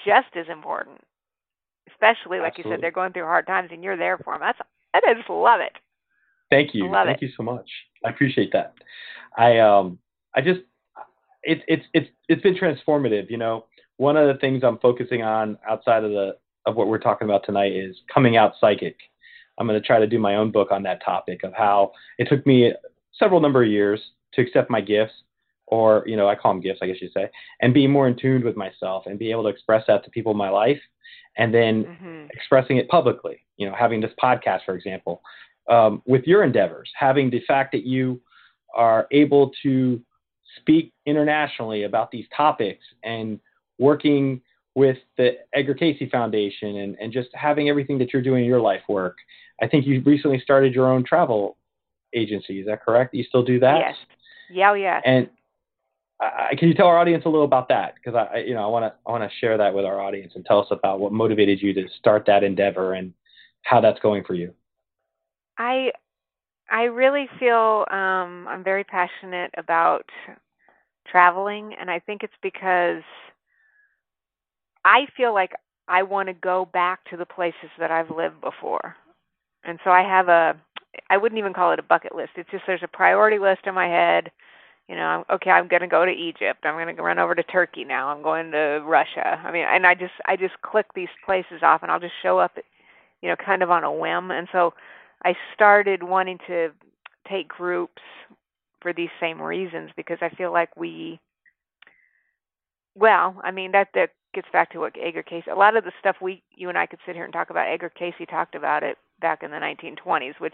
just 0.05 0.35
as 0.35 0.45
important. 0.51 0.99
Especially 1.91 2.39
like 2.39 2.53
Absolutely. 2.53 2.71
you 2.71 2.75
said, 2.75 2.83
they're 2.83 2.91
going 2.91 3.13
through 3.13 3.23
hard 3.23 3.47
times, 3.47 3.69
and 3.71 3.83
you're 3.83 3.97
there 3.97 4.17
for 4.17 4.33
them. 4.33 4.41
That's 4.41 4.59
I 4.93 5.13
just 5.13 5.29
love 5.29 5.61
it. 5.61 5.73
Thank 6.49 6.73
you. 6.73 6.89
Thank 6.91 7.21
it. 7.21 7.25
you 7.25 7.31
so 7.35 7.43
much. 7.43 7.69
I 8.03 8.09
appreciate 8.09 8.51
that. 8.53 8.73
I 9.37 9.59
um 9.59 9.99
I 10.35 10.41
just 10.41 10.61
it's 11.45 11.61
it's 11.67 11.85
it's 11.93 12.09
it's 12.27 12.41
been 12.41 12.55
transformative. 12.55 13.29
You 13.29 13.37
know, 13.37 13.65
one 13.97 14.17
of 14.17 14.27
the 14.27 14.39
things 14.39 14.63
I'm 14.63 14.79
focusing 14.79 15.21
on 15.21 15.57
outside 15.69 16.03
of 16.03 16.11
the 16.11 16.35
of 16.65 16.75
what 16.75 16.87
we're 16.87 16.99
talking 16.99 17.27
about 17.27 17.45
tonight 17.45 17.71
is 17.71 17.95
coming 18.13 18.37
out 18.37 18.53
psychic. 18.59 18.97
I'm 19.57 19.67
going 19.67 19.79
to 19.79 19.85
try 19.85 19.99
to 19.99 20.07
do 20.07 20.19
my 20.19 20.35
own 20.35 20.51
book 20.51 20.71
on 20.71 20.83
that 20.83 21.03
topic 21.05 21.43
of 21.43 21.53
how 21.53 21.91
it 22.17 22.27
took 22.27 22.45
me 22.45 22.73
several 23.17 23.39
number 23.39 23.63
of 23.63 23.69
years 23.69 24.01
to 24.33 24.41
accept 24.41 24.69
my 24.69 24.81
gifts, 24.81 25.13
or 25.67 26.03
you 26.05 26.17
know, 26.17 26.27
I 26.27 26.35
call 26.35 26.53
them 26.53 26.61
gifts, 26.61 26.79
I 26.81 26.87
guess 26.87 26.97
you'd 26.99 27.13
say, 27.13 27.29
and 27.61 27.73
be 27.73 27.87
more 27.87 28.07
in 28.07 28.17
tune 28.17 28.43
with 28.43 28.57
myself 28.57 29.03
and 29.05 29.17
be 29.17 29.31
able 29.31 29.43
to 29.43 29.49
express 29.49 29.83
that 29.87 30.03
to 30.03 30.09
people 30.09 30.31
in 30.31 30.37
my 30.37 30.49
life, 30.49 30.81
and 31.37 31.53
then 31.53 31.85
mm-hmm. 31.85 32.25
expressing 32.33 32.77
it 32.77 32.89
publicly. 32.89 33.45
You 33.57 33.69
know, 33.69 33.75
having 33.77 34.01
this 34.01 34.11
podcast, 34.21 34.61
for 34.65 34.75
example, 34.75 35.21
um, 35.69 36.01
with 36.05 36.25
your 36.25 36.43
endeavors, 36.43 36.91
having 36.97 37.29
the 37.29 37.41
fact 37.47 37.71
that 37.71 37.85
you 37.85 38.19
are 38.75 39.07
able 39.11 39.51
to 39.63 40.01
speak 40.57 40.93
internationally 41.05 41.83
about 41.83 42.11
these 42.11 42.25
topics 42.35 42.83
and 43.03 43.39
working 43.79 44.41
with 44.75 44.97
the 45.17 45.37
Edgar 45.53 45.73
Cayce 45.73 46.01
Foundation 46.11 46.77
and, 46.77 46.97
and 46.99 47.11
just 47.11 47.29
having 47.33 47.69
everything 47.69 47.97
that 47.99 48.11
you're 48.11 48.21
doing 48.21 48.43
in 48.43 48.49
your 48.49 48.59
life 48.59 48.81
work. 48.89 49.17
I 49.61 49.67
think 49.67 49.85
you 49.85 50.01
recently 50.05 50.39
started 50.39 50.73
your 50.73 50.91
own 50.91 51.03
travel 51.05 51.57
agency. 52.13 52.59
Is 52.59 52.67
that 52.67 52.83
correct? 52.83 53.13
You 53.13 53.23
still 53.23 53.43
do 53.43 53.59
that? 53.59 53.79
Yes. 53.79 53.95
Yeah, 54.51 54.71
oh, 54.71 54.73
yeah. 54.73 55.01
And 55.05 55.29
uh, 56.23 56.55
can 56.57 56.67
you 56.67 56.73
tell 56.73 56.87
our 56.87 56.97
audience 56.97 57.23
a 57.25 57.29
little 57.29 57.45
about 57.45 57.69
that? 57.69 57.95
Because 57.95 58.15
I, 58.15 58.39
you 58.39 58.53
know, 58.53 58.63
I 58.63 58.67
want 58.67 58.83
to, 58.85 58.93
I 59.07 59.11
want 59.11 59.23
to 59.23 59.37
share 59.39 59.57
that 59.57 59.73
with 59.73 59.85
our 59.85 59.99
audience 59.99 60.33
and 60.35 60.45
tell 60.45 60.59
us 60.59 60.67
about 60.71 60.99
what 60.99 61.11
motivated 61.11 61.61
you 61.61 61.73
to 61.73 61.87
start 61.99 62.25
that 62.27 62.43
endeavor 62.43 62.93
and 62.93 63.13
how 63.63 63.81
that's 63.81 63.99
going 63.99 64.23
for 64.23 64.33
you. 64.33 64.53
I 65.57 65.91
I 66.69 66.83
really 66.83 67.27
feel 67.39 67.85
um, 67.91 68.47
I'm 68.47 68.63
very 68.63 68.83
passionate 68.83 69.51
about 69.57 70.05
traveling, 71.09 71.73
and 71.79 71.89
I 71.89 71.99
think 71.99 72.23
it's 72.23 72.33
because 72.41 73.03
I 74.83 75.07
feel 75.15 75.33
like 75.33 75.51
I 75.87 76.03
want 76.03 76.27
to 76.29 76.33
go 76.33 76.67
back 76.73 76.99
to 77.09 77.17
the 77.17 77.25
places 77.25 77.69
that 77.79 77.91
I've 77.91 78.09
lived 78.09 78.41
before. 78.41 78.95
And 79.63 79.79
so 79.83 79.91
I 79.91 80.01
have 80.01 80.29
a 80.29 80.55
I 81.09 81.17
wouldn't 81.17 81.39
even 81.39 81.53
call 81.53 81.73
it 81.73 81.79
a 81.79 81.83
bucket 81.83 82.15
list. 82.15 82.31
It's 82.37 82.49
just 82.51 82.63
there's 82.65 82.83
a 82.83 82.87
priority 82.87 83.39
list 83.39 83.61
in 83.65 83.75
my 83.75 83.87
head. 83.87 84.31
You 84.87 84.95
know, 84.95 85.25
okay, 85.31 85.49
I'm 85.49 85.67
going 85.67 85.81
to 85.81 85.87
go 85.87 86.05
to 86.05 86.11
Egypt. 86.11 86.59
I'm 86.63 86.75
going 86.75 86.95
to 86.95 87.01
run 87.01 87.17
over 87.19 87.33
to 87.33 87.43
Turkey 87.43 87.83
now. 87.83 88.09
I'm 88.09 88.21
going 88.21 88.51
to 88.51 88.83
Russia. 88.85 89.41
I 89.43 89.51
mean, 89.51 89.65
and 89.67 89.85
I 89.85 89.95
just 89.95 90.13
I 90.25 90.35
just 90.35 90.53
click 90.61 90.85
these 90.95 91.09
places 91.25 91.63
off 91.63 91.81
and 91.81 91.91
I'll 91.91 91.99
just 91.99 92.13
show 92.21 92.37
up 92.39 92.57
you 93.25 93.29
know, 93.29 93.35
kind 93.43 93.63
of 93.63 93.71
on 93.71 93.83
a 93.83 93.91
whim. 93.91 94.29
And 94.29 94.47
so 94.51 94.73
I 95.23 95.35
started 95.55 96.03
wanting 96.03 96.37
to 96.45 96.69
take 97.27 97.47
groups 97.47 98.01
for 98.85 98.93
these 98.93 99.09
same 99.19 99.41
reasons 99.41 99.89
because 99.97 100.19
I 100.21 100.29
feel 100.29 100.53
like 100.53 100.69
we 100.77 101.19
well, 102.93 103.35
I 103.43 103.49
mean 103.49 103.71
that 103.71 103.87
that 103.95 104.11
gets 104.35 104.47
back 104.53 104.71
to 104.73 104.79
what 104.79 104.93
Edgar 105.01 105.23
Cayce. 105.23 105.45
A 105.51 105.55
lot 105.55 105.75
of 105.75 105.85
the 105.85 105.91
stuff 105.99 106.17
we 106.21 106.43
you 106.55 106.69
and 106.69 106.77
I 106.77 106.85
could 106.85 106.99
sit 107.03 107.15
here 107.15 107.23
and 107.23 107.33
talk 107.33 107.49
about. 107.49 107.67
Edgar 107.67 107.89
Cayce 107.89 108.13
talked 108.29 108.53
about 108.53 108.83
it 108.83 108.97
back 109.19 109.41
in 109.41 109.49
the 109.49 109.57
1920s, 109.57 110.39
which 110.39 110.53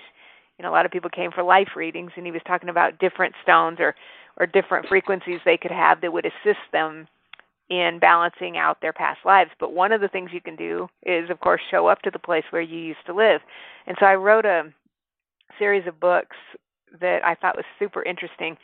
you 0.57 0.63
know 0.63 0.69
a 0.69 0.71
lot 0.71 0.85
of 0.85 0.93
people 0.93 1.09
came 1.09 1.29
for 1.31 1.43
life 1.43 1.75
readings, 1.75 2.13
and 2.15 2.25
he 2.25 2.31
was 2.31 2.41
talking 2.47 2.69
about 2.69 2.99
different 2.99 3.35
stones 3.43 3.79
or 3.81 3.95
or 4.37 4.45
different 4.45 4.87
frequencies 4.87 5.41
they 5.43 5.57
could 5.57 5.71
have 5.71 5.99
that 5.99 6.13
would 6.13 6.25
assist 6.25 6.63
them 6.71 7.09
in 7.69 7.99
balancing 7.99 8.55
out 8.55 8.77
their 8.81 8.93
past 8.93 9.19
lives. 9.25 9.51
But 9.59 9.73
one 9.73 9.91
of 9.91 9.99
the 9.99 10.07
things 10.07 10.29
you 10.31 10.39
can 10.39 10.55
do 10.55 10.87
is, 11.05 11.29
of 11.29 11.41
course, 11.41 11.59
show 11.69 11.87
up 11.87 12.01
to 12.03 12.11
the 12.11 12.17
place 12.17 12.45
where 12.49 12.61
you 12.61 12.79
used 12.79 13.05
to 13.07 13.13
live. 13.13 13.41
And 13.87 13.97
so 13.99 14.05
I 14.05 14.15
wrote 14.15 14.45
a 14.45 14.71
series 15.59 15.85
of 15.85 15.99
books 15.99 16.37
that 16.99 17.23
I 17.23 17.35
thought 17.35 17.55
was 17.55 17.65
super 17.79 18.03
interesting. 18.03 18.57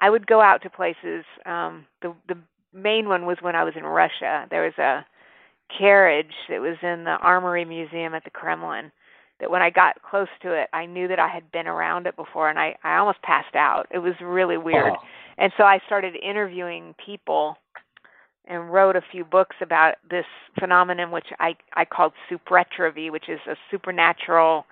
I 0.00 0.10
would 0.10 0.26
go 0.26 0.40
out 0.40 0.62
to 0.62 0.70
places. 0.70 1.24
Um, 1.46 1.86
the 2.02 2.14
the 2.28 2.38
main 2.72 3.08
one 3.08 3.26
was 3.26 3.38
when 3.40 3.54
I 3.54 3.64
was 3.64 3.74
in 3.76 3.84
Russia. 3.84 4.46
There 4.50 4.62
was 4.62 4.78
a 4.78 5.04
carriage 5.76 6.34
that 6.48 6.60
was 6.60 6.76
in 6.82 7.04
the 7.04 7.16
Armory 7.20 7.64
Museum 7.64 8.14
at 8.14 8.24
the 8.24 8.30
Kremlin. 8.30 8.90
That 9.40 9.50
when 9.50 9.62
I 9.62 9.70
got 9.70 10.00
close 10.02 10.28
to 10.42 10.52
it, 10.52 10.68
I 10.72 10.86
knew 10.86 11.08
that 11.08 11.18
I 11.18 11.28
had 11.28 11.50
been 11.50 11.66
around 11.66 12.06
it 12.06 12.16
before, 12.16 12.50
and 12.50 12.58
I 12.58 12.76
I 12.84 12.96
almost 12.96 13.22
passed 13.22 13.54
out. 13.54 13.86
It 13.90 13.98
was 13.98 14.14
really 14.20 14.56
weird. 14.56 14.92
Oh. 14.92 15.02
And 15.38 15.52
so 15.56 15.64
I 15.64 15.80
started 15.86 16.14
interviewing 16.16 16.94
people 17.04 17.56
and 18.46 18.72
wrote 18.72 18.94
a 18.94 19.02
few 19.10 19.24
books 19.24 19.56
about 19.60 19.94
this 20.08 20.26
phenomenon, 20.58 21.10
which 21.10 21.26
I 21.40 21.56
I 21.74 21.84
called 21.84 22.12
supretravy, 22.30 23.10
which 23.10 23.28
is 23.28 23.40
a 23.48 23.56
supernatural 23.70 24.66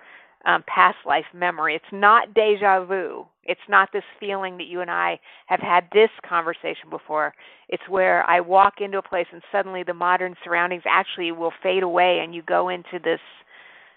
um, 0.45 0.63
past 0.67 0.97
life 1.05 1.25
memory. 1.33 1.75
It's 1.75 1.85
not 1.91 2.33
deja 2.33 2.85
vu. 2.85 3.25
It's 3.45 3.61
not 3.67 3.89
this 3.91 4.03
feeling 4.19 4.57
that 4.57 4.67
you 4.67 4.81
and 4.81 4.89
I 4.91 5.19
have 5.47 5.59
had 5.59 5.87
this 5.93 6.09
conversation 6.27 6.89
before. 6.89 7.33
It's 7.69 7.83
where 7.89 8.23
I 8.29 8.39
walk 8.39 8.75
into 8.79 8.97
a 8.97 9.01
place 9.01 9.27
and 9.31 9.41
suddenly 9.51 9.83
the 9.83 9.93
modern 9.93 10.35
surroundings 10.43 10.83
actually 10.85 11.31
will 11.31 11.51
fade 11.61 11.83
away 11.83 12.19
and 12.23 12.33
you 12.33 12.41
go 12.41 12.69
into 12.69 12.99
this 13.03 13.19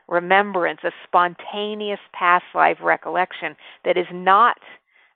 remembrance, 0.08 0.80
a 0.84 0.90
spontaneous 1.04 2.00
past 2.12 2.44
life 2.54 2.78
recollection 2.82 3.56
that 3.84 3.96
is 3.96 4.06
not 4.12 4.56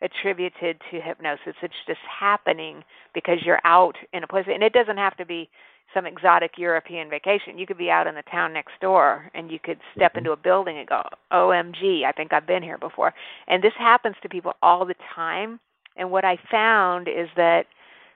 attributed 0.03 0.81
to 0.91 1.01
hypnosis. 1.01 1.55
It's 1.63 1.75
just 1.87 2.01
happening 2.21 2.83
because 3.15 3.39
you're 3.45 3.61
out 3.65 3.97
in 4.13 4.25
a 4.25 4.27
place. 4.27 4.47
And 4.49 4.63
it 4.63 4.73
doesn't 4.73 4.97
have 4.97 5.17
to 5.19 5.27
be 5.27 5.49
some 5.95 6.07
exotic 6.07 6.53
European 6.57 7.11
vacation. 7.11 7.59
You 7.59 7.67
could 7.67 7.79
be 7.79 7.91
out 7.91 8.07
in 8.07 8.15
the 8.15 8.23
town 8.31 8.53
next 8.53 8.73
door 8.81 9.31
and 9.35 9.51
you 9.51 9.59
could 9.59 9.79
step 9.95 10.13
mm-hmm. 10.13 10.19
into 10.19 10.33
a 10.33 10.37
building 10.37 10.79
and 10.79 10.89
go, 10.89 11.03
OMG, 11.33 12.05
I 12.05 12.13
think 12.13 12.33
I've 12.33 12.47
been 12.47 12.63
here 12.63 12.79
before. 12.79 13.13
And 13.49 13.63
this 13.63 13.73
happens 13.79 14.17
to 14.23 14.29
people 14.29 14.53
all 14.63 14.85
the 14.85 14.95
time. 15.15 15.61
And 15.97 16.11
what 16.11 16.25
I 16.25 16.39
found 16.51 17.09
is 17.09 17.29
that 17.37 17.67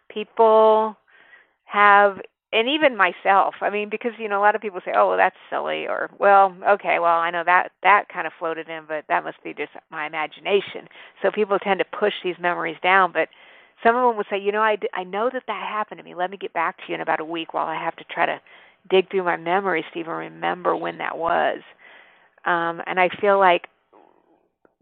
people 0.08 0.96
have 1.64 2.20
and 2.54 2.68
even 2.68 2.96
myself. 2.96 3.56
I 3.60 3.68
mean, 3.68 3.88
because 3.90 4.12
you 4.16 4.28
know, 4.28 4.38
a 4.38 4.44
lot 4.44 4.54
of 4.54 4.60
people 4.60 4.80
say, 4.84 4.92
"Oh, 4.94 5.08
well, 5.08 5.16
that's 5.16 5.36
silly," 5.50 5.88
or 5.88 6.08
"Well, 6.18 6.56
okay, 6.68 7.00
well, 7.00 7.18
I 7.18 7.30
know 7.30 7.42
that 7.44 7.72
that 7.82 8.08
kind 8.08 8.28
of 8.28 8.32
floated 8.38 8.68
in, 8.68 8.84
but 8.86 9.04
that 9.08 9.24
must 9.24 9.42
be 9.42 9.52
just 9.52 9.72
my 9.90 10.06
imagination." 10.06 10.88
So 11.20 11.32
people 11.32 11.58
tend 11.58 11.80
to 11.80 11.84
push 11.84 12.14
these 12.22 12.38
memories 12.38 12.76
down, 12.80 13.10
but 13.10 13.28
some 13.84 13.96
of 13.96 14.02
them 14.08 14.16
would 14.16 14.26
say, 14.30 14.38
"You 14.38 14.52
know, 14.52 14.62
I 14.62 14.78
I 14.94 15.04
know 15.04 15.30
that 15.32 15.44
that 15.46 15.68
happened 15.68 15.98
to 15.98 16.04
me. 16.04 16.14
Let 16.14 16.30
me 16.30 16.36
get 16.36 16.52
back 16.52 16.78
to 16.78 16.84
you 16.88 16.94
in 16.96 17.00
about 17.00 17.20
a 17.20 17.24
week 17.24 17.54
while 17.54 17.66
I 17.66 17.76
have 17.76 17.96
to 17.96 18.04
try 18.04 18.26
to 18.26 18.40
dig 18.90 19.10
through 19.10 19.24
my 19.24 19.36
memories 19.36 19.84
to 19.92 19.98
even 20.00 20.12
remember 20.12 20.74
when 20.74 20.98
that 20.98 21.16
was." 21.16 21.60
Um, 22.44 22.82
and 22.86 22.98
I 22.98 23.08
feel 23.20 23.38
like 23.38 23.68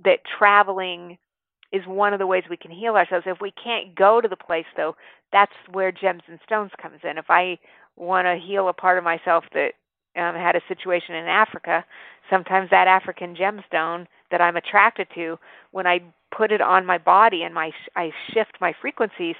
that 0.05 0.20
traveling 0.38 1.18
is 1.72 1.86
one 1.86 2.12
of 2.12 2.18
the 2.18 2.26
ways 2.26 2.44
we 2.50 2.57
can 2.57 2.70
heal 2.70 2.96
ourselves. 2.96 3.26
If 3.26 3.40
we 3.40 3.53
can't 3.53 3.94
go 3.94 4.20
to 4.20 4.28
the 4.28 4.36
place, 4.36 4.66
though, 4.76 4.94
that's 5.32 5.53
where 5.70 5.90
gems 5.90 6.22
and 6.28 6.38
stones 6.44 6.70
comes 6.80 6.98
in. 7.03 7.18
If 7.18 7.26
I 7.30 7.59
want 7.96 8.26
to 8.26 8.36
heal 8.36 8.68
a 8.68 8.72
part 8.72 8.98
of 8.98 9.05
myself 9.05 9.44
that 9.55 9.72
um, 10.16 10.34
had 10.34 10.57
a 10.57 10.61
situation 10.68 11.14
in 11.14 11.26
Africa, 11.26 11.84
sometimes 12.28 12.68
that 12.70 12.88
African 12.88 13.34
gemstone 13.34 14.07
that 14.30 14.40
I'm 14.40 14.57
attracted 14.57 15.09
to, 15.14 15.38
when 15.70 15.86
I 15.86 16.00
put 16.37 16.53
it 16.53 16.61
on 16.61 16.87
my 16.87 16.99
body 16.99 17.43
and 17.43 17.55
my 17.55 17.72
I 17.97 18.12
shift 18.33 18.53
my 18.61 18.72
frequencies 18.80 19.37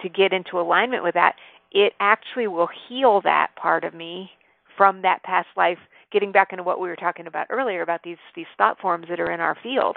to 0.00 0.08
get 0.08 0.32
into 0.32 0.58
alignment 0.58 1.02
with 1.02 1.14
that, 1.14 1.36
it 1.70 1.92
actually 2.00 2.48
will 2.48 2.68
heal 2.88 3.20
that 3.22 3.48
part 3.56 3.84
of 3.84 3.94
me 3.94 4.30
from 4.76 5.02
that 5.02 5.22
past 5.22 5.48
life. 5.56 5.78
Getting 6.10 6.32
back 6.32 6.48
into 6.52 6.62
what 6.62 6.80
we 6.80 6.88
were 6.88 6.96
talking 6.96 7.26
about 7.26 7.46
earlier 7.50 7.82
about 7.82 8.02
these 8.02 8.18
these 8.34 8.46
thought 8.58 8.78
forms 8.80 9.06
that 9.08 9.20
are 9.20 9.30
in 9.30 9.40
our 9.40 9.56
field 9.62 9.96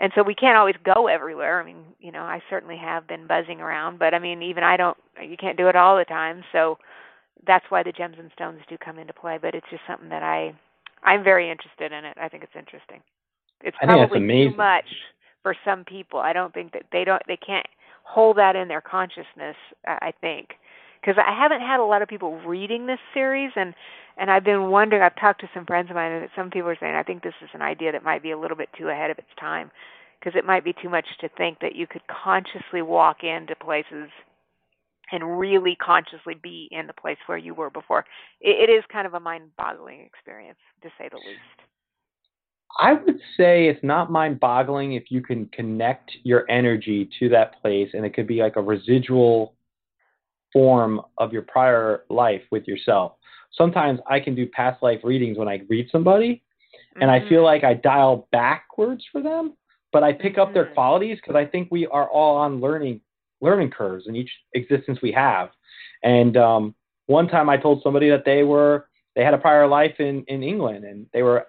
and 0.00 0.12
so 0.14 0.22
we 0.22 0.34
can't 0.34 0.56
always 0.56 0.76
go 0.84 1.08
everywhere. 1.08 1.60
I 1.60 1.64
mean, 1.64 1.84
you 1.98 2.12
know, 2.12 2.22
I 2.22 2.40
certainly 2.48 2.76
have 2.76 3.08
been 3.08 3.26
buzzing 3.26 3.60
around, 3.60 3.98
but 3.98 4.14
I 4.14 4.18
mean, 4.18 4.42
even 4.42 4.62
I 4.62 4.76
don't. 4.76 4.96
You 5.20 5.36
can't 5.36 5.56
do 5.56 5.68
it 5.68 5.74
all 5.76 5.96
the 5.96 6.04
time. 6.04 6.44
So 6.52 6.78
that's 7.46 7.64
why 7.68 7.82
the 7.82 7.92
gems 7.92 8.16
and 8.18 8.30
stones 8.32 8.60
do 8.68 8.78
come 8.78 8.98
into 8.98 9.12
play. 9.12 9.38
But 9.40 9.54
it's 9.54 9.66
just 9.70 9.82
something 9.88 10.08
that 10.08 10.22
I, 10.22 10.54
I'm 11.02 11.24
very 11.24 11.50
interested 11.50 11.90
in 11.90 12.04
it. 12.04 12.16
I 12.20 12.28
think 12.28 12.44
it's 12.44 12.52
interesting. 12.56 13.00
It's 13.62 13.76
probably 13.82 14.20
too 14.20 14.56
much 14.56 14.84
for 15.42 15.54
some 15.64 15.84
people. 15.84 16.18
I 16.18 16.32
don't 16.32 16.52
think 16.52 16.72
that 16.72 16.84
they 16.92 17.04
don't. 17.04 17.22
They 17.26 17.36
can't 17.36 17.66
hold 18.04 18.36
that 18.38 18.56
in 18.56 18.68
their 18.68 18.80
consciousness. 18.80 19.56
I 19.86 20.12
think 20.20 20.50
because 21.00 21.16
I 21.24 21.34
haven't 21.34 21.60
had 21.60 21.80
a 21.80 21.84
lot 21.84 22.02
of 22.02 22.08
people 22.08 22.40
reading 22.40 22.86
this 22.86 22.98
series, 23.14 23.52
and 23.56 23.74
and 24.16 24.30
I've 24.30 24.44
been 24.44 24.70
wondering. 24.70 25.02
I've 25.02 25.18
talked 25.20 25.40
to 25.42 25.50
some 25.54 25.66
friends 25.66 25.90
of 25.90 25.96
mine, 25.96 26.12
and 26.12 26.28
some 26.36 26.50
people 26.50 26.68
are 26.68 26.76
saying 26.78 26.94
I 26.94 27.02
think 27.02 27.22
this 27.22 27.34
is 27.42 27.50
an 27.54 27.62
idea 27.62 27.92
that 27.92 28.04
might 28.04 28.22
be 28.22 28.32
a 28.32 28.38
little 28.38 28.56
bit 28.56 28.68
too 28.76 28.88
ahead 28.88 29.10
of 29.10 29.18
its 29.18 29.28
time, 29.38 29.70
because 30.18 30.36
it 30.36 30.44
might 30.44 30.64
be 30.64 30.74
too 30.82 30.88
much 30.88 31.06
to 31.20 31.28
think 31.36 31.60
that 31.60 31.74
you 31.74 31.86
could 31.86 32.02
consciously 32.08 32.82
walk 32.82 33.22
into 33.22 33.54
places 33.54 34.10
and 35.10 35.38
really 35.38 35.74
consciously 35.76 36.34
be 36.42 36.68
in 36.70 36.86
the 36.86 36.92
place 36.92 37.16
where 37.26 37.38
you 37.38 37.54
were 37.54 37.70
before. 37.70 38.04
it, 38.40 38.68
it 38.68 38.72
is 38.72 38.84
kind 38.92 39.06
of 39.06 39.14
a 39.14 39.20
mind-boggling 39.20 40.00
experience, 40.00 40.58
to 40.82 40.88
say 40.98 41.08
the 41.10 41.16
least. 41.16 41.67
I 42.80 42.92
would 42.92 43.18
say 43.36 43.66
it's 43.66 43.82
not 43.82 44.10
mind 44.12 44.40
boggling 44.40 44.92
if 44.92 45.10
you 45.10 45.20
can 45.22 45.46
connect 45.46 46.10
your 46.22 46.48
energy 46.50 47.08
to 47.18 47.28
that 47.30 47.60
place 47.60 47.90
and 47.92 48.04
it 48.04 48.14
could 48.14 48.26
be 48.26 48.40
like 48.40 48.56
a 48.56 48.62
residual 48.62 49.54
form 50.52 51.00
of 51.18 51.32
your 51.32 51.42
prior 51.42 52.04
life 52.08 52.42
with 52.50 52.66
yourself. 52.66 53.12
Sometimes 53.52 54.00
I 54.08 54.20
can 54.20 54.34
do 54.34 54.46
past 54.46 54.82
life 54.82 55.00
readings 55.02 55.38
when 55.38 55.48
I 55.48 55.62
read 55.68 55.88
somebody, 55.90 56.34
mm-hmm. 56.34 57.02
and 57.02 57.10
I 57.10 57.20
feel 57.28 57.38
mm-hmm. 57.38 57.44
like 57.44 57.64
I 57.64 57.74
dial 57.74 58.28
backwards 58.30 59.04
for 59.10 59.22
them, 59.22 59.54
but 59.92 60.02
I 60.02 60.12
pick 60.12 60.32
mm-hmm. 60.32 60.42
up 60.42 60.54
their 60.54 60.66
mm-hmm. 60.66 60.74
qualities 60.74 61.18
because 61.18 61.36
I 61.36 61.46
think 61.46 61.68
we 61.70 61.86
are 61.86 62.08
all 62.08 62.36
on 62.36 62.60
learning 62.60 63.00
learning 63.40 63.70
curves 63.70 64.06
in 64.08 64.16
each 64.16 64.30
existence 64.54 64.98
we 65.00 65.12
have. 65.12 65.50
And 66.02 66.36
um, 66.36 66.74
one 67.06 67.28
time 67.28 67.48
I 67.48 67.56
told 67.56 67.82
somebody 67.82 68.10
that 68.10 68.24
they 68.24 68.42
were 68.42 68.88
they 69.14 69.24
had 69.24 69.34
a 69.34 69.38
prior 69.38 69.66
life 69.66 69.96
in 69.98 70.24
in 70.28 70.42
England, 70.42 70.84
and 70.84 71.06
they 71.12 71.22
were 71.22 71.46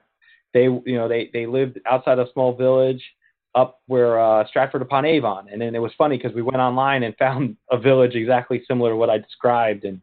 they 0.53 0.63
you 0.63 0.83
know 0.95 1.07
they 1.07 1.29
they 1.33 1.45
lived 1.45 1.79
outside 1.85 2.19
a 2.19 2.31
small 2.33 2.55
village 2.55 3.03
up 3.55 3.81
where 3.87 4.19
uh, 4.19 4.45
Stratford 4.47 4.81
upon 4.81 5.05
Avon, 5.05 5.47
and 5.51 5.61
then 5.61 5.75
it 5.75 5.79
was 5.79 5.91
funny 5.97 6.17
because 6.17 6.33
we 6.33 6.41
went 6.41 6.57
online 6.57 7.03
and 7.03 7.15
found 7.19 7.57
a 7.71 7.77
village 7.77 8.15
exactly 8.15 8.63
similar 8.67 8.91
to 8.91 8.95
what 8.95 9.09
I 9.09 9.17
described, 9.17 9.85
and 9.85 10.01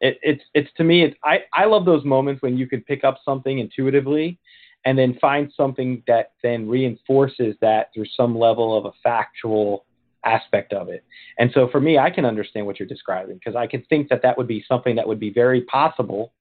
it, 0.00 0.18
it's 0.22 0.42
it's 0.54 0.70
to 0.76 0.84
me 0.84 1.04
it's 1.04 1.16
I 1.24 1.40
I 1.52 1.64
love 1.66 1.84
those 1.84 2.04
moments 2.04 2.42
when 2.42 2.56
you 2.56 2.66
can 2.66 2.80
pick 2.82 3.04
up 3.04 3.18
something 3.24 3.58
intuitively, 3.58 4.38
and 4.84 4.98
then 4.98 5.18
find 5.20 5.52
something 5.56 6.02
that 6.06 6.32
then 6.42 6.68
reinforces 6.68 7.56
that 7.60 7.88
through 7.94 8.06
some 8.16 8.38
level 8.38 8.76
of 8.76 8.86
a 8.86 8.92
factual 9.02 9.84
aspect 10.24 10.72
of 10.72 10.88
it. 10.88 11.04
And 11.38 11.50
so 11.54 11.68
for 11.68 11.80
me, 11.80 11.98
I 11.98 12.10
can 12.10 12.24
understand 12.24 12.66
what 12.66 12.78
you're 12.78 12.88
describing 12.88 13.36
because 13.36 13.56
I 13.56 13.66
can 13.66 13.82
think 13.88 14.08
that 14.08 14.22
that 14.22 14.36
would 14.36 14.46
be 14.46 14.64
something 14.68 14.96
that 14.96 15.06
would 15.06 15.20
be 15.20 15.30
very 15.30 15.62
possible. 15.62 16.32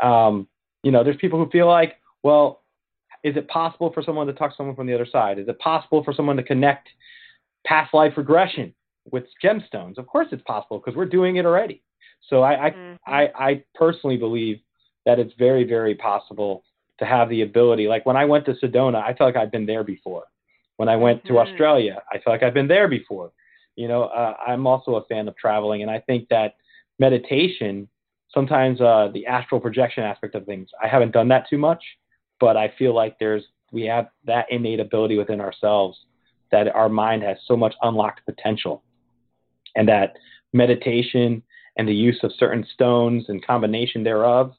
Um, 0.00 0.48
you 0.82 0.92
know, 0.92 1.02
there's 1.02 1.16
people 1.16 1.42
who 1.42 1.50
feel 1.50 1.66
like, 1.66 1.96
well, 2.22 2.62
is 3.24 3.36
it 3.36 3.48
possible 3.48 3.92
for 3.92 4.02
someone 4.02 4.26
to 4.26 4.32
talk 4.32 4.50
to 4.50 4.56
someone 4.56 4.76
from 4.76 4.86
the 4.86 4.94
other 4.94 5.06
side? 5.06 5.38
Is 5.38 5.48
it 5.48 5.58
possible 5.58 6.04
for 6.04 6.12
someone 6.12 6.36
to 6.36 6.42
connect 6.42 6.88
past 7.66 7.92
life 7.92 8.14
regression 8.16 8.72
with 9.10 9.24
gemstones? 9.42 9.98
Of 9.98 10.06
course, 10.06 10.28
it's 10.32 10.42
possible 10.42 10.78
because 10.78 10.96
we're 10.96 11.06
doing 11.06 11.36
it 11.36 11.46
already. 11.46 11.82
So 12.28 12.42
I, 12.42 12.66
I, 12.66 12.70
mm-hmm. 12.70 13.12
I, 13.12 13.28
I 13.38 13.64
personally 13.74 14.16
believe 14.16 14.60
that 15.06 15.18
it's 15.18 15.32
very, 15.38 15.64
very 15.64 15.94
possible 15.94 16.64
to 16.98 17.04
have 17.04 17.28
the 17.28 17.42
ability. 17.42 17.88
Like 17.88 18.04
when 18.06 18.16
I 18.16 18.24
went 18.24 18.44
to 18.46 18.54
Sedona, 18.54 19.02
I 19.02 19.14
felt 19.14 19.34
like 19.34 19.36
I'd 19.36 19.50
been 19.50 19.66
there 19.66 19.84
before. 19.84 20.24
When 20.76 20.88
I 20.88 20.96
went 20.96 21.24
to 21.24 21.34
mm-hmm. 21.34 21.48
Australia, 21.48 22.02
I 22.10 22.18
felt 22.18 22.34
like 22.34 22.42
I've 22.42 22.54
been 22.54 22.68
there 22.68 22.88
before. 22.88 23.32
You 23.76 23.88
know, 23.88 24.04
uh, 24.04 24.34
I'm 24.46 24.66
also 24.66 24.96
a 24.96 25.04
fan 25.04 25.28
of 25.28 25.36
traveling, 25.36 25.82
and 25.82 25.90
I 25.90 26.00
think 26.00 26.28
that 26.30 26.54
meditation, 26.98 27.88
sometimes 28.34 28.80
uh, 28.80 29.08
the 29.14 29.26
astral 29.26 29.60
projection 29.60 30.02
aspect 30.02 30.34
of 30.34 30.44
things, 30.46 30.68
I 30.82 30.88
haven't 30.88 31.12
done 31.12 31.28
that 31.28 31.48
too 31.48 31.58
much 31.58 31.82
but 32.40 32.56
I 32.56 32.72
feel 32.78 32.94
like 32.94 33.18
there's 33.18 33.44
we 33.70 33.84
have 33.84 34.08
that 34.24 34.46
innate 34.50 34.80
ability 34.80 35.18
within 35.18 35.40
ourselves 35.40 35.98
that 36.50 36.74
our 36.74 36.88
mind 36.88 37.22
has 37.22 37.36
so 37.46 37.56
much 37.56 37.74
unlocked 37.82 38.24
potential, 38.24 38.82
and 39.76 39.88
that 39.88 40.14
meditation 40.52 41.42
and 41.76 41.88
the 41.88 41.94
use 41.94 42.18
of 42.22 42.32
certain 42.38 42.66
stones 42.74 43.26
and 43.28 43.44
combination 43.44 44.02
thereof 44.02 44.52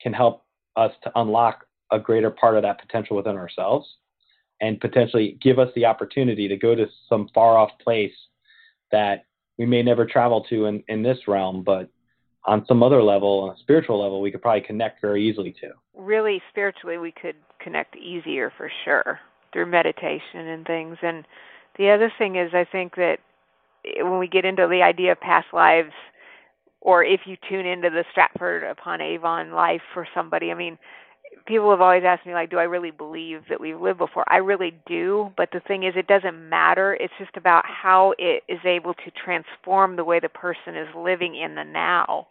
can 0.00 0.12
help 0.12 0.44
us 0.76 0.92
to 1.02 1.12
unlock 1.16 1.66
a 1.92 1.98
greater 1.98 2.30
part 2.30 2.56
of 2.56 2.62
that 2.62 2.80
potential 2.80 3.16
within 3.16 3.36
ourselves 3.36 3.86
and 4.60 4.80
potentially 4.80 5.38
give 5.42 5.58
us 5.58 5.68
the 5.74 5.84
opportunity 5.84 6.48
to 6.48 6.56
go 6.56 6.74
to 6.74 6.86
some 7.08 7.28
far 7.34 7.58
off 7.58 7.70
place 7.82 8.14
that 8.90 9.26
we 9.58 9.66
may 9.66 9.82
never 9.82 10.04
travel 10.04 10.42
to 10.44 10.66
in, 10.66 10.82
in 10.88 11.02
this 11.02 11.18
realm, 11.28 11.62
but 11.62 11.88
on 12.46 12.64
some 12.66 12.82
other 12.82 13.02
level, 13.02 13.40
on 13.40 13.56
a 13.56 13.58
spiritual 13.58 14.00
level, 14.00 14.20
we 14.20 14.30
could 14.30 14.42
probably 14.42 14.60
connect 14.60 15.00
very 15.00 15.26
easily 15.26 15.52
to. 15.60 15.70
Really, 15.96 16.42
spiritually, 16.50 16.98
we 16.98 17.12
could 17.12 17.36
connect 17.60 17.96
easier 17.96 18.52
for 18.56 18.70
sure 18.84 19.18
through 19.52 19.66
meditation 19.66 20.48
and 20.48 20.66
things. 20.66 20.98
And 21.02 21.26
the 21.78 21.90
other 21.90 22.12
thing 22.18 22.36
is, 22.36 22.50
I 22.52 22.66
think 22.70 22.96
that 22.96 23.18
when 23.98 24.18
we 24.18 24.28
get 24.28 24.44
into 24.44 24.66
the 24.68 24.82
idea 24.82 25.12
of 25.12 25.20
past 25.20 25.46
lives, 25.52 25.92
or 26.80 27.02
if 27.02 27.20
you 27.24 27.36
tune 27.48 27.64
into 27.64 27.88
the 27.88 28.04
Stratford 28.10 28.62
upon 28.62 29.00
Avon 29.00 29.52
life 29.52 29.82
for 29.94 30.06
somebody, 30.14 30.50
I 30.50 30.54
mean, 30.54 30.78
people 31.46 31.70
have 31.70 31.80
always 31.80 32.04
asked 32.04 32.26
me 32.26 32.32
like 32.32 32.50
do 32.50 32.58
i 32.58 32.62
really 32.62 32.90
believe 32.90 33.42
that 33.48 33.60
we've 33.60 33.80
lived 33.80 33.98
before 33.98 34.24
i 34.28 34.36
really 34.36 34.72
do 34.86 35.30
but 35.36 35.48
the 35.52 35.60
thing 35.60 35.82
is 35.82 35.92
it 35.96 36.06
doesn't 36.06 36.48
matter 36.48 36.94
it's 37.00 37.12
just 37.18 37.36
about 37.36 37.64
how 37.66 38.14
it 38.18 38.42
is 38.48 38.60
able 38.64 38.94
to 38.94 39.10
transform 39.24 39.96
the 39.96 40.04
way 40.04 40.20
the 40.20 40.28
person 40.28 40.76
is 40.76 40.88
living 40.96 41.34
in 41.34 41.54
the 41.54 41.64
now 41.64 42.26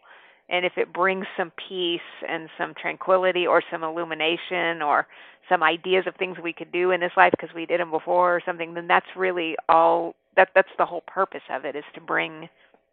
and 0.48 0.64
if 0.64 0.72
it 0.76 0.92
brings 0.92 1.26
some 1.36 1.52
peace 1.68 2.00
and 2.28 2.48
some 2.58 2.74
tranquility 2.80 3.46
or 3.46 3.62
some 3.70 3.82
illumination 3.82 4.82
or 4.82 5.06
some 5.48 5.62
ideas 5.62 6.04
of 6.06 6.14
things 6.16 6.36
we 6.42 6.52
could 6.52 6.72
do 6.72 6.90
in 6.90 7.00
this 7.00 7.12
life 7.16 7.32
because 7.32 7.54
we 7.54 7.66
did 7.66 7.80
them 7.80 7.90
before 7.90 8.36
or 8.36 8.42
something 8.44 8.74
then 8.74 8.86
that's 8.86 9.06
really 9.16 9.56
all 9.68 10.14
that 10.36 10.48
that's 10.54 10.68
the 10.78 10.86
whole 10.86 11.02
purpose 11.06 11.42
of 11.50 11.64
it 11.64 11.76
is 11.76 11.84
to 11.94 12.00
bring 12.00 12.48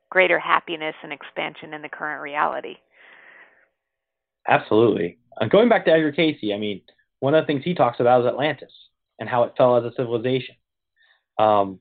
greater 0.10 0.40
happiness 0.40 0.96
and 1.04 1.14
expansion 1.14 1.74
in 1.74 1.82
the 1.82 1.90
current 1.90 2.22
reality. 2.22 2.76
Absolutely. 4.48 5.18
Uh, 5.40 5.46
going 5.46 5.70
back 5.70 5.86
to 5.86 5.92
edgar 5.92 6.12
cayce 6.12 6.38
i 6.54 6.58
mean 6.58 6.82
one 7.20 7.34
of 7.34 7.44
the 7.44 7.48
things 7.48 7.64
he 7.64 7.74
talks 7.74 8.00
about 8.00 8.22
is 8.22 8.28
atlantis 8.28 8.72
and 9.20 9.30
how 9.30 9.44
it 9.44 9.54
fell 9.58 9.78
as 9.78 9.84
a 9.84 9.94
civilization. 9.96 10.56
Um, 11.38 11.80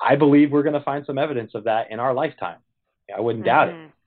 i 0.00 0.16
believe 0.16 0.50
we're 0.50 0.62
going 0.62 0.74
to 0.74 0.84
find 0.84 1.04
some 1.06 1.18
evidence 1.18 1.52
of 1.54 1.64
that 1.64 1.90
in 1.90 2.00
our 2.00 2.14
lifetime. 2.14 2.58
I 3.16 3.20
wouldn't 3.20 3.44
mm-hmm. 3.44 3.54
doubt 3.54 3.68
it. 3.68 3.74
Mm-hmm 3.74 3.97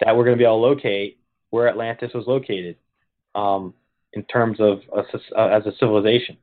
that 0.00 0.16
we're 0.16 0.24
going 0.24 0.36
to 0.36 0.38
be 0.38 0.44
able 0.44 0.60
to 0.60 0.66
locate 0.66 1.18
where 1.50 1.68
Atlantis 1.68 2.12
was 2.14 2.26
located 2.26 2.76
um, 3.34 3.74
in 4.12 4.22
terms 4.24 4.58
of 4.60 4.80
a, 4.92 5.02
uh, 5.38 5.46
as 5.48 5.66
a 5.66 5.72
civilization. 5.78 6.36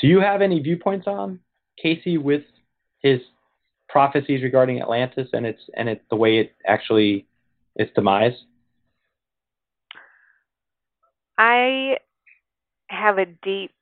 Do 0.00 0.06
you 0.06 0.20
have 0.20 0.42
any 0.42 0.60
viewpoints 0.60 1.06
on 1.06 1.40
Cayce 1.82 2.18
with 2.18 2.42
his 3.00 3.20
prophecies 3.88 4.42
regarding 4.42 4.80
Atlantis 4.80 5.28
and 5.32 5.46
its 5.46 5.60
and 5.76 5.88
its 5.88 6.02
the 6.10 6.16
way 6.16 6.38
it 6.38 6.52
actually 6.66 7.26
its 7.76 7.92
demise? 7.94 8.32
I 11.38 11.98
have 12.88 13.18
a 13.18 13.26
deep, 13.26 13.74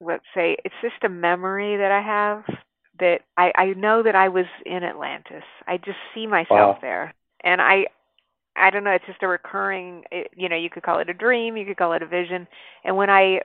let's 0.00 0.24
say, 0.34 0.56
it's 0.64 0.74
just 0.82 1.04
a 1.04 1.08
memory 1.08 1.76
that 1.76 1.92
I 1.92 2.02
have 2.02 2.44
that 3.00 3.20
I, 3.36 3.52
I 3.54 3.66
know 3.74 4.02
that 4.02 4.14
I 4.14 4.28
was 4.28 4.46
in 4.64 4.82
Atlantis. 4.82 5.44
I 5.66 5.76
just 5.78 5.98
see 6.14 6.26
myself 6.26 6.48
wow. 6.50 6.78
there. 6.80 7.14
and 7.42 7.60
I 7.60 7.86
I 8.58 8.70
don't 8.70 8.84
know, 8.84 8.92
it's 8.92 9.04
just 9.06 9.22
a 9.22 9.28
recurring 9.28 10.04
it, 10.10 10.30
you 10.34 10.48
know, 10.48 10.56
you 10.56 10.70
could 10.70 10.82
call 10.82 10.98
it 10.98 11.10
a 11.10 11.14
dream, 11.14 11.56
you 11.56 11.66
could 11.66 11.76
call 11.76 11.92
it 11.92 12.02
a 12.02 12.06
vision. 12.06 12.46
And 12.84 12.96
when 12.96 13.10
I 13.10 13.40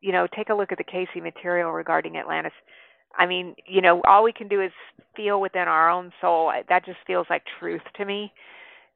you 0.00 0.12
know, 0.12 0.26
take 0.36 0.50
a 0.50 0.54
look 0.54 0.72
at 0.72 0.78
the 0.78 0.84
Cayce 0.84 1.08
material 1.20 1.72
regarding 1.72 2.16
Atlantis, 2.16 2.52
I 3.18 3.26
mean, 3.26 3.56
you 3.66 3.80
know, 3.80 4.02
all 4.06 4.22
we 4.22 4.32
can 4.32 4.46
do 4.46 4.60
is 4.60 4.70
feel 5.16 5.40
within 5.40 5.62
our 5.62 5.90
own 5.90 6.12
soul. 6.20 6.52
That 6.68 6.84
just 6.84 6.98
feels 7.06 7.26
like 7.30 7.42
truth 7.58 7.82
to 7.96 8.04
me. 8.04 8.32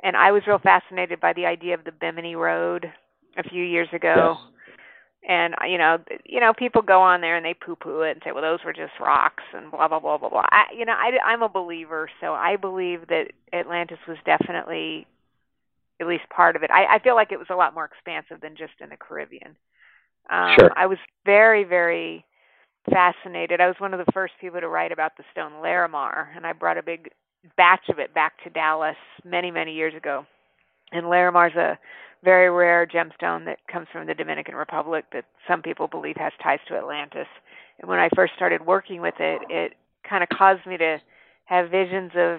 And 0.03 0.17
I 0.17 0.31
was 0.31 0.43
real 0.47 0.59
fascinated 0.59 1.21
by 1.21 1.33
the 1.33 1.47
idea 1.47 1.75
of 1.75 1.85
the 1.85 1.93
Bimini 1.93 2.37
Road 2.37 2.87
a 3.37 3.49
few 3.49 3.65
years 3.65 3.89
ago. 3.93 4.37
Yes. 4.37 4.53
And 5.29 5.55
you 5.69 5.77
know, 5.79 5.99
you 6.25 6.41
know, 6.41 6.53
people 6.55 6.81
go 6.83 7.01
on 7.03 7.21
there 7.21 7.37
and 7.37 7.45
they 7.45 7.55
poo-poo 7.55 8.01
it 8.03 8.13
and 8.13 8.23
say, 8.25 8.33
"Well, 8.33 8.43
those 8.43 8.65
were 8.65 8.73
just 8.73 8.93
rocks," 8.99 9.45
and 9.53 9.71
blah 9.71 9.87
blah 9.87 10.01
blah 10.01 10.17
blah 10.19 10.31
blah. 10.31 10.47
I, 10.51 10.65
you 10.77 10.87
know, 10.87 10.95
I, 10.95 11.11
I'm 11.25 11.43
a 11.43 11.49
believer, 11.49 12.09
so 12.21 12.33
I 12.33 12.57
believe 12.57 13.07
that 13.09 13.33
Atlantis 13.53 13.99
was 14.09 14.17
definitely 14.25 15.07
at 16.01 16.07
least 16.07 16.25
part 16.31 16.57
of 16.57 16.63
it. 16.63 16.71
I, 16.71 16.97
I 16.97 16.99
feel 17.01 17.15
like 17.15 17.33
it 17.33 17.39
was 17.39 17.49
a 17.51 17.55
lot 17.55 17.75
more 17.75 17.85
expansive 17.85 18.41
than 18.41 18.57
just 18.57 18.73
in 18.81 18.89
the 18.89 18.97
Caribbean. 18.97 19.57
Um, 20.31 20.57
Sure. 20.59 20.71
I 20.75 20.87
was 20.87 20.99
very, 21.27 21.65
very 21.65 22.25
fascinated. 22.91 23.61
I 23.61 23.67
was 23.67 23.77
one 23.79 23.93
of 23.93 24.05
the 24.05 24.11
first 24.13 24.33
people 24.41 24.61
to 24.61 24.69
write 24.69 24.93
about 24.93 25.17
the 25.19 25.25
stone 25.33 25.53
Larimar, 25.63 26.29
and 26.35 26.47
I 26.47 26.55
brought 26.55 26.79
a 26.79 26.83
big 26.83 27.11
batch 27.59 27.89
of 27.91 27.99
it 27.99 28.15
back 28.15 28.43
to 28.45 28.51
Dallas 28.51 28.97
many, 29.25 29.51
many 29.51 29.75
years 29.75 29.95
ago. 29.95 30.25
And 30.93 31.07
Larimar's 31.07 31.55
a 31.57 31.79
very 32.23 32.51
rare 32.51 32.87
gemstone 32.87 33.45
that 33.47 33.59
comes 33.71 33.87
from 33.93 34.07
the 34.07 34.15
Dominican 34.15 34.55
Republic 34.55 35.05
that 35.13 35.25
some 35.49 35.63
people 35.63 35.87
believe 35.87 36.17
has 36.17 36.33
ties 36.43 36.59
to 36.69 36.77
Atlantis. 36.77 37.29
And 37.79 37.89
when 37.89 37.99
I 37.99 38.09
first 38.15 38.35
started 38.37 38.67
working 38.67 39.01
with 39.01 39.15
it, 39.19 39.41
it 39.49 39.73
kind 40.09 40.23
of 40.23 40.29
caused 40.29 40.67
me 40.67 40.77
to 40.77 40.99
have 41.47 41.71
visions 41.71 42.13
of 42.15 42.39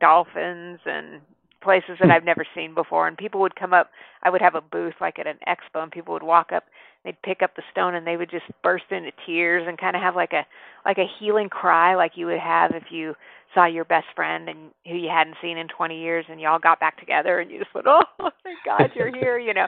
dolphins 0.00 0.80
and 0.84 1.20
places 1.62 1.96
that 2.00 2.10
I've 2.10 2.24
never 2.24 2.44
seen 2.54 2.74
before. 2.74 3.08
And 3.08 3.16
people 3.16 3.40
would 3.40 3.56
come 3.56 3.72
up. 3.72 3.90
I 4.22 4.30
would 4.30 4.42
have 4.42 4.54
a 4.54 4.60
booth 4.60 4.94
like 5.00 5.18
at 5.18 5.26
an 5.26 5.38
expo, 5.48 5.82
and 5.82 5.90
people 5.90 6.12
would 6.12 6.22
walk 6.22 6.52
up. 6.52 6.64
They'd 7.04 7.20
pick 7.22 7.42
up 7.42 7.56
the 7.56 7.62
stone, 7.70 7.94
and 7.94 8.06
they 8.06 8.16
would 8.16 8.30
just 8.30 8.44
burst 8.62 8.84
into 8.90 9.10
tears 9.26 9.64
and 9.66 9.78
kind 9.78 9.96
of 9.96 10.02
have 10.02 10.14
like 10.16 10.32
a 10.32 10.44
like 10.84 10.98
a 10.98 11.06
healing 11.18 11.48
cry, 11.48 11.94
like 11.94 12.12
you 12.16 12.26
would 12.26 12.38
have 12.38 12.72
if 12.74 12.84
you 12.90 13.14
saw 13.54 13.66
your 13.66 13.84
best 13.84 14.06
friend 14.16 14.48
and 14.48 14.70
who 14.86 14.96
you 14.96 15.08
hadn't 15.10 15.36
seen 15.42 15.58
in 15.58 15.68
20 15.68 16.00
years, 16.00 16.26
and 16.30 16.40
y'all 16.40 16.58
got 16.58 16.80
back 16.80 16.98
together, 16.98 17.40
and 17.40 17.50
you 17.50 17.58
just 17.58 17.74
went, 17.74 17.86
"Oh, 17.90 18.04
thank 18.44 18.62
God 18.64 18.90
you're 18.94 19.12
here," 19.14 19.38
you 19.38 19.54
know. 19.54 19.66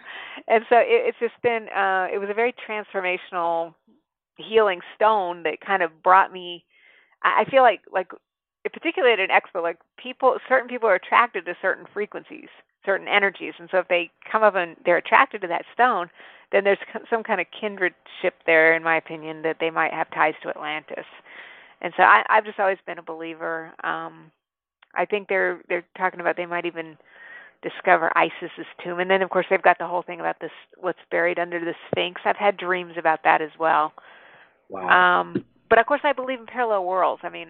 And 0.48 0.64
so 0.68 0.78
it, 0.78 0.86
it's 0.88 1.18
just 1.20 1.40
been. 1.42 1.68
uh 1.76 2.08
It 2.12 2.18
was 2.18 2.30
a 2.30 2.34
very 2.34 2.54
transformational, 2.68 3.74
healing 4.36 4.80
stone 4.96 5.42
that 5.44 5.60
kind 5.66 5.82
of 5.82 6.02
brought 6.02 6.32
me. 6.32 6.64
I 7.22 7.44
I 7.46 7.50
feel 7.50 7.62
like 7.62 7.82
like 7.92 8.08
particularly 8.72 9.14
at 9.14 9.20
an 9.20 9.28
expo, 9.30 9.62
like 9.62 9.78
people, 9.98 10.36
certain 10.48 10.68
people 10.68 10.88
are 10.88 10.94
attracted 10.96 11.46
to 11.46 11.56
certain 11.62 11.86
frequencies, 11.92 12.48
certain 12.86 13.08
energies, 13.08 13.54
and 13.58 13.68
so 13.70 13.78
if 13.78 13.88
they 13.88 14.10
come 14.30 14.42
up 14.42 14.54
and 14.56 14.76
they're 14.84 14.98
attracted 14.98 15.42
to 15.42 15.48
that 15.48 15.64
stone, 15.74 16.08
then 16.52 16.64
there's 16.64 16.78
some 17.10 17.22
kind 17.24 17.40
of 17.40 17.46
kindredship 17.62 18.32
there, 18.46 18.74
in 18.76 18.82
my 18.82 18.96
opinion, 18.96 19.42
that 19.42 19.58
they 19.60 19.70
might 19.70 19.92
have 19.92 20.10
ties 20.12 20.34
to 20.42 20.48
Atlantis. 20.50 21.06
And 21.84 21.92
so 21.98 22.02
I, 22.02 22.22
I've 22.30 22.46
just 22.46 22.58
always 22.58 22.78
been 22.86 22.98
a 22.98 23.02
believer. 23.02 23.74
Um, 23.84 24.32
I 24.94 25.04
think 25.04 25.28
they're 25.28 25.60
they're 25.68 25.84
talking 25.98 26.18
about 26.18 26.34
they 26.34 26.46
might 26.46 26.64
even 26.64 26.96
discover 27.62 28.10
Isis's 28.16 28.66
tomb, 28.82 29.00
and 29.00 29.10
then 29.10 29.20
of 29.20 29.28
course 29.28 29.44
they've 29.50 29.62
got 29.62 29.76
the 29.78 29.86
whole 29.86 30.02
thing 30.02 30.18
about 30.18 30.40
this 30.40 30.50
what's 30.78 30.98
buried 31.10 31.38
under 31.38 31.60
the 31.60 31.74
Sphinx. 31.90 32.22
I've 32.24 32.38
had 32.38 32.56
dreams 32.56 32.94
about 32.98 33.20
that 33.24 33.42
as 33.42 33.50
well. 33.60 33.92
Wow. 34.70 35.20
Um, 35.20 35.44
but 35.68 35.78
of 35.78 35.84
course, 35.84 36.00
I 36.04 36.14
believe 36.14 36.40
in 36.40 36.46
parallel 36.46 36.86
worlds. 36.86 37.20
I 37.22 37.28
mean, 37.28 37.48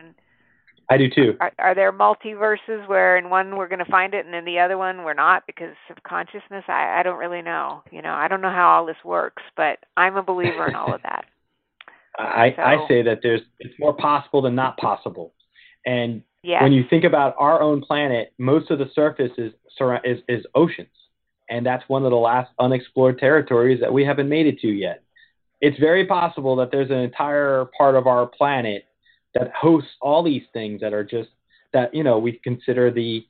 I 0.90 0.96
do 0.96 1.08
too. 1.08 1.36
are, 1.38 1.52
are 1.60 1.74
there 1.76 1.92
multiverses 1.92 2.88
where 2.88 3.16
in 3.16 3.30
one 3.30 3.56
we're 3.56 3.68
going 3.68 3.84
to 3.84 3.90
find 3.90 4.14
it 4.14 4.26
and 4.26 4.34
in 4.34 4.44
the 4.44 4.58
other 4.58 4.76
one 4.76 5.04
we're 5.04 5.14
not 5.14 5.46
because 5.46 5.76
of 5.90 6.02
consciousness? 6.02 6.64
I, 6.66 6.96
I 6.98 7.02
don't 7.04 7.18
really 7.18 7.42
know. 7.42 7.84
You 7.92 8.02
know, 8.02 8.12
I 8.12 8.26
don't 8.26 8.40
know 8.40 8.50
how 8.50 8.68
all 8.68 8.86
this 8.86 8.96
works, 9.04 9.44
but 9.56 9.78
I'm 9.96 10.16
a 10.16 10.24
believer 10.24 10.66
in 10.66 10.74
all 10.74 10.92
of 10.92 11.02
that. 11.04 11.24
I, 12.18 12.54
So- 12.56 12.62
I 12.62 12.88
say 12.88 13.02
that 13.02 13.20
there's 13.22 13.42
it's 13.60 13.78
more 13.78 13.92
possible 13.94 14.42
than 14.42 14.54
not 14.54 14.76
possible. 14.76 15.32
And 15.86 16.22
when 16.62 16.72
you 16.72 16.84
think 16.88 17.04
about 17.04 17.34
our 17.38 17.60
own 17.60 17.80
planet, 17.80 18.32
most 18.38 18.70
of 18.70 18.78
the 18.78 18.90
surface 18.94 19.32
is 19.38 19.52
is, 20.04 20.18
is 20.28 20.46
oceans, 20.54 20.88
and 21.50 21.66
that's 21.66 21.82
one 21.88 22.04
of 22.04 22.10
the 22.10 22.16
last 22.16 22.50
unexplored 22.58 23.18
territories 23.18 23.80
that 23.80 23.92
we 23.92 24.04
haven't 24.04 24.28
made 24.28 24.46
it 24.46 24.60
to 24.60 24.68
yet. 24.68 25.02
It's 25.60 25.78
very 25.78 26.06
possible 26.06 26.56
that 26.56 26.70
there's 26.70 26.90
an 26.90 26.98
entire 26.98 27.66
part 27.76 27.94
of 27.96 28.06
our 28.06 28.26
planet 28.26 28.84
that 29.34 29.50
hosts 29.52 29.90
all 30.00 30.22
these 30.22 30.44
things 30.52 30.80
that 30.80 30.92
are 30.92 31.02
just 31.04 31.30
that 31.72 31.92
you 31.94 32.04
know 32.04 32.18
we 32.18 32.32
consider 32.44 32.90
the 32.90 33.26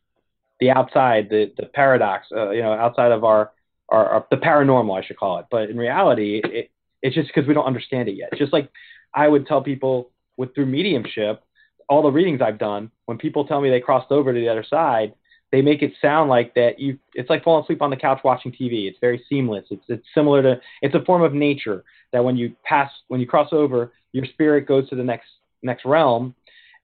the 0.61 0.71
outside, 0.71 1.29
the 1.31 1.53
the 1.57 1.67
paradox, 1.67 2.27
uh, 2.35 2.51
you 2.51 2.63
know, 2.63 2.73
outside 2.73 3.13
of 3.13 3.25
our, 3.25 3.53
our 3.89 4.07
our 4.07 4.27
the 4.31 4.37
paranormal, 4.37 4.99
I 5.03 5.07
should 5.07 5.17
call 5.17 5.39
it. 5.39 5.47
But 5.51 5.71
in 5.71 5.77
reality, 5.77 6.41
it, 6.45 6.71
it's 7.05 7.15
just 7.15 7.29
because 7.29 7.47
we 7.47 7.55
don't 7.55 7.67
understand 7.67 8.09
it 8.09 8.17
yet. 8.17 8.31
It's 8.33 8.41
just 8.41 8.53
like 8.53 8.71
I 9.15 9.29
would 9.29 9.47
tell 9.47 9.63
people 9.63 10.11
with 10.37 10.55
through 10.55 10.67
mediumship, 10.67 11.45
all 11.89 12.03
the 12.03 12.11
readings 12.11 12.41
I've 12.41 12.59
done, 12.59 12.91
when 13.05 13.19
people 13.19 13.47
tell 13.47 13.61
me 13.61 13.71
they 13.71 13.79
crossed 13.79 14.11
over 14.11 14.33
to 14.33 14.41
the 14.41 14.49
other 14.49 14.65
side, 14.69 15.15
they 15.53 15.63
make 15.63 15.83
it 15.83 15.93
sound 16.03 16.31
like 16.31 16.55
that 16.55 16.81
you 16.81 16.99
it's 17.13 17.31
like 17.31 17.45
falling 17.45 17.63
asleep 17.63 17.83
on 17.83 17.91
the 17.91 17.97
couch 17.97 18.21
watching 18.25 18.51
TV. 18.51 18.89
It's 18.89 18.99
very 19.01 19.23
seamless. 19.29 19.67
It's 19.71 19.85
it's 19.89 20.07
similar 20.15 20.43
to 20.43 20.61
it's 20.83 20.95
a 20.95 21.05
form 21.05 21.23
of 21.23 21.35
nature 21.35 21.85
that 22.13 22.25
when 22.25 22.37
you 22.37 22.57
pass 22.65 22.91
when 23.09 23.21
you 23.21 23.27
cross 23.27 23.51
over, 23.53 23.93
your 24.13 24.25
spirit 24.25 24.67
goes 24.67 24.89
to 24.89 24.97
the 24.97 25.05
next 25.05 25.29
next 25.63 25.85
realm 25.85 26.35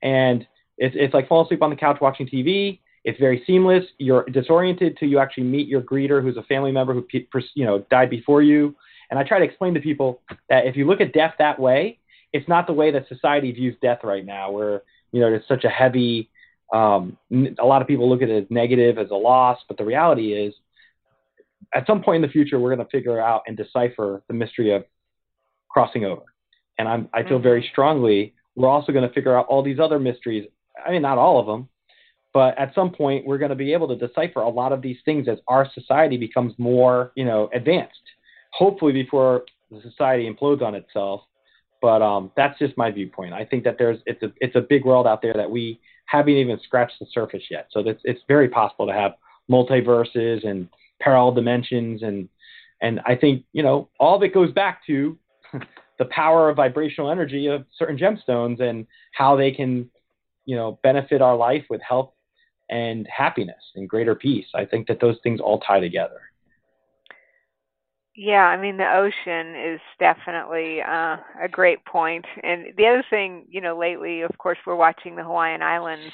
and 0.03 0.47
it's 0.79 0.95
it's 0.99 1.14
like 1.14 1.29
falling 1.29 1.47
asleep 1.47 1.62
on 1.62 1.71
the 1.71 1.77
couch 1.77 1.99
watching 2.01 2.29
TV. 2.29 2.79
It's 3.05 3.18
very 3.18 3.43
seamless. 3.47 3.85
You're 3.99 4.25
disoriented 4.25 4.99
till 4.99 5.09
you 5.09 5.18
actually 5.18 5.45
meet 5.45 5.66
your 5.66 5.81
greeter, 5.81 6.23
who's 6.23 6.37
a 6.37 6.43
family 6.43 6.73
member 6.73 6.93
who 6.93 7.07
you 7.55 7.64
know 7.64 7.87
died 7.91 8.11
before 8.11 8.43
you. 8.43 8.77
And 9.11 9.19
I 9.19 9.25
try 9.25 9.39
to 9.39 9.45
explain 9.45 9.75
to 9.75 9.81
people 9.81 10.23
that 10.49 10.67
if 10.67 10.77
you 10.77 10.87
look 10.87 11.01
at 11.01 11.13
death 11.13 11.35
that 11.39 11.59
way, 11.59 11.99
it's 12.33 12.49
not 12.49 12.67
the 12.67 12.73
way 12.73 12.93
that 12.93 13.09
society 13.09 13.51
views 13.53 13.77
death 13.83 14.01
right 14.05 14.25
now, 14.25 14.51
where 14.51 14.83
you 15.13 15.21
know 15.21 15.33
it's 15.33 15.49
such 15.49 15.65
a 15.65 15.69
heavy. 15.69 16.31
Um, 16.73 17.19
a 17.59 17.67
lot 17.67 17.83
of 17.83 17.89
people 17.89 18.09
look 18.09 18.23
at 18.23 18.29
it 18.29 18.45
as 18.45 18.51
negative, 18.51 18.99
as 18.99 19.11
a 19.11 19.15
loss, 19.15 19.59
but 19.67 19.77
the 19.77 19.85
reality 19.85 20.33
is, 20.33 20.55
at 21.75 21.85
some 21.87 22.03
point 22.03 22.17
in 22.17 22.23
the 22.23 22.33
future, 22.33 22.61
we're 22.61 22.75
going 22.75 22.87
to 22.87 22.91
figure 22.91 23.21
out 23.21 23.43
and 23.49 23.57
decipher 23.57 24.23
the 24.29 24.35
mystery 24.35 24.73
of 24.73 24.85
crossing 25.69 26.05
over. 26.05 26.23
And 26.79 26.89
I'm, 26.89 27.09
I 27.13 27.25
feel 27.25 27.41
very 27.41 27.69
strongly 27.73 28.35
we're 28.57 28.69
also 28.69 28.93
going 28.93 29.07
to 29.07 29.15
figure 29.15 29.37
out 29.37 29.47
all 29.47 29.63
these 29.63 29.79
other 29.79 29.99
mysteries. 29.99 30.47
I 30.85 30.91
mean, 30.91 31.03
not 31.03 31.19
all 31.19 31.39
of 31.39 31.47
them, 31.47 31.69
but 32.33 32.57
at 32.59 32.75
some 32.75 32.91
point 32.91 33.27
we're 33.27 33.39
going 33.39 33.51
to 33.51 33.57
be 33.57 33.73
able 33.73 33.89
to 33.89 34.07
decipher 34.07 34.41
a 34.41 34.49
lot 34.49 34.73
of 34.73 34.83
these 34.83 34.99
things 35.05 35.29
as 35.29 35.39
our 35.49 35.69
society 35.73 36.17
becomes 36.17 36.55
more, 36.59 37.13
you 37.17 37.25
know, 37.25 37.49
advanced. 37.53 38.01
Hopefully 38.53 38.93
before 38.93 39.45
the 39.71 39.81
society 39.83 40.31
implodes 40.31 40.63
on 40.63 40.75
itself. 40.75 41.23
But 41.81 42.03
um, 42.03 42.31
that's 42.37 42.59
just 42.59 42.77
my 42.77 42.91
viewpoint. 42.91 43.33
I 43.33 43.45
think 43.45 43.65
that 43.65 43.77
there's 43.79 43.99
it's 44.05 44.23
a 44.23 44.33
it's 44.37 44.55
a 44.55 44.61
big 44.61 44.85
world 44.85 45.07
out 45.07 45.23
there 45.23 45.33
that 45.33 45.51
we 45.51 45.81
haven't 46.05 46.35
even 46.35 46.59
scratched 46.63 46.99
the 47.01 47.07
surface 47.13 47.45
yet. 47.51 47.69
So 47.71 47.81
it's 47.81 48.03
it's 48.05 48.21
very 48.29 48.49
possible 48.49 48.87
to 48.87 48.93
have 48.93 49.13
multiverses 49.51 50.47
and 50.47 50.69
parallel 51.01 51.33
dimensions 51.33 52.03
and 52.03 52.29
and 52.83 53.01
I 53.07 53.17
think 53.17 53.45
you 53.53 53.63
know 53.63 53.89
all 53.99 54.17
of 54.17 54.23
it 54.23 54.35
goes 54.35 54.53
back 54.53 54.85
to 54.87 55.17
the 55.99 56.05
power 56.07 56.51
of 56.51 56.57
vibrational 56.57 57.11
energy 57.11 57.47
of 57.47 57.65
certain 57.79 57.97
gemstones 57.97 58.61
and 58.61 58.87
how 59.13 59.37
they 59.37 59.51
can 59.51 59.91
you 60.45 60.57
know 60.57 60.79
benefit 60.83 61.23
our 61.23 61.37
life 61.37 61.65
with 61.71 61.81
health 61.81 62.13
and 62.69 63.07
happiness 63.09 63.63
and 63.75 63.89
greater 63.89 64.15
peace. 64.15 64.47
I 64.55 64.65
think 64.65 64.87
that 64.89 65.01
those 65.01 65.17
things 65.23 65.41
all 65.41 65.61
tie 65.61 65.81
together. 65.81 66.30
Yeah, 68.23 68.45
I 68.45 68.61
mean 68.61 68.77
the 68.77 68.85
ocean 68.85 69.55
is 69.57 69.81
definitely 69.99 70.83
uh, 70.83 71.16
a 71.43 71.49
great 71.51 71.83
point. 71.87 72.27
And 72.43 72.66
the 72.77 72.87
other 72.87 73.03
thing, 73.09 73.47
you 73.49 73.62
know, 73.62 73.79
lately, 73.79 74.21
of 74.21 74.37
course, 74.37 74.59
we're 74.66 74.77
watching 74.77 75.16
the 75.16 75.25
Hawaiian 75.25 75.62
Islands 75.62 76.12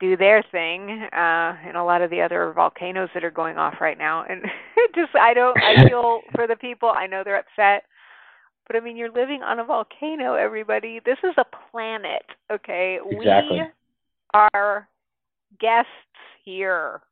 do 0.00 0.16
their 0.16 0.42
thing, 0.50 1.06
uh, 1.12 1.56
and 1.66 1.76
a 1.76 1.84
lot 1.84 2.00
of 2.00 2.08
the 2.08 2.22
other 2.22 2.50
volcanoes 2.56 3.10
that 3.12 3.22
are 3.22 3.30
going 3.30 3.58
off 3.58 3.74
right 3.82 3.98
now. 3.98 4.24
And 4.26 4.44
it 4.78 4.94
just, 4.94 5.14
I 5.14 5.34
don't, 5.34 5.54
I 5.62 5.86
feel 5.90 6.22
for 6.34 6.46
the 6.46 6.56
people. 6.56 6.88
I 6.88 7.06
know 7.06 7.20
they're 7.22 7.36
upset, 7.36 7.82
but 8.66 8.74
I 8.74 8.80
mean, 8.80 8.96
you're 8.96 9.12
living 9.12 9.42
on 9.42 9.58
a 9.58 9.64
volcano. 9.64 10.36
Everybody, 10.36 11.02
this 11.04 11.18
is 11.22 11.34
a 11.36 11.44
planet, 11.70 12.24
okay? 12.50 12.98
Exactly. 13.10 13.58
We 13.58 13.66
are 14.32 14.88
guests 15.60 15.90
here. 16.46 17.02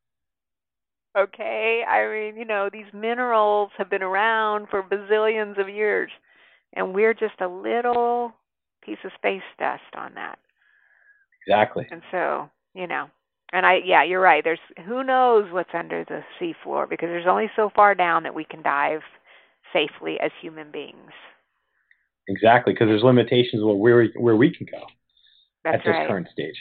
Okay? 1.17 1.83
I 1.89 2.07
mean, 2.09 2.37
you 2.37 2.45
know, 2.45 2.71
these 2.73 2.93
minerals 2.93 3.71
have 3.79 3.91
been 3.91 4.03
around 4.03 4.69
for 4.71 4.83
bazillions 4.83 5.61
of 5.61 5.69
years, 5.69 6.11
and 6.75 6.95
we're 6.95 7.15
just 7.15 7.41
a 7.41 7.49
little 7.49 8.33
piece 8.85 8.99
of 9.05 9.13
space 9.17 9.43
dust 9.59 9.83
on 9.97 10.15
that. 10.15 10.39
Exactly. 11.47 11.87
And 11.91 12.03
so, 12.11 12.49
you 12.75 12.87
know, 12.87 13.09
and 13.53 13.67
I, 13.67 13.81
yeah, 13.85 14.03
you're 14.03 14.21
right. 14.21 14.43
There's 14.43 14.59
who 14.87 15.05
knows 15.05 15.53
what's 15.53 15.75
under 15.75 16.05
the 16.05 16.23
seafloor 16.41 16.89
because 16.89 17.09
there's 17.09 17.27
only 17.27 17.51
so 17.55 17.71
far 17.75 17.95
down 17.95 18.23
that 18.23 18.35
we 18.35 18.45
can 18.45 18.63
dive 18.63 19.03
safely 19.73 20.19
as 20.21 20.31
human 20.41 20.71
beings. 20.71 21.11
Exactly, 22.29 22.73
because 22.73 22.87
there's 22.89 23.03
limitations 23.03 23.63
where 23.63 23.75
we 23.75 24.13
where 24.17 24.37
we 24.37 24.55
can 24.55 24.67
go 24.71 24.83
That's 25.65 25.77
at 25.77 25.81
this 25.85 25.93
right. 25.93 26.09
current 26.09 26.29
stage. 26.33 26.55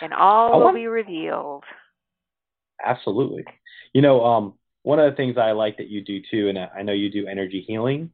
And 0.00 0.14
all 0.14 0.60
will 0.60 0.72
be 0.72 0.86
revealed. 0.86 1.64
Absolutely. 2.84 3.44
You 3.92 4.02
know, 4.02 4.24
um, 4.24 4.54
one 4.82 4.98
of 4.98 5.10
the 5.10 5.16
things 5.16 5.36
I 5.38 5.52
like 5.52 5.76
that 5.76 5.88
you 5.88 6.02
do 6.02 6.20
too, 6.30 6.48
and 6.48 6.58
I 6.58 6.82
know 6.82 6.92
you 6.92 7.10
do 7.10 7.26
energy 7.26 7.64
healing. 7.66 8.10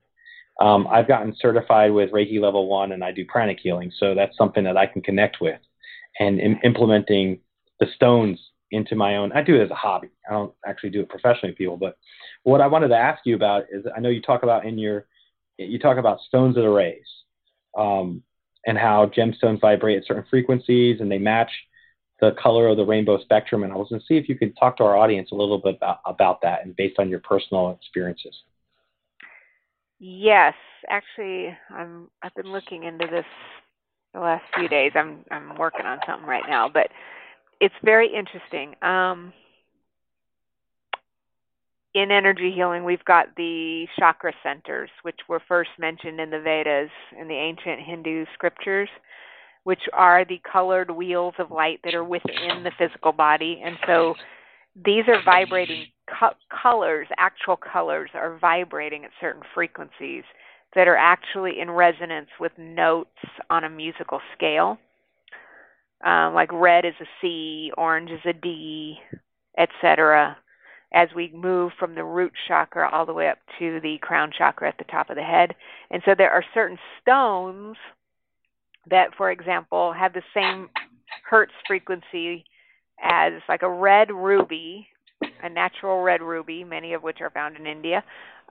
Um, 0.61 0.87
I've 0.91 1.09
gotten 1.09 1.35
certified 1.39 1.93
with 1.93 2.11
Reiki 2.11 2.41
level 2.41 2.69
one, 2.69 2.93
and 2.93 3.05
I 3.05 3.13
do 3.13 3.25
pranic 3.25 3.59
healing, 3.61 3.93
so 3.99 4.15
that's 4.15 4.37
something 4.37 4.65
that 4.65 4.77
I 4.77 4.87
can 4.87 5.03
connect 5.03 5.41
with, 5.41 5.61
and 6.19 6.41
in 6.41 6.59
implementing 6.65 7.41
the 7.81 7.87
stones 7.95 8.39
into 8.71 8.97
my 8.97 9.17
own. 9.17 9.33
I 9.33 9.41
do 9.43 9.55
it 9.55 9.63
as 9.65 9.71
a 9.71 9.75
hobby. 9.75 10.09
I 10.29 10.33
don't 10.33 10.53
actually 10.67 10.91
do 10.91 11.01
it 11.01 11.09
professionally, 11.09 11.55
people. 11.55 11.77
But 11.77 11.97
what 12.43 12.61
I 12.61 12.67
wanted 12.67 12.89
to 12.89 12.97
ask 12.97 13.25
you 13.25 13.35
about 13.37 13.65
is, 13.71 13.85
I 13.97 14.01
know 14.01 14.11
you 14.11 14.21
talk 14.21 14.43
about 14.43 14.67
in 14.67 14.79
your, 14.79 15.07
you 15.57 15.79
talk 15.79 15.97
about 15.97 16.21
stones 16.21 16.57
that 16.57 16.67
arrays, 16.67 17.07
um, 17.77 18.23
and 18.67 18.77
how 18.77 19.07
gemstones 19.07 19.61
vibrate 19.61 19.99
at 19.99 20.07
certain 20.07 20.25
frequencies, 20.29 21.01
and 21.01 21.11
they 21.11 21.19
match 21.19 21.51
the 22.21 22.33
color 22.33 22.69
of 22.69 22.77
the 22.77 22.85
rainbow 22.85 23.21
spectrum. 23.21 23.63
And 23.63 23.73
I 23.73 23.77
was 23.77 23.89
going 23.89 24.01
to 24.01 24.07
see 24.07 24.17
if 24.17 24.29
you 24.29 24.37
could 24.37 24.57
talk 24.57 24.77
to 24.79 24.85
our 24.85 24.97
audience 24.97 25.31
a 25.33 25.35
little 25.35 25.59
bit 25.59 25.77
about, 25.77 26.01
about 26.05 26.41
that, 26.43 26.65
and 26.65 26.75
based 26.77 26.99
on 26.99 27.09
your 27.09 27.21
personal 27.21 27.71
experiences. 27.71 28.35
Yes, 30.01 30.55
actually, 30.89 31.57
I'm. 31.71 32.09
I've 32.23 32.35
been 32.35 32.53
looking 32.53 32.85
into 32.85 33.07
this 33.11 33.27
the 34.15 34.21
last 34.21 34.45
few 34.57 34.69
days. 34.69 34.93
I'm. 34.95 35.25
I'm 35.31 35.57
working 35.57 35.87
on 35.87 35.99
something 36.07 36.29
right 36.29 36.45
now, 36.49 36.69
but 36.69 36.89
it's 37.61 37.75
very 37.83 38.09
interesting. 38.15 38.75
Um, 38.83 39.33
in 41.95 42.13
energy 42.13 42.53
healing, 42.55 42.85
we've 42.85 43.05
got 43.05 43.35
the 43.37 43.87
chakra 43.99 44.33
centers, 44.43 44.91
which 45.03 45.19
were 45.29 45.43
first 45.49 45.71
mentioned 45.79 46.21
in 46.21 46.31
the 46.31 46.41
Vedas 46.41 46.91
in 47.19 47.27
the 47.27 47.35
ancient 47.35 47.81
Hindu 47.81 48.25
scriptures, 48.35 48.89
which 49.65 49.83
are 49.93 50.25
the 50.25 50.41
colored 50.51 50.91
wheels 50.91 51.35
of 51.39 51.51
light 51.51 51.81
that 51.85 51.95
are 51.95 52.05
within 52.05 52.63
the 52.65 52.73
physical 52.79 53.13
body. 53.13 53.61
And 53.65 53.77
so 53.87 54.15
these 54.85 55.05
are 55.09 55.23
vibrating 55.25 55.87
co- 56.19 56.37
colors, 56.63 57.09
actual 57.19 57.57
colors 57.57 58.11
are 58.15 58.39
vibrating 58.39 59.05
at 59.05 59.11
certain 59.21 59.43
frequencies 59.55 60.25
that 60.75 60.89
are 60.89 60.97
actually 60.97 61.61
in 61.61 61.71
resonance 61.71 62.29
with 62.39 62.53
notes 62.59 63.11
on 63.51 63.65
a 63.65 63.71
musical 63.71 64.21
scale. 64.37 64.79
Um, 66.05 66.35
like 66.35 66.53
red 66.53 66.85
is 66.85 66.95
a 67.01 67.07
C, 67.21 67.73
orange 67.77 68.11
is 68.11 68.21
a 68.25 68.33
D, 68.33 68.97
etc. 69.59 70.37
As 70.95 71.09
we 71.15 71.33
move 71.35 71.73
from 71.79 71.95
the 71.95 72.05
root 72.05 72.33
chakra 72.47 72.89
all 72.91 73.05
the 73.05 73.13
way 73.13 73.29
up 73.29 73.39
to 73.59 73.81
the 73.81 73.99
crown 74.01 74.31
chakra 74.37 74.69
at 74.69 74.79
the 74.79 74.85
top 74.85 75.11
of 75.11 75.17
the 75.17 75.23
head. 75.23 75.55
And 75.91 76.03
so 76.05 76.15
there 76.17 76.31
are 76.31 76.45
certain 76.55 76.79
stones 77.03 77.77
that, 78.91 79.15
for 79.17 79.31
example, 79.31 79.93
have 79.93 80.13
the 80.13 80.23
same 80.35 80.69
hertz 81.29 81.53
frequency 81.67 82.45
as 83.03 83.33
like 83.49 83.63
a 83.63 83.71
red 83.71 84.11
ruby, 84.11 84.87
a 85.43 85.49
natural 85.49 86.03
red 86.03 86.23
ruby, 86.23 86.65
many 86.65 86.93
of 86.95 87.03
which 87.03 87.21
are 87.21 87.31
found 87.31 87.57
in 87.57 87.67
India, 87.67 88.03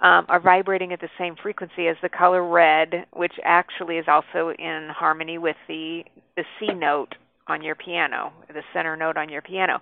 um, 0.01 0.25
are 0.29 0.39
vibrating 0.39 0.93
at 0.93 1.01
the 1.01 1.09
same 1.17 1.35
frequency 1.41 1.87
as 1.87 1.97
the 2.01 2.09
color 2.09 2.47
red, 2.47 3.05
which 3.13 3.33
actually 3.43 3.97
is 3.97 4.05
also 4.07 4.51
in 4.59 4.89
harmony 4.91 5.37
with 5.37 5.55
the 5.67 6.03
the 6.35 6.43
C 6.59 6.67
note 6.67 7.15
on 7.47 7.63
your 7.63 7.75
piano, 7.75 8.31
the 8.47 8.61
center 8.73 8.95
note 8.95 9.17
on 9.17 9.29
your 9.29 9.41
piano. 9.41 9.81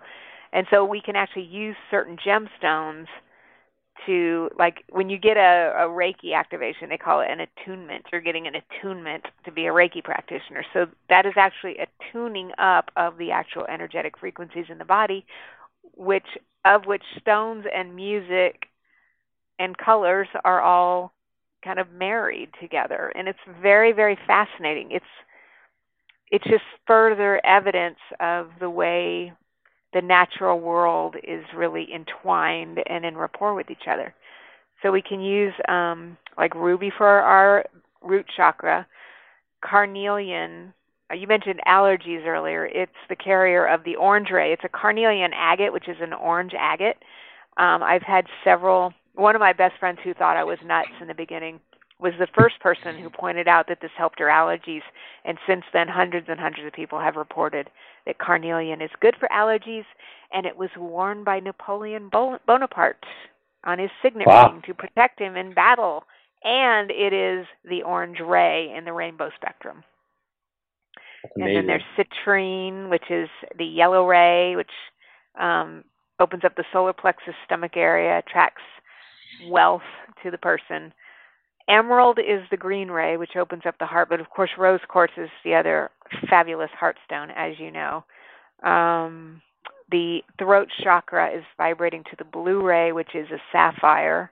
And 0.54 0.66
so 0.72 0.86
we 0.86 1.02
can 1.02 1.18
actually 1.18 1.44
use 1.44 1.76
certain 1.92 2.18
gemstones 2.26 3.08
to 4.06 4.50
like 4.58 4.84
when 4.90 5.10
you 5.10 5.18
get 5.18 5.38
a, 5.38 5.74
a 5.78 5.88
Reiki 5.90 6.34
activation, 6.36 6.90
they 6.90 6.98
call 6.98 7.22
it 7.22 7.30
an 7.30 7.40
attunement. 7.40 8.06
You're 8.12 8.22
getting 8.22 8.48
an 8.48 8.56
attunement 8.56 9.26
to 9.46 9.52
be 9.52 9.66
a 9.68 9.72
Reiki 9.72 10.04
practitioner. 10.04 10.64
So 10.74 10.88
that 11.10 11.26
is 11.26 11.34
actually 11.38 11.78
a 11.78 11.88
tuning 12.12 12.52
up 12.58 12.92
of 12.96 13.18
the 13.18 13.32
actual 13.32 13.66
energetic 13.66 14.18
frequencies 14.18 14.66
in 14.70 14.78
the 14.78 14.86
body, 14.86 15.26
which 15.96 16.28
of 16.66 16.86
which 16.86 17.04
stones 17.20 17.66
and 17.74 17.96
music 17.96 18.68
and 19.60 19.78
colors 19.78 20.28
are 20.44 20.62
all 20.62 21.14
kind 21.64 21.80
of 21.80 21.92
married 21.92 22.50
together. 22.62 23.12
And 23.16 23.28
it's 23.28 23.40
very, 23.62 23.92
very 23.92 24.18
fascinating. 24.28 24.92
It's 24.92 25.06
it's 26.32 26.46
just 26.46 26.64
further 26.88 27.44
evidence 27.46 28.00
of 28.20 28.50
the 28.60 28.70
way 28.70 29.32
the 29.96 30.02
natural 30.02 30.60
world 30.60 31.16
is 31.24 31.46
really 31.56 31.88
entwined 31.96 32.80
and 32.88 33.06
in 33.06 33.16
rapport 33.18 33.56
with 33.56 33.72
each 33.72 33.88
other. 33.90 34.14
So 34.84 34.92
we 34.92 35.02
can 35.02 35.22
use 35.22 35.54
um, 35.70 36.18
like 36.38 36.54
ruby 36.54 36.92
for 36.96 37.08
our 37.08 37.64
root 38.04 38.26
chakra, 38.36 38.86
carnelian. 39.64 40.74
uh, 41.10 41.16
You 41.16 41.28
mentioned 41.28 41.62
allergies 41.66 42.26
earlier. 42.26 42.66
It's 42.66 42.92
the 43.08 43.16
carrier 43.16 43.66
of 43.66 43.86
the 43.86 43.96
orange 43.96 44.30
ray. 44.32 44.52
It's 44.52 44.66
a 44.66 44.70
carnelian 44.70 45.32
agate, 45.34 45.72
which 45.72 45.88
is 45.88 45.98
an 46.02 46.12
orange 46.14 46.54
agate. 46.60 46.98
Um, 47.58 47.82
I've 47.82 48.04
had 48.04 48.26
several. 48.44 48.94
One 49.16 49.34
of 49.34 49.40
my 49.40 49.54
best 49.54 49.76
friends 49.80 50.00
who 50.04 50.14
thought 50.14 50.36
I 50.36 50.44
was 50.44 50.58
nuts 50.66 50.90
in 51.02 51.08
the 51.08 51.14
beginning 51.14 51.62
was 52.00 52.14
the 52.20 52.28
first 52.38 52.60
person 52.60 52.98
who 52.98 53.10
pointed 53.10 53.48
out 53.48 53.68
that 53.68 53.80
this 53.82 53.92
helped 53.98 54.20
her 54.20 54.26
allergies. 54.26 54.82
And 55.24 55.38
since 55.48 55.64
then, 55.74 55.88
hundreds 55.88 56.28
and 56.30 56.40
hundreds 56.40 56.68
of 56.68 56.74
people 56.74 57.00
have 57.00 57.16
reported 57.16 57.70
that 58.06 58.18
carnelian 58.18 58.82
is 58.82 58.90
good 59.00 59.16
for 59.20 59.30
allergies. 59.30 59.86
And 60.34 60.46
it 60.46 60.58
was 60.58 60.70
worn 60.78 61.24
by 61.24 61.40
Napoleon 61.40 62.10
Bonaparte 62.10 63.06
on 63.64 63.80
his 63.80 63.90
signet 64.02 64.28
Wow. 64.28 64.52
ring 64.52 64.62
to 64.66 64.74
protect 64.74 65.20
him 65.20 65.38
in 65.38 65.54
battle. 65.54 66.04
And 66.44 66.92
it 66.92 67.14
is 67.14 67.48
the 67.64 67.82
orange 67.84 68.20
ray 68.20 68.74
in 68.76 68.86
the 68.86 68.94
rainbow 68.94 69.32
spectrum. 69.36 69.84
And 71.36 71.56
then 71.56 71.66
there's 71.66 71.84
citrine, 71.98 72.90
which 72.90 73.10
is 73.10 73.30
the 73.58 73.66
yellow 73.66 74.06
ray, 74.06 74.56
which 74.56 74.70
um, 75.40 75.84
opens 76.20 76.44
up 76.44 76.56
the 76.56 76.66
solar 76.72 76.94
plexus 76.94 77.34
stomach 77.46 77.76
area, 77.76 78.20
attracts 78.20 78.62
wealth 79.50 79.82
to 80.24 80.30
the 80.30 80.38
person. 80.38 80.94
Emerald 81.68 82.20
is 82.20 82.44
the 82.52 82.58
green 82.58 82.90
ray, 82.90 83.18
which 83.18 83.36
opens 83.36 83.64
up 83.66 83.76
the 83.80 83.86
heart, 83.86 84.10
but 84.10 84.20
of 84.20 84.30
course, 84.30 84.52
rose 84.58 84.80
quartz 84.88 85.14
is 85.18 85.30
the 85.44 85.56
other 85.56 85.90
fabulous 86.30 86.70
heart 86.78 86.98
stone, 87.06 87.32
as 87.32 87.54
you 87.60 87.72
know. 87.72 88.04
Um, 88.64 89.42
the 89.92 90.22
throat 90.38 90.68
chakra 90.84 91.36
is 91.36 91.44
vibrating 91.58 92.04
to 92.04 92.16
the 92.18 92.24
blue 92.24 92.62
ray, 92.62 92.92
which 92.92 93.16
is 93.16 93.28
a 93.32 93.40
sapphire. 93.52 94.32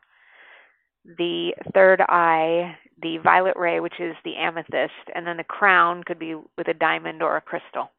The 1.18 1.54
third 1.74 2.02
eye, 2.02 2.78
the 3.02 3.18
violet 3.18 3.56
ray, 3.58 3.80
which 3.80 4.00
is 4.00 4.16
the 4.24 4.36
amethyst, 4.36 4.94
and 5.14 5.26
then 5.26 5.38
the 5.38 5.44
crown 5.44 6.04
could 6.04 6.20
be 6.20 6.36
with 6.58 6.68
a 6.68 6.74
diamond 6.74 7.22
or 7.22 7.38
a 7.38 7.42
crystal. 7.42 7.92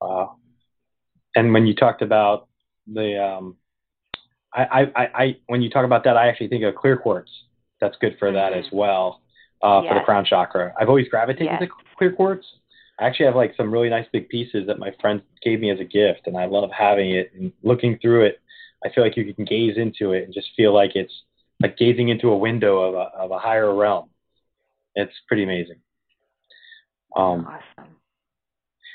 Wow. 0.00 0.36
And 1.34 1.52
when 1.52 1.66
you 1.66 1.74
talked 1.74 2.02
about 2.02 2.48
the, 2.86 3.22
um, 3.22 3.56
I, 4.52 4.64
I, 4.64 4.80
I, 4.80 5.06
I, 5.14 5.36
when 5.46 5.62
you 5.62 5.70
talk 5.70 5.84
about 5.84 6.04
that, 6.04 6.16
I 6.16 6.28
actually 6.28 6.48
think 6.48 6.64
of 6.64 6.74
clear 6.74 6.96
quartz. 6.96 7.30
That's 7.80 7.96
good 7.98 8.16
for 8.18 8.32
that 8.32 8.52
Mhm. 8.52 8.56
as 8.58 8.72
well, 8.72 9.20
uh, 9.62 9.82
for 9.82 9.94
the 9.94 10.00
crown 10.00 10.24
chakra. 10.24 10.74
I've 10.78 10.88
always 10.88 11.08
gravitated 11.08 11.48
Yes. 11.60 11.60
to 11.60 11.68
clear 11.96 12.12
quartz. 12.12 12.46
I 12.98 13.06
actually 13.06 13.26
have 13.26 13.36
like 13.36 13.54
some 13.56 13.70
really 13.70 13.90
nice 13.90 14.08
big 14.08 14.28
pieces 14.28 14.66
that 14.66 14.78
my 14.78 14.90
friend 14.92 15.20
gave 15.42 15.60
me 15.60 15.70
as 15.70 15.80
a 15.80 15.84
gift, 15.84 16.26
and 16.26 16.36
I 16.36 16.46
love 16.46 16.70
having 16.70 17.10
it 17.10 17.32
and 17.34 17.52
looking 17.62 17.98
through 17.98 18.22
it. 18.22 18.40
I 18.84 18.88
feel 18.90 19.04
like 19.04 19.16
you 19.16 19.32
can 19.34 19.44
gaze 19.44 19.76
into 19.76 20.12
it 20.12 20.24
and 20.24 20.32
just 20.32 20.54
feel 20.56 20.72
like 20.72 20.96
it's 20.96 21.24
like 21.60 21.76
gazing 21.76 22.08
into 22.08 22.30
a 22.30 22.36
window 22.36 22.80
of 22.80 22.94
a 22.94 23.14
of 23.18 23.30
a 23.30 23.38
higher 23.38 23.74
realm. 23.74 24.10
It's 24.94 25.18
pretty 25.28 25.42
amazing. 25.42 25.80
Um, 27.16 27.46
Awesome. 27.46 27.96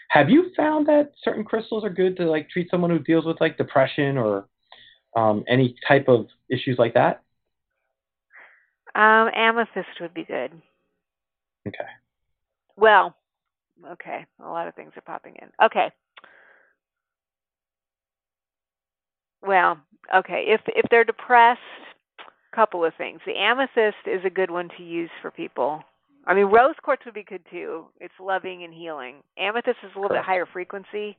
have 0.10 0.30
you 0.30 0.52
found 0.56 0.88
that 0.88 1.14
certain 1.24 1.44
crystals 1.44 1.84
are 1.84 1.90
good 1.90 2.16
to 2.18 2.26
like 2.26 2.50
treat 2.50 2.70
someone 2.70 2.90
who 2.90 3.00
deals 3.00 3.26
with 3.26 3.40
like 3.42 3.58
depression 3.58 4.18
or 4.18 4.48
um, 5.16 5.44
any 5.48 5.76
type 5.88 6.08
of 6.08 6.28
issues 6.50 6.78
like 6.80 6.94
that? 6.96 7.22
Um, 8.96 9.30
amethyst 9.36 10.00
would 10.02 10.14
be 10.14 10.24
good. 10.24 10.52
Okay. 11.68 11.90
Well, 12.76 13.16
okay. 13.92 14.26
A 14.44 14.48
lot 14.48 14.68
of 14.68 14.76
things 14.76 14.92
are 14.96 15.02
popping 15.02 15.36
in. 15.42 15.48
Okay. 15.64 15.92
Well, 19.42 19.78
okay. 20.16 20.46
If 20.48 20.62
if 20.68 20.86
they're 20.90 21.04
depressed, 21.04 21.60
couple 22.54 22.84
of 22.86 22.94
things. 22.98 23.20
The 23.26 23.38
amethyst 23.38 24.06
is 24.06 24.22
a 24.26 24.30
good 24.30 24.52
one 24.52 24.70
to 24.78 24.84
use 24.84 25.10
for 25.22 25.32
people. 25.32 25.82
I 26.28 26.34
mean, 26.34 26.46
rose 26.46 26.76
quartz 26.84 27.04
would 27.06 27.14
be 27.14 27.24
good 27.24 27.42
too. 27.50 27.86
It's 28.00 28.14
loving 28.20 28.64
and 28.64 28.74
healing. 28.74 29.16
Amethyst 29.38 29.78
is 29.84 29.92
a 29.96 30.00
little 30.00 30.16
bit 30.16 30.24
higher 30.24 30.46
frequency, 30.46 31.18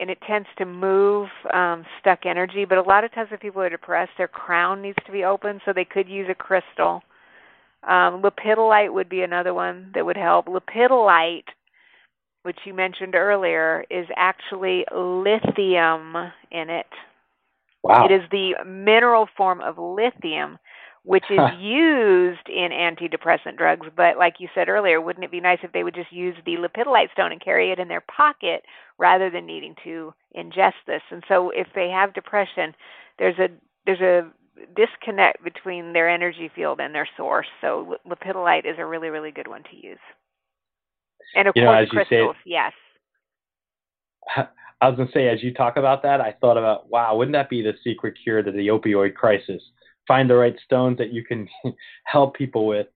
and 0.00 0.10
it 0.10 0.18
tends 0.26 0.48
to 0.58 0.64
move 0.64 1.28
um, 1.52 1.84
stuck 2.00 2.20
energy. 2.24 2.64
But 2.64 2.78
a 2.78 2.82
lot 2.82 3.04
of 3.04 3.12
times, 3.12 3.30
if 3.32 3.40
people 3.40 3.62
are 3.62 3.70
depressed, 3.70 4.12
their 4.16 4.28
crown 4.28 4.82
needs 4.82 4.98
to 5.06 5.12
be 5.12 5.24
open, 5.24 5.60
so 5.64 5.72
they 5.72 5.84
could 5.84 6.08
use 6.08 6.28
a 6.30 6.34
crystal. 6.34 7.02
Um, 7.82 8.22
lepidolite 8.22 8.92
would 8.92 9.08
be 9.08 9.22
another 9.22 9.54
one 9.54 9.90
that 9.94 10.04
would 10.04 10.16
help. 10.16 10.46
Lepidolite, 10.46 11.44
which 12.42 12.58
you 12.64 12.74
mentioned 12.74 13.14
earlier, 13.14 13.84
is 13.90 14.06
actually 14.16 14.84
lithium 14.94 16.14
in 16.50 16.70
it. 16.70 16.86
Wow. 17.82 18.06
It 18.06 18.12
is 18.12 18.22
the 18.30 18.54
mineral 18.66 19.28
form 19.36 19.60
of 19.60 19.78
lithium, 19.78 20.58
which 21.04 21.24
is 21.30 21.38
used 21.58 22.48
in 22.48 22.70
antidepressant 22.72 23.56
drugs. 23.56 23.86
But 23.96 24.18
like 24.18 24.34
you 24.40 24.48
said 24.54 24.68
earlier, 24.68 25.00
wouldn't 25.00 25.24
it 25.24 25.30
be 25.30 25.40
nice 25.40 25.60
if 25.62 25.72
they 25.72 25.84
would 25.84 25.94
just 25.94 26.12
use 26.12 26.34
the 26.44 26.56
lepidolite 26.56 27.12
stone 27.12 27.32
and 27.32 27.42
carry 27.42 27.70
it 27.70 27.78
in 27.78 27.88
their 27.88 28.02
pocket 28.14 28.62
rather 28.98 29.30
than 29.30 29.46
needing 29.46 29.74
to 29.84 30.12
ingest 30.36 30.74
this. 30.86 31.02
And 31.10 31.22
so 31.28 31.50
if 31.50 31.68
they 31.74 31.88
have 31.88 32.14
depression, 32.14 32.74
there's 33.18 33.38
a 33.38 33.48
there's 33.86 34.00
a 34.00 34.30
disconnect 34.76 35.42
between 35.44 35.92
their 35.92 36.08
energy 36.08 36.50
field 36.54 36.80
and 36.80 36.94
their 36.94 37.08
source. 37.16 37.46
So 37.60 37.96
lepidolite 38.06 38.66
is 38.66 38.76
a 38.78 38.84
really 38.84 39.08
really 39.08 39.30
good 39.30 39.48
one 39.48 39.62
to 39.70 39.76
use. 39.76 39.98
And 41.34 41.48
of 41.48 41.54
you 41.56 41.64
course 41.64 41.88
know, 41.92 42.04
crystals, 42.04 42.36
yes. 42.44 42.72
I 44.80 44.88
was 44.88 44.96
gonna 44.96 45.10
say, 45.12 45.28
as 45.28 45.42
you 45.42 45.54
talk 45.54 45.76
about 45.76 46.02
that, 46.02 46.20
I 46.20 46.34
thought 46.40 46.56
about, 46.56 46.88
wow, 46.90 47.16
wouldn't 47.16 47.34
that 47.34 47.50
be 47.50 47.62
the 47.62 47.74
secret 47.82 48.14
cure 48.22 48.42
to 48.42 48.50
the 48.50 48.68
opioid 48.68 49.14
crisis? 49.14 49.62
Find 50.06 50.30
the 50.30 50.36
right 50.36 50.56
stones 50.64 50.98
that 50.98 51.12
you 51.12 51.24
can 51.24 51.48
help 52.04 52.36
people 52.36 52.66
with, 52.66 52.86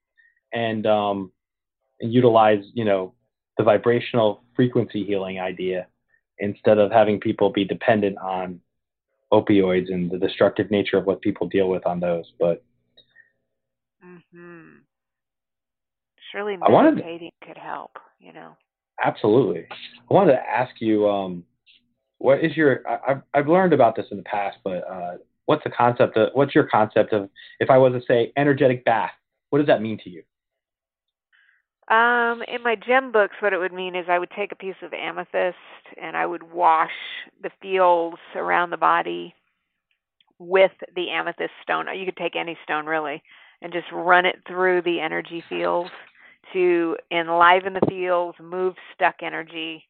and 0.52 0.86
um, 0.86 1.32
and 2.00 2.12
utilize, 2.12 2.64
you 2.74 2.84
know, 2.84 3.14
the 3.58 3.64
vibrational 3.64 4.42
frequency 4.54 5.04
healing 5.04 5.40
idea 5.40 5.86
instead 6.42 6.78
of 6.78 6.90
having 6.90 7.20
people 7.20 7.50
be 7.50 7.64
dependent 7.64 8.18
on 8.18 8.60
opioids 9.32 9.92
and 9.92 10.10
the 10.10 10.18
destructive 10.18 10.70
nature 10.70 10.98
of 10.98 11.06
what 11.06 11.22
people 11.22 11.48
deal 11.48 11.68
with 11.68 11.86
on 11.86 12.00
those. 12.00 12.30
But 12.38 12.62
mhm. 14.04 14.80
Surely 16.30 16.58
I 16.60 16.70
wanted- 16.70 16.96
meditating 16.96 17.30
could 17.42 17.56
help, 17.56 17.98
you 18.18 18.32
know. 18.32 18.56
Absolutely. 19.02 19.66
I 20.10 20.14
wanted 20.14 20.32
to 20.32 20.48
ask 20.48 20.80
you, 20.80 21.08
um, 21.08 21.44
what 22.18 22.44
is 22.44 22.56
your? 22.56 22.86
I, 22.88 23.12
I've 23.12 23.22
I've 23.34 23.48
learned 23.48 23.72
about 23.72 23.96
this 23.96 24.06
in 24.10 24.16
the 24.16 24.22
past, 24.24 24.58
but 24.64 24.86
uh, 24.88 25.16
what's 25.46 25.64
the 25.64 25.70
concept 25.70 26.16
of? 26.16 26.30
What's 26.34 26.54
your 26.54 26.64
concept 26.64 27.12
of? 27.12 27.28
If 27.58 27.70
I 27.70 27.78
was 27.78 27.92
to 27.94 28.02
say 28.06 28.32
energetic 28.36 28.84
bath, 28.84 29.12
what 29.50 29.58
does 29.58 29.66
that 29.68 29.82
mean 29.82 29.98
to 30.04 30.10
you? 30.10 30.22
Um, 31.88 32.42
in 32.48 32.62
my 32.62 32.76
gem 32.76 33.12
books, 33.12 33.36
what 33.40 33.52
it 33.52 33.58
would 33.58 33.72
mean 33.72 33.94
is 33.94 34.06
I 34.08 34.18
would 34.18 34.30
take 34.36 34.52
a 34.52 34.56
piece 34.56 34.76
of 34.82 34.92
amethyst 34.92 35.56
and 36.00 36.16
I 36.16 36.26
would 36.26 36.42
wash 36.42 36.90
the 37.42 37.50
fields 37.60 38.18
around 38.36 38.70
the 38.70 38.76
body 38.76 39.34
with 40.38 40.72
the 40.96 41.10
amethyst 41.10 41.52
stone. 41.62 41.86
You 41.94 42.04
could 42.04 42.16
take 42.16 42.36
any 42.36 42.56
stone 42.64 42.86
really 42.86 43.22
and 43.62 43.72
just 43.72 43.86
run 43.92 44.26
it 44.26 44.36
through 44.46 44.82
the 44.82 45.00
energy 45.00 45.42
fields 45.48 45.90
to 46.52 46.96
enliven 47.10 47.74
the 47.74 47.86
fields, 47.88 48.36
move 48.40 48.74
stuck 48.94 49.16
energy, 49.22 49.84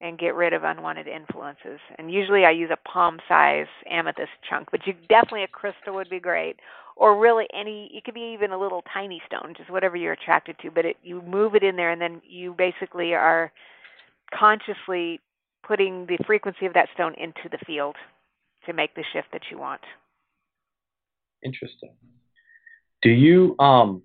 and 0.00 0.18
get 0.18 0.34
rid 0.34 0.52
of 0.54 0.64
unwanted 0.64 1.06
influences. 1.06 1.78
And 1.98 2.12
usually 2.12 2.44
I 2.44 2.50
use 2.50 2.70
a 2.72 2.88
palm 2.88 3.18
size 3.28 3.66
amethyst 3.90 4.30
chunk, 4.48 4.68
but 4.70 4.86
you 4.86 4.94
definitely 5.08 5.44
a 5.44 5.48
crystal 5.48 5.94
would 5.94 6.08
be 6.08 6.20
great. 6.20 6.56
Or 7.00 7.18
really 7.18 7.46
any 7.54 7.90
it 7.94 8.04
could 8.04 8.12
be 8.12 8.34
even 8.34 8.52
a 8.52 8.60
little 8.60 8.84
tiny 8.92 9.22
stone, 9.26 9.54
just 9.56 9.70
whatever 9.70 9.96
you're 9.96 10.12
attracted 10.12 10.56
to, 10.60 10.70
but 10.70 10.84
it 10.84 10.96
you 11.02 11.22
move 11.22 11.54
it 11.54 11.62
in 11.62 11.74
there 11.74 11.90
and 11.90 12.00
then 12.00 12.20
you 12.28 12.54
basically 12.56 13.14
are 13.14 13.50
consciously 14.38 15.18
putting 15.66 16.04
the 16.04 16.18
frequency 16.26 16.66
of 16.66 16.74
that 16.74 16.88
stone 16.92 17.14
into 17.14 17.48
the 17.50 17.58
field 17.66 17.96
to 18.66 18.74
make 18.74 18.94
the 18.94 19.04
shift 19.14 19.28
that 19.32 19.40
you 19.50 19.58
want. 19.58 19.80
Interesting. 21.42 21.94
Do 23.00 23.08
you 23.08 23.58
um 23.58 24.02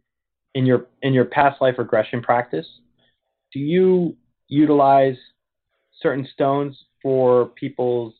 in 0.53 0.65
your 0.65 0.87
in 1.01 1.13
your 1.13 1.25
past 1.25 1.61
life 1.61 1.75
regression 1.77 2.21
practice, 2.21 2.65
do 3.51 3.59
you 3.59 4.15
utilize 4.47 5.17
certain 6.01 6.25
stones 6.33 6.77
for 7.01 7.47
people's 7.47 8.13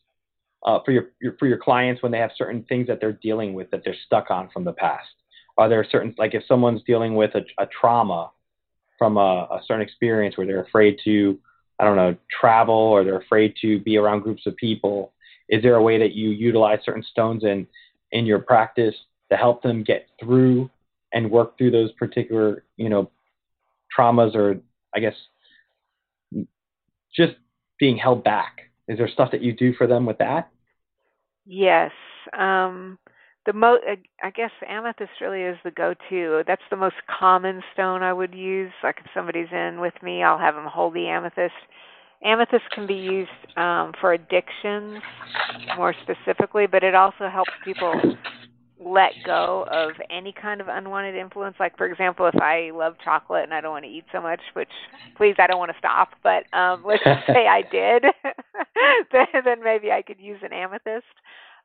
uh, 0.66 0.80
for 0.84 0.90
your, 0.90 1.04
your 1.20 1.36
for 1.38 1.46
your 1.46 1.58
clients 1.58 2.02
when 2.02 2.12
they 2.12 2.18
have 2.18 2.32
certain 2.36 2.64
things 2.64 2.88
that 2.88 3.00
they're 3.00 3.12
dealing 3.12 3.54
with 3.54 3.70
that 3.70 3.82
they're 3.84 3.96
stuck 4.04 4.30
on 4.30 4.50
from 4.50 4.64
the 4.64 4.72
past? 4.72 5.08
Are 5.56 5.68
there 5.68 5.86
certain 5.90 6.14
like 6.18 6.34
if 6.34 6.42
someone's 6.46 6.82
dealing 6.82 7.14
with 7.14 7.34
a, 7.34 7.42
a 7.62 7.66
trauma 7.66 8.32
from 8.98 9.16
a, 9.16 9.48
a 9.50 9.60
certain 9.66 9.82
experience 9.82 10.36
where 10.36 10.46
they're 10.46 10.64
afraid 10.64 10.98
to 11.04 11.38
I 11.78 11.84
don't 11.84 11.96
know 11.96 12.16
travel 12.40 12.74
or 12.74 13.04
they're 13.04 13.20
afraid 13.20 13.54
to 13.62 13.78
be 13.80 13.96
around 13.96 14.20
groups 14.20 14.46
of 14.46 14.56
people? 14.56 15.12
Is 15.48 15.62
there 15.62 15.76
a 15.76 15.82
way 15.82 15.98
that 15.98 16.12
you 16.12 16.30
utilize 16.30 16.80
certain 16.84 17.04
stones 17.04 17.44
in 17.44 17.66
in 18.12 18.26
your 18.26 18.40
practice 18.40 18.94
to 19.30 19.36
help 19.36 19.62
them 19.62 19.84
get 19.84 20.08
through 20.20 20.68
and 21.12 21.30
work 21.30 21.56
through 21.56 21.70
those 21.70 21.92
particular 21.92 22.64
you 22.76 22.88
know 22.88 23.10
traumas 23.96 24.34
or 24.34 24.56
I 24.94 24.98
guess 24.98 25.14
just 27.14 27.34
being 27.78 27.96
held 27.96 28.24
back? 28.24 28.62
Is 28.88 28.98
there 28.98 29.08
stuff 29.08 29.30
that 29.30 29.42
you 29.42 29.52
do 29.52 29.72
for 29.74 29.86
them 29.86 30.06
with 30.06 30.18
that? 30.18 30.50
Yes. 31.46 31.92
Um, 32.36 32.98
the 33.46 33.52
mo 33.52 33.78
I 34.22 34.30
guess 34.30 34.50
amethyst 34.68 35.12
really 35.20 35.42
is 35.42 35.56
the 35.64 35.70
go-to. 35.70 36.42
That's 36.46 36.62
the 36.70 36.76
most 36.76 36.96
common 37.18 37.62
stone 37.72 38.02
I 38.02 38.12
would 38.12 38.34
use. 38.34 38.72
Like 38.82 38.96
if 38.98 39.06
somebody's 39.14 39.48
in 39.52 39.80
with 39.80 39.94
me, 40.02 40.22
I'll 40.22 40.38
have 40.38 40.56
them 40.56 40.66
hold 40.66 40.94
the 40.94 41.06
amethyst. 41.06 41.54
Amethyst 42.24 42.64
can 42.74 42.86
be 42.86 42.94
used 42.94 43.30
um, 43.56 43.92
for 44.00 44.12
addictions 44.14 45.02
more 45.76 45.94
specifically, 46.02 46.66
but 46.66 46.82
it 46.82 46.94
also 46.94 47.28
helps 47.30 47.52
people 47.64 47.92
let 48.78 49.12
go 49.24 49.66
of 49.70 49.92
any 50.10 50.32
kind 50.32 50.60
of 50.60 50.68
unwanted 50.68 51.14
influence. 51.14 51.56
Like 51.58 51.76
for 51.76 51.86
example, 51.86 52.26
if 52.26 52.36
I 52.40 52.70
love 52.74 52.94
chocolate 53.02 53.44
and 53.44 53.54
I 53.54 53.60
don't 53.60 53.72
want 53.72 53.84
to 53.84 53.90
eat 53.90 54.04
so 54.12 54.20
much, 54.20 54.40
which 54.52 54.68
please 55.16 55.34
I 55.38 55.46
don't 55.46 55.58
want 55.58 55.72
to 55.72 55.78
stop, 55.78 56.10
but 56.22 56.44
um 56.56 56.84
let's 56.84 57.02
just 57.02 57.26
say 57.26 57.46
I 57.46 57.62
did, 57.70 58.04
then, 59.12 59.26
then 59.44 59.64
maybe 59.64 59.90
I 59.90 60.02
could 60.02 60.20
use 60.20 60.38
an 60.42 60.52
amethyst. 60.52 61.06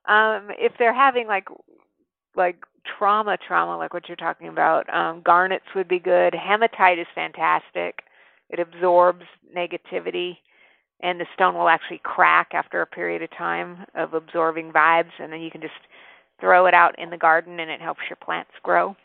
Um 0.07 0.49
if 0.57 0.72
they're 0.80 0.93
having 0.93 1.28
like 1.28 1.47
like 2.36 2.64
trauma 2.97 3.38
trauma 3.45 3.78
like 3.78 3.93
what 3.93 4.07
you're 4.07 4.16
talking 4.16 4.47
about, 4.47 4.91
um 4.93 5.22
garnets 5.24 5.66
would 5.76 5.89
be 5.89 5.99
good. 5.99 6.34
Hematite 6.34 6.99
is 6.99 7.07
fantastic. 7.14 8.03
It 8.49 8.59
absorbs 8.59 9.26
negativity 9.55 10.38
and 11.01 11.20
the 11.20 11.26
stone 11.34 11.55
will 11.55 11.68
actually 11.68 11.99
crack 12.03 12.49
after 12.53 12.82
a 12.82 12.88
period 12.88 13.22
of 13.22 13.30
time 13.38 13.86
of 13.95 14.14
absorbing 14.14 14.72
vibes 14.72 15.12
and 15.20 15.34
then 15.34 15.41
you 15.41 15.51
can 15.51 15.62
just 15.62 15.74
throw 16.41 16.65
it 16.65 16.73
out 16.73 16.97
in 16.99 17.09
the 17.09 17.17
garden 17.17 17.59
and 17.59 17.71
it 17.71 17.79
helps 17.79 18.01
your 18.09 18.17
plants 18.17 18.51
grow. 18.63 18.95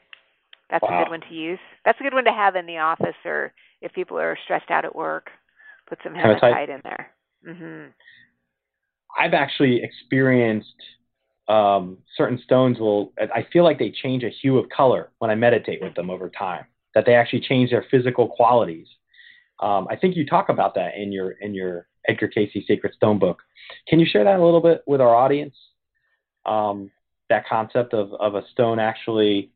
That's 0.68 0.82
Wow. 0.82 1.00
a 1.00 1.04
good 1.04 1.10
one 1.10 1.20
to 1.20 1.34
use. 1.34 1.60
That's 1.84 2.00
a 2.00 2.02
good 2.02 2.14
one 2.14 2.24
to 2.24 2.32
have 2.32 2.56
in 2.56 2.66
the 2.66 2.78
office 2.78 3.14
or 3.24 3.52
if 3.80 3.92
people 3.92 4.18
are 4.18 4.36
stressed 4.44 4.70
out 4.70 4.84
at 4.84 4.96
work, 4.96 5.30
put 5.86 6.02
some 6.02 6.14
Hematite? 6.14 6.68
in 6.70 6.80
there. 6.82 7.12
Mhm. 7.46 7.92
I've 9.16 9.34
actually 9.34 9.82
experienced 9.82 10.74
um, 11.48 11.98
certain 12.16 12.38
stones 12.38 12.80
will. 12.80 13.12
I 13.18 13.44
feel 13.52 13.62
like 13.62 13.78
they 13.78 13.92
change 13.92 14.24
a 14.24 14.28
hue 14.28 14.58
of 14.58 14.68
color 14.68 15.12
when 15.18 15.30
I 15.30 15.36
meditate 15.36 15.80
with 15.80 15.94
them 15.94 16.10
over 16.10 16.28
time. 16.28 16.66
That 16.94 17.04
they 17.06 17.14
actually 17.14 17.40
change 17.42 17.70
their 17.70 17.84
physical 17.84 18.26
qualities. 18.28 18.88
Um, 19.60 19.86
I 19.88 19.94
think 19.96 20.16
you 20.16 20.26
talk 20.26 20.48
about 20.48 20.74
that 20.74 20.96
in 20.96 21.12
your 21.12 21.32
in 21.32 21.54
your 21.54 21.86
Edgar 22.08 22.28
Cayce 22.28 22.52
Sacred 22.66 22.94
Stone 22.94 23.20
book. 23.20 23.40
Can 23.86 24.00
you 24.00 24.06
share 24.06 24.24
that 24.24 24.40
a 24.40 24.44
little 24.44 24.60
bit 24.60 24.82
with 24.86 25.00
our 25.00 25.14
audience? 25.14 25.54
Um, 26.46 26.90
that 27.28 27.46
concept 27.46 27.94
of 27.94 28.12
of 28.14 28.34
a 28.34 28.42
stone 28.52 28.78
actually, 28.78 29.50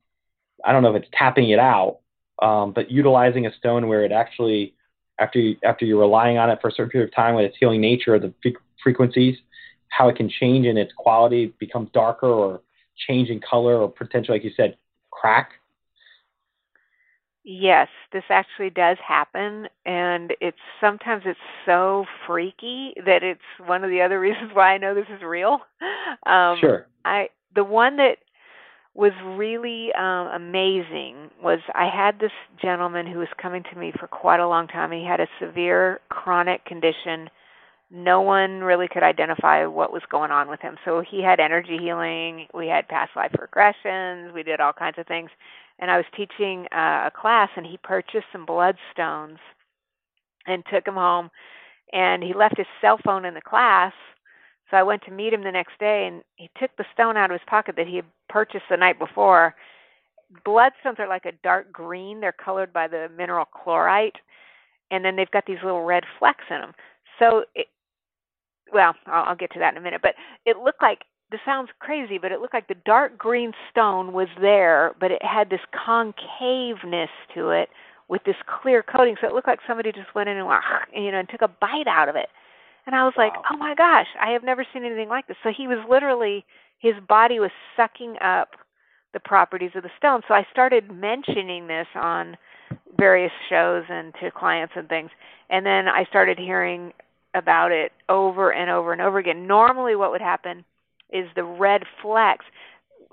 I 0.65 0.73
don't 0.73 0.83
know 0.83 0.95
if 0.95 1.03
it's 1.03 1.11
tapping 1.13 1.51
it 1.51 1.59
out, 1.59 1.99
um, 2.43 2.73
but 2.73 2.91
utilizing 2.91 3.47
a 3.47 3.55
stone 3.57 3.89
where 3.89 4.05
it 4.05 4.13
actually 4.13 4.75
after 5.19 5.39
you, 5.39 5.57
after 5.65 5.85
you're 5.85 6.01
relying 6.01 6.39
on 6.39 6.51
it 6.51 6.59
for 6.61 6.69
a 6.69 6.73
certain 6.73 6.91
period 6.91 7.09
of 7.09 7.15
time 7.15 7.35
with 7.35 7.45
its 7.45 7.57
healing 7.59 7.81
nature 7.81 8.15
of 8.15 8.23
the 8.23 8.33
fre- 8.43 8.59
frequencies, 8.83 9.37
how 9.91 10.09
it 10.09 10.17
can 10.17 10.29
change 10.29 10.67
in 10.67 10.77
its 10.77 10.93
quality, 10.97 11.53
become 11.59 11.91
darker 11.93 12.29
or 12.29 12.63
change 13.07 13.29
in 13.29 13.41
color 13.41 13.77
or 13.77 13.89
potentially, 13.91 14.39
like 14.39 14.45
you 14.45 14.53
said, 14.57 14.77
crack. 15.11 15.53
Yes, 17.43 17.89
this 18.13 18.25
actually 18.29 18.71
does 18.71 18.99
happen 19.07 19.67
and 19.87 20.35
it's 20.41 20.59
sometimes 20.81 21.23
it's 21.25 21.39
so 21.65 22.05
freaky 22.27 22.93
that 23.07 23.23
it's 23.23 23.41
one 23.67 23.83
of 23.83 23.91
the 23.91 24.03
other 24.03 24.21
reasons 24.21 24.51
why 24.53 24.75
I 24.75 24.79
know 24.79 24.95
this 24.95 25.07
is 25.15 25.23
real. 25.23 25.61
Um 26.27 26.59
sure. 26.61 26.87
I 27.05 27.29
the 27.55 27.65
one 27.65 27.97
that 27.97 28.17
was 28.95 29.13
really 29.37 29.93
um, 29.95 30.27
amazing 30.29 31.31
was 31.43 31.61
I 31.75 31.89
had 31.89 32.19
this 32.19 32.33
gentleman 32.61 33.07
who 33.07 33.19
was 33.19 33.29
coming 33.41 33.63
to 33.73 33.79
me 33.79 33.93
for 33.99 34.09
quite 34.09 34.41
a 34.41 34.49
long 34.49 34.67
time. 34.67 34.91
He 34.91 35.05
had 35.05 35.21
a 35.21 35.29
severe 35.41 36.01
chronic 36.09 36.65
condition. 36.65 37.31
No 37.91 38.21
one 38.21 38.61
really 38.61 38.89
could 38.89 39.03
identify 39.03 39.65
what 39.67 39.93
was 39.93 40.03
going 40.11 40.31
on 40.31 40.49
with 40.49 40.61
him. 40.61 40.77
So 40.85 41.03
he 41.09 41.23
had 41.23 41.41
energy 41.41 41.79
healing. 41.81 42.47
We 42.53 42.67
had 42.67 42.89
past 42.89 43.13
life 43.15 43.33
regressions. 43.33 44.35
We 44.35 44.43
did 44.43 44.61
all 44.61 44.73
kinds 44.73 44.99
of 44.99 45.07
things. 45.07 45.31
And 45.79 45.91
I 45.91 45.97
was 45.97 46.07
teaching 46.17 46.67
uh, 46.73 47.07
a 47.07 47.13
class, 47.15 47.49
and 47.57 47.65
he 47.65 47.79
purchased 47.83 48.27
some 48.33 48.45
bloodstones 48.45 49.39
and 50.47 50.63
took 50.73 50.85
them 50.85 50.95
home. 50.95 51.31
And 51.93 52.23
he 52.23 52.35
left 52.35 52.59
his 52.59 52.67
cell 52.81 52.99
phone 53.05 53.25
in 53.25 53.35
the 53.35 53.41
class. 53.41 53.93
So 54.71 54.77
I 54.77 54.83
went 54.83 55.03
to 55.05 55.11
meet 55.11 55.33
him 55.33 55.43
the 55.43 55.51
next 55.51 55.79
day, 55.79 56.07
and 56.07 56.23
he 56.37 56.49
took 56.59 56.71
the 56.77 56.85
stone 56.95 57.17
out 57.17 57.31
of 57.31 57.41
his 57.41 57.49
pocket 57.49 57.75
that 57.77 57.89
he 57.89 57.97
had 57.97 58.05
purchased 58.29 58.65
the 58.71 58.77
night 58.77 58.99
before. 58.99 59.55
Bloodstones 60.47 60.99
are 60.99 61.09
like 61.09 61.25
a 61.25 61.33
dark 61.43 61.73
green. 61.73 62.21
They're 62.21 62.33
colored 62.33 62.73
by 62.73 62.87
the 62.87 63.09
mineral 63.17 63.47
chlorite, 63.47 64.17
and 64.91 65.05
then 65.05 65.17
they've 65.17 65.31
got 65.31 65.47
these 65.47 65.59
little 65.65 65.83
red 65.83 66.05
flecks 66.19 66.45
in 66.51 66.61
them. 66.61 66.73
So, 67.19 67.45
it, 67.55 67.67
well, 68.73 68.95
I'll, 69.07 69.31
I'll 69.31 69.37
get 69.37 69.53
to 69.53 69.59
that 69.59 69.75
in 69.75 69.79
a 69.79 69.83
minute. 69.83 70.03
But 70.03 70.15
it 70.47 70.57
looked 70.59 70.83
like 70.83 71.01
this 71.31 71.41
sounds 71.45 71.71
crazy, 71.79 72.19
but 72.19 72.33
it 72.33 72.41
looked 72.41 72.55
like 72.55 72.69
the 72.69 72.77
dark 72.85 73.19
green 73.19 73.53
stone 73.71 74.13
was 74.13 74.29
there, 74.41 74.95
but 75.01 75.11
it 75.11 75.23
had 75.25 75.51
this 75.51 75.61
concaveness 75.75 77.09
to 77.35 77.51
it 77.51 77.69
with 78.09 78.23
this 78.25 78.37
clear 78.63 78.83
coating. 78.83 79.17
So 79.21 79.29
it 79.29 79.33
looked 79.33 79.47
like 79.47 79.61
somebody 79.67 79.93
just 79.93 80.15
went 80.15 80.29
in 80.29 80.37
and, 80.37 80.49
you 80.95 81.13
know, 81.13 81.19
and 81.19 81.29
took 81.29 81.43
a 81.43 81.49
bite 81.49 81.87
out 81.87 82.09
of 82.09 82.17
it. 82.17 82.29
And 82.87 82.95
I 82.95 83.05
was 83.05 83.15
like, 83.17 83.35
Wow. 83.35 83.45
"Oh 83.53 83.57
my 83.57 83.75
gosh, 83.75 84.09
I 84.21 84.31
have 84.31 84.43
never 84.43 84.65
seen 84.73 84.85
anything 84.85 85.09
like 85.09 85.27
this." 85.27 85.37
So 85.43 85.51
he 85.51 85.67
was 85.69 85.79
literally 85.89 86.45
his 86.79 86.95
body 87.09 87.39
was 87.41 87.51
sucking 87.77 88.17
up 88.21 88.57
the 89.13 89.21
properties 89.21 89.73
of 89.75 89.83
the 89.83 89.91
stone. 89.99 90.23
So 90.27 90.35
I 90.35 90.47
started 90.51 90.91
mentioning 90.91 91.67
this 91.67 91.87
on 91.95 92.37
various 92.97 93.33
shows 93.49 93.85
and 93.89 94.15
to 94.21 94.31
clients 94.31 94.75
and 94.77 94.89
things. 94.89 95.11
And 95.51 95.67
then 95.67 95.89
I 95.89 96.05
started 96.05 96.39
hearing 96.39 96.93
about 97.35 97.71
it 97.73 97.93
over 98.09 98.53
and 98.53 98.71
over 98.71 98.93
and 98.93 99.03
over 99.03 99.19
again. 99.19 99.47
Normally 99.47 99.97
what 99.97 100.11
would 100.11 100.21
happen 100.21 100.65
is 101.11 101.27
the 101.35 101.45
red 101.45 101.83
flecks 102.03 102.45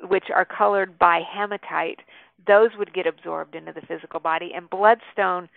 which 0.07 0.25
are 0.33 0.45
colored 0.45 0.97
by 0.99 1.21
hematite, 1.21 1.99
those 2.45 2.69
would 2.77 2.93
get 2.93 3.07
absorbed 3.07 3.55
into 3.55 3.73
the 3.73 3.81
physical 3.81 4.19
body 4.19 4.51
and 4.55 4.69
bloodstone 4.69 5.49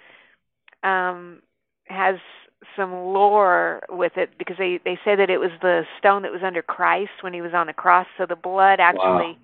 um 0.82 1.42
has 1.84 2.16
some 2.76 2.92
lore 2.92 3.82
with 3.90 4.12
it 4.16 4.30
because 4.38 4.56
they 4.58 4.80
they 4.84 4.98
say 5.04 5.16
that 5.16 5.30
it 5.30 5.38
was 5.38 5.50
the 5.62 5.84
stone 5.98 6.22
that 6.22 6.32
was 6.32 6.42
under 6.44 6.62
Christ 6.62 7.10
when 7.22 7.32
he 7.32 7.40
was 7.42 7.54
on 7.54 7.66
the 7.66 7.72
cross. 7.72 8.06
So 8.18 8.26
the 8.26 8.36
blood 8.36 8.80
actually 8.80 9.38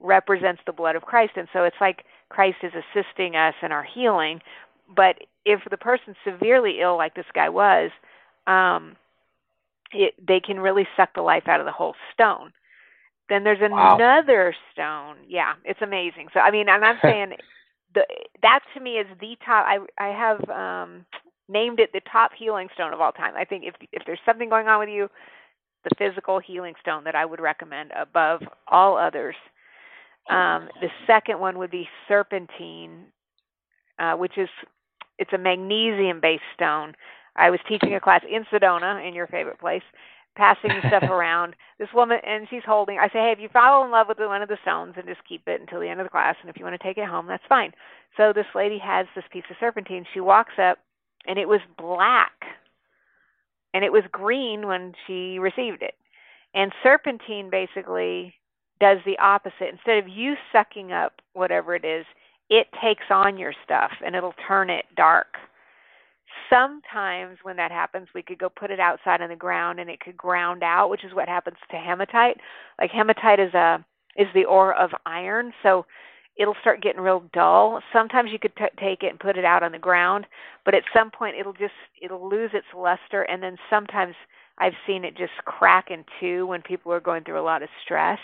represents 0.00 0.62
the 0.66 0.72
blood 0.72 0.96
of 0.96 1.02
Christ. 1.02 1.32
And 1.36 1.48
so 1.52 1.64
it's 1.64 1.76
like 1.80 2.04
Christ 2.28 2.58
is 2.62 2.72
assisting 2.74 3.36
us 3.36 3.54
in 3.62 3.72
our 3.72 3.84
healing. 3.84 4.40
But 4.94 5.16
if 5.44 5.60
the 5.70 5.76
person's 5.78 6.16
severely 6.24 6.80
ill 6.80 6.96
like 6.96 7.14
this 7.14 7.26
guy 7.34 7.48
was 7.48 7.90
um 8.46 8.96
it, 9.92 10.14
they 10.26 10.40
can 10.40 10.60
really 10.60 10.86
suck 10.96 11.10
the 11.14 11.22
life 11.22 11.48
out 11.48 11.60
of 11.60 11.66
the 11.66 11.72
whole 11.72 11.94
stone. 12.12 12.52
Then 13.28 13.44
there's 13.44 13.60
Wow. 13.70 14.02
another 14.02 14.54
stone. 14.72 15.16
Yeah 15.28 15.54
it's 15.64 15.82
amazing. 15.82 16.28
So 16.34 16.40
i 16.40 16.50
mean 16.50 16.68
and 16.68 16.84
i'm 16.84 17.00
saying 17.04 17.34
the 17.94 18.04
that 18.42 18.60
to 18.74 18.80
me 18.80 18.92
is 18.98 19.06
the 19.20 19.36
top. 19.44 19.64
I 19.66 19.78
i 19.98 20.08
have 20.08 20.48
um 20.50 21.04
named 21.48 21.80
it 21.80 21.92
the 21.92 22.00
top 22.10 22.32
healing 22.36 22.68
stone 22.74 22.92
of 22.92 23.00
all 23.00 23.12
time. 23.12 23.34
I 23.36 23.44
think 23.44 23.64
if 23.64 23.74
if 23.92 24.02
there's 24.06 24.20
something 24.24 24.48
going 24.48 24.68
on 24.68 24.80
with 24.80 24.88
you 24.88 25.08
the 25.84 25.90
physical 25.98 26.38
healing 26.38 26.74
stone 26.80 27.04
that 27.04 27.14
i 27.14 27.24
would 27.24 27.40
recommend 27.40 27.92
above 27.96 28.42
all 28.68 28.96
others. 28.96 29.36
Um 30.30 30.68
the 30.80 30.88
second 31.06 31.38
one 31.38 31.58
would 31.58 31.70
be 31.70 31.88
serpentine 32.08 33.06
uh 33.98 34.14
which 34.14 34.38
is 34.38 34.48
it's 35.18 35.32
a 35.32 35.38
magnesium 35.38 36.20
based 36.20 36.42
stone. 36.54 36.94
I 37.36 37.50
was 37.50 37.60
teaching 37.68 37.94
a 37.94 38.00
class 38.00 38.22
in 38.28 38.44
sedona 38.44 39.06
in 39.06 39.14
your 39.14 39.26
favorite 39.26 39.60
place 39.60 39.82
passing 40.36 40.70
stuff 40.88 41.02
around. 41.10 41.54
This 41.78 41.88
woman 41.94 42.18
and 42.26 42.46
she's 42.48 42.64
holding 42.64 42.98
i 42.98 43.08
say 43.08 43.18
hey 43.18 43.32
if 43.32 43.38
you 43.38 43.48
fall 43.50 43.84
in 43.84 43.90
love 43.90 44.08
with 44.08 44.18
one 44.18 44.42
of 44.42 44.48
the 44.48 44.58
stones 44.62 44.94
and 44.96 45.06
just 45.06 45.24
keep 45.28 45.42
it 45.46 45.60
until 45.60 45.80
the 45.80 45.88
end 45.88 46.00
of 46.00 46.06
the 46.06 46.10
class 46.10 46.36
and 46.40 46.48
if 46.48 46.56
you 46.56 46.64
want 46.64 46.80
to 46.80 46.86
take 46.86 46.96
it 46.96 47.06
home 47.06 47.26
that's 47.26 47.44
fine. 47.48 47.72
So 48.16 48.32
this 48.32 48.46
lady 48.54 48.78
has 48.78 49.06
this 49.14 49.24
piece 49.30 49.44
of 49.50 49.56
serpentine. 49.60 50.06
She 50.14 50.20
walks 50.20 50.54
up 50.58 50.78
and 51.26 51.38
it 51.38 51.48
was 51.48 51.60
black 51.78 52.32
and 53.72 53.84
it 53.84 53.92
was 53.92 54.04
green 54.12 54.66
when 54.66 54.94
she 55.06 55.38
received 55.38 55.82
it. 55.82 55.94
And 56.54 56.72
serpentine 56.82 57.50
basically 57.50 58.34
does 58.80 58.98
the 59.04 59.18
opposite. 59.18 59.68
Instead 59.72 59.98
of 59.98 60.08
you 60.08 60.34
sucking 60.52 60.92
up 60.92 61.20
whatever 61.32 61.74
it 61.74 61.84
is 61.84 62.06
it 62.50 62.66
takes 62.82 63.04
on 63.10 63.38
your 63.38 63.54
stuff 63.64 63.90
and 64.04 64.14
it'll 64.14 64.34
turn 64.46 64.70
it 64.70 64.84
dark. 64.96 65.36
Sometimes 66.50 67.38
when 67.42 67.56
that 67.56 67.70
happens 67.70 68.08
we 68.14 68.22
could 68.22 68.38
go 68.38 68.48
put 68.48 68.70
it 68.70 68.80
outside 68.80 69.22
on 69.22 69.30
the 69.30 69.36
ground 69.36 69.80
and 69.80 69.88
it 69.88 70.00
could 70.00 70.16
ground 70.16 70.62
out 70.62 70.90
which 70.90 71.04
is 71.04 71.14
what 71.14 71.28
happens 71.28 71.56
to 71.70 71.76
hematite. 71.76 72.36
Like 72.78 72.90
hematite 72.90 73.40
is 73.40 73.54
a 73.54 73.84
is 74.16 74.28
the 74.34 74.44
ore 74.44 74.74
of 74.74 74.90
iron. 75.06 75.52
So 75.62 75.86
it'll 76.36 76.56
start 76.60 76.82
getting 76.82 77.00
real 77.00 77.24
dull 77.32 77.80
sometimes 77.92 78.30
you 78.32 78.38
could 78.38 78.54
t- 78.56 78.64
take 78.78 79.02
it 79.02 79.10
and 79.10 79.20
put 79.20 79.36
it 79.38 79.44
out 79.44 79.62
on 79.62 79.72
the 79.72 79.78
ground 79.78 80.26
but 80.64 80.74
at 80.74 80.82
some 80.94 81.10
point 81.10 81.36
it'll 81.38 81.52
just 81.52 81.74
it'll 82.00 82.28
lose 82.28 82.50
its 82.54 82.66
luster 82.76 83.22
and 83.22 83.42
then 83.42 83.56
sometimes 83.70 84.14
i've 84.58 84.74
seen 84.86 85.04
it 85.04 85.16
just 85.16 85.32
crack 85.44 85.90
in 85.90 86.04
two 86.20 86.46
when 86.46 86.62
people 86.62 86.92
are 86.92 87.00
going 87.00 87.24
through 87.24 87.40
a 87.40 87.42
lot 87.42 87.62
of 87.62 87.68
stress 87.84 88.18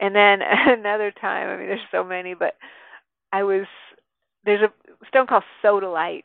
and 0.00 0.14
then 0.14 0.40
another 0.66 1.12
time 1.20 1.48
i 1.48 1.56
mean 1.56 1.66
there's 1.66 1.80
so 1.90 2.04
many 2.04 2.34
but 2.34 2.54
i 3.32 3.42
was 3.42 3.66
there's 4.44 4.62
a 4.62 4.72
stone 5.08 5.26
called 5.26 5.44
sodalite 5.64 6.24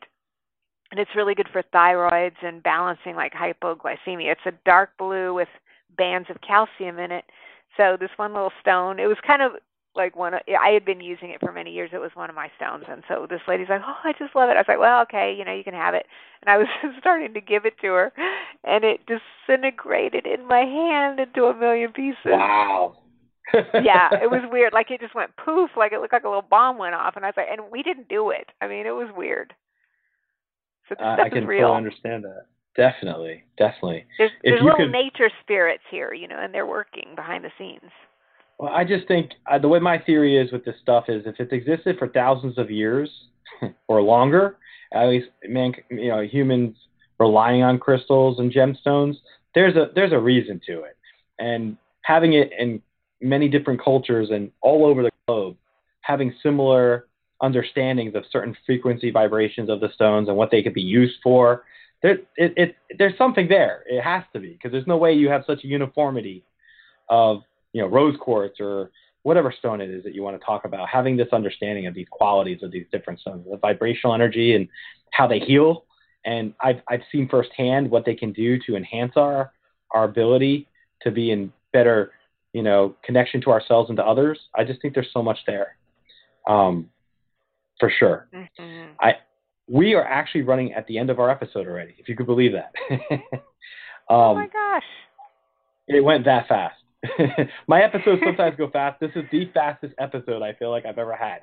and 0.90 0.98
it's 0.98 1.14
really 1.14 1.34
good 1.34 1.48
for 1.52 1.62
thyroids 1.74 2.42
and 2.42 2.62
balancing 2.62 3.14
like 3.14 3.32
hypoglycemia. 3.32 4.32
It's 4.32 4.46
a 4.46 4.52
dark 4.64 4.90
blue 4.98 5.34
with 5.34 5.48
bands 5.96 6.28
of 6.30 6.40
calcium 6.40 6.98
in 6.98 7.12
it. 7.12 7.24
So 7.76 7.96
this 7.98 8.10
one 8.16 8.32
little 8.32 8.52
stone, 8.60 8.98
it 8.98 9.06
was 9.06 9.18
kind 9.26 9.42
of 9.42 9.52
like 9.94 10.16
one 10.16 10.34
of, 10.34 10.40
I 10.48 10.70
had 10.70 10.84
been 10.84 11.00
using 11.00 11.30
it 11.30 11.40
for 11.40 11.52
many 11.52 11.72
years. 11.72 11.90
It 11.92 11.98
was 11.98 12.10
one 12.14 12.30
of 12.30 12.36
my 12.36 12.50
stones, 12.56 12.84
and 12.88 13.02
so 13.08 13.26
this 13.28 13.40
lady's 13.48 13.68
like, 13.68 13.80
"Oh, 13.84 13.96
I 14.04 14.12
just 14.12 14.34
love 14.34 14.48
it." 14.50 14.56
I 14.56 14.60
was 14.60 14.68
like, 14.68 14.78
"Well, 14.78 15.02
okay, 15.02 15.34
you 15.36 15.44
know, 15.44 15.54
you 15.54 15.64
can 15.64 15.74
have 15.74 15.94
it." 15.94 16.06
And 16.42 16.50
I 16.50 16.58
was 16.58 16.66
starting 17.00 17.34
to 17.34 17.40
give 17.40 17.66
it 17.66 17.74
to 17.80 17.88
her, 17.88 18.12
and 18.64 18.84
it 18.84 19.00
disintegrated 19.06 20.26
in 20.26 20.46
my 20.46 20.60
hand 20.60 21.20
into 21.20 21.44
a 21.44 21.54
million 21.54 21.92
pieces. 21.92 22.16
Wow. 22.26 22.96
yeah, 23.82 24.10
it 24.22 24.30
was 24.30 24.42
weird. 24.50 24.72
Like 24.72 24.90
it 24.90 25.00
just 25.00 25.14
went 25.14 25.30
poof, 25.36 25.70
like 25.76 25.92
it 25.92 26.00
looked 26.00 26.12
like 26.12 26.24
a 26.24 26.28
little 26.28 26.42
bomb 26.42 26.78
went 26.78 26.94
off, 26.94 27.16
and 27.16 27.24
I 27.24 27.28
was 27.28 27.34
like, 27.36 27.48
and 27.50 27.62
we 27.72 27.82
didn't 27.82 28.08
do 28.08 28.30
it. 28.30 28.48
I 28.60 28.68
mean, 28.68 28.86
it 28.86 28.94
was 28.94 29.08
weird. 29.16 29.54
So 30.88 30.94
this 30.94 31.04
I, 31.04 31.28
can 31.28 31.46
real. 31.46 31.68
fully 31.68 31.76
understand 31.76 32.24
that. 32.24 32.46
Definitely, 32.76 33.44
definitely. 33.56 34.06
There's, 34.18 34.30
If 34.42 34.52
there's 34.52 34.62
little 34.62 34.88
nature 34.88 35.30
spirits 35.42 35.82
here, 35.90 36.12
you 36.14 36.28
know, 36.28 36.38
and 36.38 36.54
they're 36.54 36.66
working 36.66 37.14
behind 37.16 37.44
the 37.44 37.50
scenes. 37.58 37.90
Well, 38.58 38.72
I 38.72 38.84
just 38.84 39.06
think 39.06 39.30
uh, 39.50 39.58
the 39.58 39.68
way 39.68 39.78
my 39.78 39.98
theory 39.98 40.36
is 40.36 40.50
with 40.50 40.64
this 40.64 40.74
stuff 40.82 41.04
is 41.08 41.24
if 41.26 41.36
it's 41.38 41.52
existed 41.52 41.96
for 41.98 42.08
thousands 42.08 42.58
of 42.58 42.70
years 42.70 43.10
or 43.88 44.02
longer, 44.02 44.56
at 44.92 45.06
least 45.08 45.28
man, 45.46 45.72
you 45.90 46.08
know, 46.08 46.20
humans 46.22 46.76
relying 47.20 47.62
on 47.62 47.78
crystals 47.78 48.38
and 48.40 48.52
gemstones, 48.52 49.16
there's 49.54 49.76
a 49.76 49.90
there's 49.94 50.12
a 50.12 50.18
reason 50.18 50.60
to 50.66 50.82
it, 50.82 50.96
and 51.38 51.76
having 52.02 52.32
it 52.32 52.50
in 52.58 52.82
many 53.20 53.48
different 53.48 53.82
cultures 53.82 54.30
and 54.30 54.50
all 54.60 54.86
over 54.86 55.02
the 55.02 55.10
globe, 55.26 55.56
having 56.00 56.34
similar 56.42 57.06
understandings 57.40 58.14
of 58.14 58.24
certain 58.30 58.56
frequency 58.66 59.10
vibrations 59.10 59.70
of 59.70 59.80
the 59.80 59.90
stones 59.94 60.28
and 60.28 60.36
what 60.36 60.50
they 60.50 60.62
could 60.62 60.74
be 60.74 60.82
used 60.82 61.16
for. 61.22 61.64
There, 62.02 62.18
it, 62.36 62.52
it, 62.56 62.76
there's 62.96 63.16
something 63.18 63.48
there. 63.48 63.82
It 63.86 64.02
has 64.02 64.22
to 64.32 64.40
be 64.40 64.50
because 64.50 64.72
there's 64.72 64.86
no 64.86 64.96
way 64.96 65.12
you 65.12 65.28
have 65.28 65.44
such 65.46 65.64
a 65.64 65.66
uniformity 65.66 66.44
of 67.08 67.42
you 67.72 67.82
know 67.82 67.88
rose 67.88 68.16
quartz 68.20 68.60
or 68.60 68.90
whatever 69.22 69.52
stone 69.56 69.80
it 69.80 69.90
is 69.90 70.02
that 70.04 70.14
you 70.14 70.22
want 70.22 70.38
to 70.38 70.44
talk 70.44 70.64
about. 70.64 70.88
Having 70.88 71.16
this 71.16 71.28
understanding 71.32 71.86
of 71.86 71.94
these 71.94 72.06
qualities 72.10 72.62
of 72.62 72.70
these 72.70 72.86
different 72.92 73.20
stones, 73.20 73.44
the 73.50 73.56
vibrational 73.56 74.14
energy 74.14 74.54
and 74.54 74.68
how 75.12 75.26
they 75.26 75.38
heal. 75.38 75.84
And 76.24 76.54
I've 76.62 76.80
I've 76.88 77.02
seen 77.10 77.28
firsthand 77.28 77.90
what 77.90 78.04
they 78.04 78.14
can 78.14 78.32
do 78.32 78.58
to 78.66 78.76
enhance 78.76 79.12
our 79.16 79.52
our 79.92 80.04
ability 80.04 80.68
to 81.02 81.10
be 81.10 81.30
in 81.30 81.52
better 81.72 82.12
you 82.52 82.62
know 82.62 82.94
connection 83.04 83.40
to 83.42 83.50
ourselves 83.50 83.90
and 83.90 83.96
to 83.96 84.04
others. 84.04 84.38
I 84.54 84.64
just 84.64 84.80
think 84.82 84.94
there's 84.94 85.12
so 85.12 85.22
much 85.22 85.38
there. 85.46 85.76
Um, 86.48 86.88
for 87.78 87.90
sure. 87.98 88.28
Mm-hmm. 88.34 88.92
I 89.00 89.14
we 89.68 89.94
are 89.94 90.04
actually 90.04 90.42
running 90.42 90.72
at 90.72 90.86
the 90.86 90.98
end 90.98 91.10
of 91.10 91.20
our 91.20 91.30
episode 91.30 91.66
already, 91.66 91.94
if 91.98 92.08
you 92.08 92.16
could 92.16 92.26
believe 92.26 92.52
that. 92.52 92.72
oh 94.08 94.30
um, 94.30 94.36
my 94.36 94.46
gosh. 94.46 94.82
it 95.86 96.02
went 96.02 96.24
that 96.24 96.48
fast. 96.48 96.76
My 97.68 97.82
episodes 97.82 98.22
sometimes 98.24 98.56
go 98.56 98.70
fast. 98.70 99.00
This 99.00 99.10
is 99.14 99.24
the 99.30 99.50
fastest 99.54 99.94
episode 99.98 100.42
I 100.42 100.52
feel 100.54 100.70
like 100.70 100.84
I've 100.86 100.98
ever 100.98 101.16
had 101.16 101.40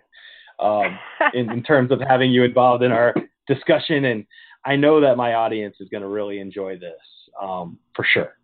um, 0.59 0.97
in, 1.33 1.49
in 1.51 1.63
terms 1.63 1.91
of 1.91 2.01
having 2.07 2.31
you 2.31 2.43
involved 2.43 2.83
in 2.83 2.91
our 2.91 3.13
discussion. 3.47 4.05
And 4.05 4.25
I 4.65 4.75
know 4.75 4.99
that 5.01 5.17
my 5.17 5.33
audience 5.33 5.77
is 5.79 5.89
going 5.89 6.01
to 6.01 6.09
really 6.09 6.39
enjoy 6.39 6.77
this 6.77 6.99
um, 7.41 7.77
for 7.95 8.05
sure. 8.13 8.37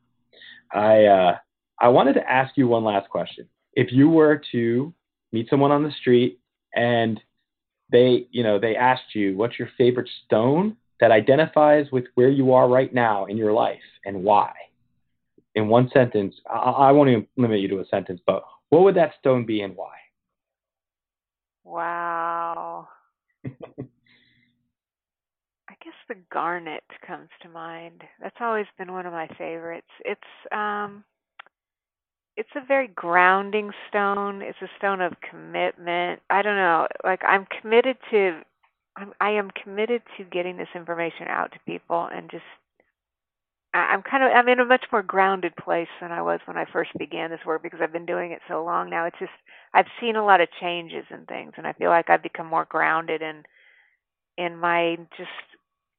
I 0.74 1.05
uh, 1.05 1.38
I 1.80 1.89
wanted 1.89 2.14
to 2.14 2.32
ask 2.32 2.55
you 2.57 2.68
one 2.68 2.84
last 2.84 3.09
question. 3.09 3.47
If 3.74 3.91
you 3.91 4.09
were 4.09 4.41
to 4.51 4.93
meet 5.32 5.49
someone 5.49 5.72
on 5.72 5.84
the 5.84 5.91
street 5.99 6.39
and 6.76 7.20
they, 7.91 8.28
you 8.32 8.43
know, 8.43 8.59
they 8.59 8.76
asked 8.76 9.16
you 9.16 9.36
what's 9.36 9.59
your 9.59 9.70
favorite 9.78 10.09
stone 10.26 10.78
that 10.99 11.12
identifies 11.12 11.88
with 11.91 12.05
where 12.16 12.30
you 12.30 12.53
are 12.53 12.70
right 12.70 12.93
now 12.93 13.26
in 13.26 13.36
your 13.36 13.51
life 13.51 13.82
and 14.05 14.24
why, 14.24 14.51
in 15.55 15.67
one 15.67 15.89
sentence, 15.93 16.35
I, 16.49 16.57
I 16.57 16.91
won't 16.91 17.09
even 17.09 17.27
limit 17.37 17.59
you 17.59 17.67
to 17.69 17.79
a 17.79 17.85
sentence, 17.85 18.21
but 18.25 18.43
what 18.69 18.83
would 18.83 18.95
that 18.95 19.13
stone 19.19 19.45
be 19.45 19.61
and 19.61 19.75
why? 19.75 19.93
Wow. 21.63 22.87
I 23.45 23.49
guess 25.83 25.93
the 26.07 26.15
garnet 26.31 26.83
comes 27.05 27.29
to 27.41 27.49
mind. 27.49 28.01
That's 28.21 28.35
always 28.39 28.65
been 28.77 28.91
one 28.91 29.05
of 29.05 29.13
my 29.13 29.27
favorites. 29.37 29.87
It's 30.05 30.21
um 30.51 31.03
it's 32.37 32.49
a 32.55 32.65
very 32.65 32.87
grounding 32.87 33.71
stone. 33.89 34.41
It's 34.41 34.61
a 34.61 34.69
stone 34.77 35.01
of 35.01 35.13
commitment. 35.29 36.21
I 36.29 36.41
don't 36.41 36.55
know. 36.55 36.87
Like 37.03 37.21
I'm 37.27 37.45
committed 37.61 37.97
to 38.11 38.41
I'm 38.95 39.13
I 39.21 39.31
am 39.31 39.49
committed 39.63 40.01
to 40.17 40.23
getting 40.25 40.57
this 40.57 40.67
information 40.75 41.27
out 41.27 41.51
to 41.53 41.59
people 41.65 42.09
and 42.11 42.29
just 42.29 42.43
I'm 43.74 44.01
kind 44.01 44.24
of 44.24 44.32
I'm 44.36 44.49
in 44.49 44.59
a 44.59 44.65
much 44.65 44.86
more 44.91 45.03
grounded 45.03 45.55
place 45.55 45.88
than 46.01 46.11
I 46.11 46.22
was 46.22 46.39
when 46.45 46.57
I 46.57 46.65
first 46.72 46.91
began 46.99 47.30
this 47.30 47.39
work 47.45 47.63
because 47.63 47.80
I've 47.82 47.93
been 47.93 48.05
doing 48.05 48.32
it 48.32 48.41
so 48.47 48.63
long 48.63 48.89
now. 48.89 49.05
It's 49.05 49.19
just 49.19 49.32
I've 49.74 49.86
seen 50.01 50.17
a 50.17 50.26
lot 50.26 50.41
of 50.41 50.49
changes 50.59 51.05
and 51.09 51.28
things 51.28 51.53
and 51.57 51.65
I 51.65 51.74
feel 51.74 51.89
like 51.89 52.09
I've 52.09 52.24
become 52.24 52.47
more 52.47 52.65
grounded 52.69 53.22
in 53.22 53.43
in 54.38 54.57
my 54.57 54.97
just 55.17 55.30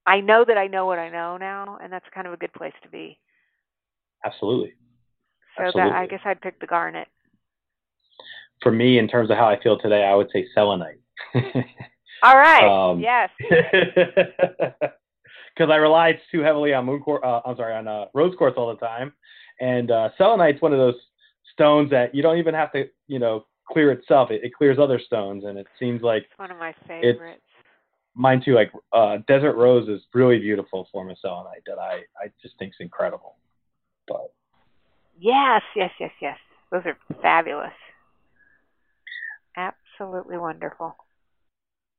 I 0.07 0.21
know 0.21 0.45
that 0.47 0.59
I 0.59 0.67
know 0.67 0.87
what 0.87 0.99
I 0.99 1.09
know 1.09 1.37
now, 1.37 1.79
and 1.83 1.93
that's 1.93 2.05
kind 2.13 2.27
of 2.27 2.33
a 2.33 2.37
good 2.37 2.53
place 2.53 2.73
to 2.83 2.89
be. 2.89 3.19
Absolutely. 4.25 4.75
So 5.57 5.65
Absolutely. 5.65 5.91
that 5.91 5.97
I 5.97 6.07
guess 6.07 6.21
I'd 6.25 6.41
pick 6.41 6.59
the 6.61 6.67
garnet. 6.67 7.09
For 8.63 8.73
me, 8.73 8.99
in 8.99 9.09
terms 9.09 9.31
of 9.31 9.37
how 9.37 9.47
I 9.49 9.61
feel 9.61 9.79
today, 9.79 10.05
I 10.05 10.15
would 10.15 10.29
say 10.33 10.47
selenite. 10.55 11.01
All 12.23 12.37
right. 12.37 12.91
Um, 12.91 13.01
yes. 13.01 13.31
Because 15.55 15.71
I 15.71 15.77
relied 15.77 16.19
too 16.31 16.41
heavily 16.41 16.73
on 16.73 16.87
moon 16.87 17.01
quartz. 17.01 17.25
Uh, 17.25 17.41
I'm 17.45 17.57
sorry, 17.57 17.75
on 17.75 17.87
uh, 17.87 18.07
rose 18.15 18.35
quartz 18.37 18.57
all 18.57 18.69
the 18.69 18.81
time, 18.87 19.13
and 19.61 19.91
uh, 19.91 20.09
selenite's 20.17 20.63
one 20.63 20.73
of 20.73 20.79
those 20.79 20.95
stones 21.53 21.91
that 21.91 22.15
you 22.15 22.23
don't 22.23 22.39
even 22.39 22.55
have 22.55 22.73
to, 22.73 22.89
you 23.07 23.19
know, 23.19 23.45
clear 23.71 23.93
itself. 23.93 24.31
It, 24.31 24.43
it 24.45 24.55
clears 24.55 24.79
other 24.79 24.99
stones, 24.99 25.45
and 25.45 25.59
it 25.59 25.67
seems 25.79 26.03
like 26.03 26.23
It's 26.25 26.39
one 26.39 26.51
of 26.51 26.59
my 26.59 26.75
favorites. 26.87 27.43
mine 28.15 28.43
too. 28.45 28.55
Like 28.55 28.73
uh, 28.93 29.19
desert 29.29 29.57
rose 29.57 29.89
is 29.89 30.01
really 30.15 30.39
beautiful 30.39 30.89
form 30.91 31.11
of 31.11 31.19
selenite 31.21 31.63
that 31.67 31.79
I 31.79 32.03
I 32.19 32.31
just 32.41 32.59
think 32.59 32.71
is 32.71 32.77
incredible. 32.81 33.37
But 34.09 34.33
Yes, 35.19 35.63
yes, 35.77 35.91
yes, 36.01 36.11
yes. 36.21 36.39
Those 36.71 36.83
are 36.87 36.97
fabulous. 37.21 37.73
Absolutely 39.57 40.39
wonderful. 40.39 40.97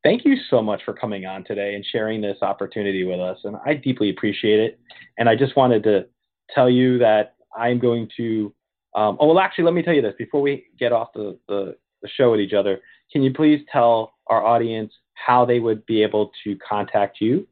Thank 0.04 0.26
you 0.26 0.36
so 0.50 0.62
much 0.62 0.82
for 0.84 0.94
coming 0.94 1.26
on 1.26 1.44
today 1.44 1.76
and 1.76 1.86
sharing 1.92 2.22
this 2.22 2.38
opportunity 2.42 3.04
with 3.04 3.20
us. 3.20 3.38
And 3.44 3.58
I 3.66 3.74
deeply 3.74 4.10
appreciate 4.10 4.60
it. 4.60 4.80
And 5.18 5.30
I 5.30 5.36
just 5.36 5.56
wanted 5.56 5.84
to 5.84 6.06
tell 6.54 6.70
you 6.70 6.98
that 7.00 7.36
I'm 7.58 7.80
going 7.80 8.10
to, 8.18 8.54
um, 8.96 9.18
oh, 9.20 9.28
well, 9.28 9.40
actually, 9.40 9.64
let 9.66 9.74
me 9.74 9.82
tell 9.82 9.94
you 9.94 10.02
this 10.02 10.16
before 10.18 10.42
we 10.42 10.66
get 10.78 10.92
off 10.92 11.14
the, 11.14 11.38
the, 11.48 11.78
the 12.02 12.10
show 12.10 12.32
with 12.32 12.42
each 12.42 12.54
other. 12.54 12.82
Can 13.12 13.24
you 13.24 13.34
please 13.34 13.62
tell 13.72 14.16
our 14.28 14.46
audience 14.46 14.94
how 15.14 15.46
they 15.46 15.60
would 15.60 15.86
be 15.86 16.04
able 16.04 16.32
to 16.44 16.58
contact 16.58 17.22
you 17.22 17.48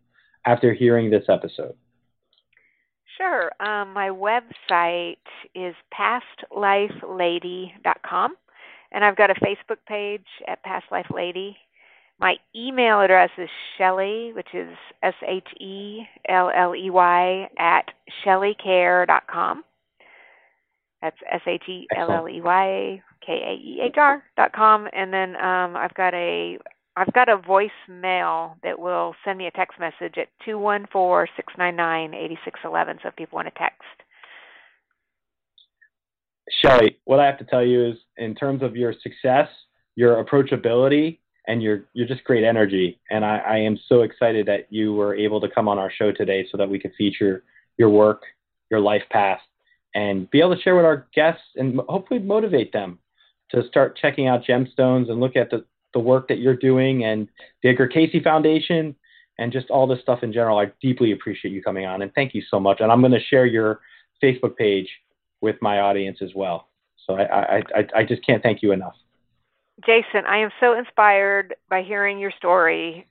after 0.45 0.73
hearing 0.73 1.09
this 1.09 1.23
episode? 1.29 1.75
Sure. 3.17 3.51
Um, 3.59 3.93
my 3.93 4.09
website 4.09 5.17
is 5.53 5.75
pastlifelady.com, 5.93 8.35
and 8.91 9.05
I've 9.05 9.15
got 9.15 9.29
a 9.29 9.35
Facebook 9.35 9.77
page 9.87 10.25
at 10.47 10.63
Past 10.63 10.85
Life 10.91 11.05
Lady. 11.13 11.55
My 12.21 12.37
email 12.55 13.01
address 13.01 13.31
is 13.39 13.49
Shelley, 13.77 14.31
which 14.35 14.53
is 14.53 14.69
S 15.01 15.15
H 15.27 15.47
E 15.59 16.03
L 16.29 16.51
L 16.55 16.75
E 16.75 16.91
Y, 16.91 17.49
at 17.57 17.85
shelleykaehr.com. 18.23 19.63
That's 21.01 21.17
S 21.31 21.41
H 21.47 21.63
E 21.67 21.87
L 21.97 22.11
L 22.11 22.29
E 22.29 22.39
Y 22.39 23.01
K 23.25 23.33
A 23.33 23.53
E 23.53 23.81
H 23.83 23.95
R 23.97 24.23
dot 24.37 24.53
com. 24.53 24.87
And 24.93 25.11
then 25.11 25.35
um, 25.37 25.75
I've 25.75 25.95
got 25.95 26.13
a 26.13 26.59
I've 26.95 27.11
got 27.13 27.27
a 27.27 27.37
voicemail 27.37 28.53
that 28.61 28.77
will 28.77 29.15
send 29.25 29.39
me 29.39 29.47
a 29.47 29.51
text 29.51 29.79
message 29.79 30.17
at 30.17 30.27
214-699-8611 30.45 33.01
so 33.01 33.07
if 33.07 33.15
people 33.15 33.37
want 33.37 33.47
to 33.47 33.53
text. 33.57 33.81
Shelley, 36.61 36.99
what 37.05 37.19
I 37.19 37.25
have 37.25 37.39
to 37.39 37.45
tell 37.45 37.65
you 37.65 37.87
is, 37.87 37.95
in 38.17 38.35
terms 38.35 38.61
of 38.61 38.75
your 38.75 38.93
success, 39.01 39.47
your 39.95 40.23
approachability, 40.23 41.17
and 41.47 41.61
your 41.61 41.85
you're 41.93 42.07
just 42.07 42.23
great 42.23 42.43
energy, 42.43 42.99
and 43.09 43.25
I, 43.25 43.37
I 43.37 43.57
am 43.57 43.79
so 43.87 44.01
excited 44.01 44.45
that 44.47 44.67
you 44.69 44.93
were 44.93 45.15
able 45.15 45.41
to 45.41 45.49
come 45.49 45.67
on 45.67 45.79
our 45.79 45.91
show 45.91 46.11
today 46.11 46.47
so 46.51 46.57
that 46.57 46.69
we 46.69 46.79
could 46.79 46.91
feature 46.97 47.43
your 47.77 47.89
work, 47.89 48.23
your 48.69 48.79
life 48.79 49.03
path, 49.09 49.39
and 49.95 50.29
be 50.29 50.39
able 50.39 50.55
to 50.55 50.61
share 50.61 50.75
with 50.75 50.85
our 50.85 51.07
guests 51.13 51.43
and 51.55 51.79
hopefully 51.89 52.19
motivate 52.19 52.71
them 52.71 52.99
to 53.51 53.67
start 53.67 53.97
checking 53.97 54.27
out 54.27 54.43
gemstones 54.43 55.09
and 55.09 55.19
look 55.19 55.35
at 55.35 55.49
the, 55.49 55.65
the 55.93 55.99
work 55.99 56.27
that 56.27 56.39
you're 56.39 56.55
doing 56.55 57.03
and 57.03 57.27
the 57.63 57.69
Edgar 57.69 57.87
Cayce 57.87 58.15
Foundation 58.23 58.95
and 59.37 59.51
just 59.51 59.69
all 59.69 59.87
this 59.87 59.99
stuff 60.01 60.19
in 60.23 60.31
general. 60.31 60.57
I 60.57 60.71
deeply 60.81 61.11
appreciate 61.11 61.51
you 61.51 61.61
coming 61.61 61.85
on 61.85 62.01
and 62.01 62.13
thank 62.13 62.33
you 62.33 62.41
so 62.49 62.59
much. 62.59 62.79
And 62.79 62.91
I'm 62.91 63.01
going 63.01 63.11
to 63.11 63.19
share 63.19 63.45
your 63.45 63.81
Facebook 64.23 64.55
page 64.55 64.87
with 65.41 65.55
my 65.61 65.79
audience 65.79 66.19
as 66.21 66.29
well. 66.35 66.69
So 67.05 67.15
I, 67.15 67.23
I, 67.23 67.57
I, 67.75 67.87
I 67.97 68.03
just 68.03 68.25
can't 68.25 68.43
thank 68.43 68.61
you 68.61 68.71
enough. 68.71 68.95
Jason, 69.85 70.25
I 70.27 70.37
am 70.37 70.49
so 70.59 70.77
inspired 70.77 71.55
by 71.69 71.81
hearing 71.83 72.19
your 72.19 72.31
story, 72.37 73.07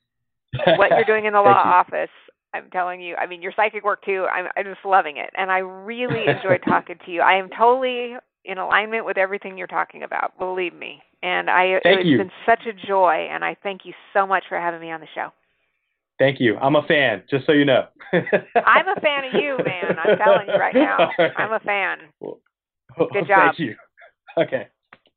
what 0.76 0.90
you're 0.90 1.04
doing 1.04 1.24
in 1.24 1.32
the 1.32 1.40
law 1.40 1.62
office. 1.64 2.10
I'm 2.52 2.68
telling 2.70 3.00
you, 3.00 3.14
I 3.16 3.26
mean, 3.26 3.42
your 3.42 3.52
psychic 3.54 3.84
work 3.84 4.04
too. 4.04 4.26
I'm, 4.32 4.46
I'm 4.56 4.64
just 4.64 4.84
loving 4.84 5.18
it. 5.18 5.30
And 5.36 5.50
I 5.50 5.58
really 5.58 6.24
enjoyed 6.26 6.62
talking 6.68 6.96
to 7.04 7.10
you. 7.10 7.20
I 7.20 7.34
am 7.34 7.48
totally 7.56 8.16
in 8.44 8.58
alignment 8.58 9.04
with 9.04 9.18
everything 9.18 9.56
you're 9.56 9.66
talking 9.66 10.02
about, 10.02 10.36
believe 10.38 10.74
me. 10.74 11.02
And 11.22 11.50
I, 11.50 11.78
Thank 11.82 12.00
it's 12.00 12.08
you. 12.08 12.18
been 12.18 12.30
such 12.46 12.60
a 12.66 12.86
joy, 12.86 13.28
and 13.30 13.44
I 13.44 13.54
thank 13.62 13.82
you 13.84 13.92
so 14.12 14.26
much 14.26 14.44
for 14.48 14.58
having 14.58 14.80
me 14.80 14.90
on 14.90 15.00
the 15.00 15.06
show. 15.14 15.28
Thank 16.18 16.40
you. 16.40 16.56
I'm 16.58 16.76
a 16.76 16.82
fan, 16.82 17.22
just 17.30 17.46
so 17.46 17.52
you 17.52 17.64
know. 17.64 17.86
I'm 18.12 18.88
a 18.88 19.00
fan 19.00 19.24
of 19.24 19.40
you, 19.40 19.58
man. 19.64 19.98
I'm 19.98 20.18
telling 20.18 20.48
you 20.48 20.54
right 20.54 20.74
now. 20.74 21.10
I'm 21.36 21.52
a 21.52 21.60
fan. 21.60 21.98
Good 23.12 23.26
job. 23.26 23.54
Thank 23.54 23.58
you. 23.58 23.74
Okay. 24.36 24.68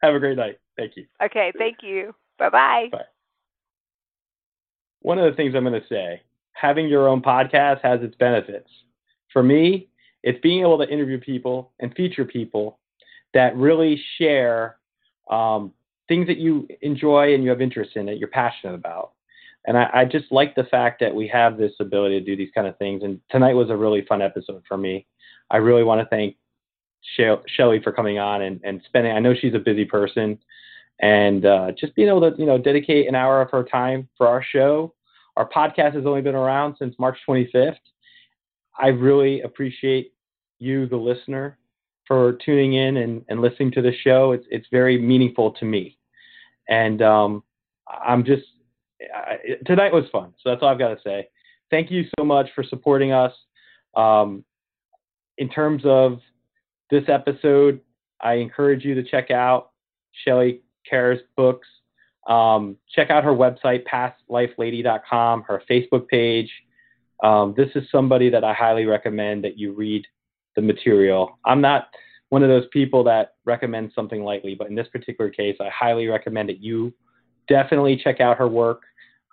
Have 0.03 0.15
a 0.15 0.19
great 0.19 0.35
night. 0.35 0.59
Thank 0.77 0.97
you. 0.97 1.05
Okay, 1.23 1.53
thank 1.57 1.77
you. 1.81 2.13
Bye-bye. 2.37 2.89
Bye. 2.91 3.05
One 5.01 5.17
of 5.17 5.31
the 5.31 5.35
things 5.35 5.55
I'm 5.55 5.63
going 5.63 5.81
to 5.81 5.87
say 5.87 6.21
having 6.51 6.87
your 6.87 7.07
own 7.07 7.21
podcast 7.21 7.81
has 7.83 8.01
its 8.01 8.15
benefits. 8.15 8.69
For 9.31 9.41
me, 9.41 9.87
it's 10.21 10.39
being 10.41 10.59
able 10.59 10.77
to 10.77 10.89
interview 10.89 11.19
people 11.19 11.71
and 11.79 11.93
feature 11.95 12.25
people 12.25 12.79
that 13.33 13.55
really 13.55 14.01
share 14.17 14.77
um, 15.29 15.71
things 16.07 16.27
that 16.27 16.37
you 16.37 16.67
enjoy 16.81 17.33
and 17.33 17.43
you 17.43 17.49
have 17.49 17.61
interest 17.61 17.95
in 17.95 18.05
that 18.05 18.17
you're 18.17 18.27
passionate 18.27 18.75
about. 18.75 19.13
And 19.65 19.77
I, 19.77 19.89
I 19.93 20.05
just 20.05 20.31
like 20.31 20.53
the 20.53 20.65
fact 20.65 20.99
that 20.99 21.15
we 21.15 21.29
have 21.29 21.57
this 21.57 21.71
ability 21.79 22.19
to 22.19 22.25
do 22.25 22.35
these 22.35 22.51
kind 22.53 22.67
of 22.67 22.77
things. 22.77 23.03
And 23.03 23.21
tonight 23.29 23.53
was 23.53 23.69
a 23.69 23.77
really 23.77 24.05
fun 24.05 24.21
episode 24.21 24.63
for 24.67 24.77
me. 24.77 25.05
I 25.49 25.57
really 25.57 25.83
want 25.83 26.01
to 26.01 26.07
thank 26.07 26.35
Shelley 27.15 27.81
for 27.81 27.91
coming 27.91 28.19
on 28.19 28.41
and, 28.41 28.59
and 28.63 28.81
spending. 28.85 29.11
I 29.11 29.19
know 29.19 29.33
she's 29.33 29.53
a 29.53 29.59
busy 29.59 29.85
person, 29.85 30.39
and 30.99 31.45
uh, 31.45 31.71
just 31.77 31.95
being 31.95 32.07
able 32.07 32.21
to 32.21 32.37
you 32.37 32.45
know 32.45 32.57
dedicate 32.57 33.07
an 33.07 33.15
hour 33.15 33.41
of 33.41 33.51
her 33.51 33.63
time 33.63 34.07
for 34.17 34.27
our 34.27 34.43
show. 34.43 34.93
Our 35.35 35.49
podcast 35.49 35.95
has 35.95 36.05
only 36.05 36.21
been 36.21 36.35
around 36.35 36.75
since 36.77 36.95
March 36.99 37.17
25th. 37.27 37.77
I 38.79 38.87
really 38.87 39.41
appreciate 39.41 40.13
you, 40.59 40.87
the 40.87 40.97
listener, 40.97 41.57
for 42.07 42.37
tuning 42.45 42.73
in 42.73 42.97
and, 42.97 43.25
and 43.29 43.41
listening 43.41 43.71
to 43.71 43.81
the 43.81 43.93
show. 44.03 44.31
It's 44.31 44.45
it's 44.49 44.67
very 44.71 44.99
meaningful 44.99 45.51
to 45.51 45.65
me, 45.65 45.97
and 46.69 47.01
um, 47.01 47.43
I'm 47.87 48.23
just 48.23 48.43
I, 49.13 49.37
tonight 49.65 49.93
was 49.93 50.05
fun. 50.11 50.33
So 50.41 50.49
that's 50.49 50.61
all 50.61 50.69
I've 50.69 50.79
got 50.79 50.89
to 50.89 51.01
say. 51.03 51.27
Thank 51.69 51.91
you 51.91 52.05
so 52.17 52.23
much 52.23 52.49
for 52.55 52.63
supporting 52.63 53.11
us. 53.11 53.33
Um, 53.95 54.43
in 55.37 55.49
terms 55.49 55.81
of 55.85 56.19
this 56.89 57.03
episode, 57.07 57.81
I 58.21 58.35
encourage 58.35 58.85
you 58.85 58.95
to 58.95 59.03
check 59.03 59.31
out 59.31 59.71
Shelley 60.25 60.61
Kaehr's 60.91 61.21
books. 61.35 61.67
Um, 62.27 62.77
check 62.93 63.09
out 63.09 63.23
her 63.23 63.31
website, 63.33 63.83
pastlifelady.com, 63.85 65.43
her 65.43 65.61
Facebook 65.69 66.07
page. 66.07 66.51
Um, 67.23 67.53
this 67.55 67.69
is 67.75 67.83
somebody 67.91 68.29
that 68.29 68.43
I 68.43 68.53
highly 68.53 68.85
recommend 68.85 69.43
that 69.43 69.57
you 69.57 69.73
read 69.73 70.05
the 70.55 70.61
material. 70.61 71.37
I'm 71.45 71.61
not 71.61 71.87
one 72.29 72.43
of 72.43 72.49
those 72.49 72.67
people 72.71 73.03
that 73.05 73.35
recommend 73.45 73.91
something 73.93 74.23
lightly, 74.23 74.55
but 74.55 74.67
in 74.67 74.75
this 74.75 74.87
particular 74.87 75.29
case, 75.29 75.57
I 75.59 75.69
highly 75.69 76.07
recommend 76.07 76.49
that 76.49 76.61
you 76.61 76.93
definitely 77.47 77.99
check 78.01 78.21
out 78.21 78.37
her 78.37 78.47
work. 78.47 78.83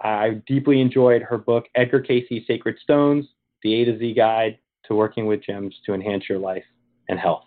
I 0.01 0.41
deeply 0.47 0.81
enjoyed 0.81 1.23
her 1.23 1.39
book, 1.39 1.67
Edgar 1.75 2.01
Cayce 2.01 2.47
Sacred 2.47 2.79
Stones, 2.83 3.27
The 3.63 3.75
A 3.75 3.85
to 3.87 3.99
Z 3.99 4.15
Guide 4.15 4.59
to 4.87 4.95
Working 4.95 5.27
with 5.27 5.45
Gems 5.45 5.75
to 5.87 5.95
Enhance 5.95 6.29
Your 6.29 6.39
Life 6.39 6.65
and 7.11 7.19
Health. 7.19 7.45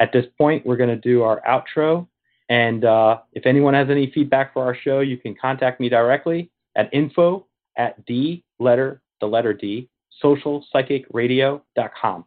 At 0.00 0.12
this 0.12 0.26
point, 0.36 0.66
we're 0.66 0.76
going 0.76 0.90
to 0.90 0.96
do 0.96 1.22
our 1.22 1.40
outro. 1.48 2.08
And 2.48 2.84
uh, 2.84 3.18
if 3.32 3.46
anyone 3.46 3.74
has 3.74 3.88
any 3.90 4.10
feedback 4.12 4.52
for 4.52 4.64
our 4.64 4.74
show, 4.74 4.98
you 5.00 5.18
can 5.18 5.36
contact 5.40 5.78
me 5.78 5.88
directly 5.88 6.50
at 6.76 6.92
info 6.92 7.46
at 7.76 8.04
D 8.06 8.42
letter, 8.58 9.00
the 9.20 9.26
letter 9.26 9.52
D, 9.52 9.88
socialpsychicradio.com. 10.22 12.24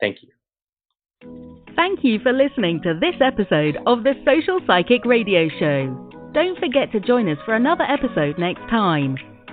Thank 0.00 0.18
you. 0.22 0.28
Thank 1.74 2.04
you 2.04 2.20
for 2.20 2.32
listening 2.32 2.80
to 2.82 2.94
this 3.00 3.14
episode 3.20 3.78
of 3.86 4.04
the 4.04 4.14
Social 4.24 4.60
Psychic 4.66 5.04
Radio 5.04 5.48
Show. 5.58 6.30
Don't 6.32 6.58
forget 6.58 6.90
to 6.92 7.00
join 7.00 7.28
us 7.28 7.38
for 7.44 7.54
another 7.54 7.84
episode 7.84 8.38
next 8.38 8.62
time. 8.70 9.16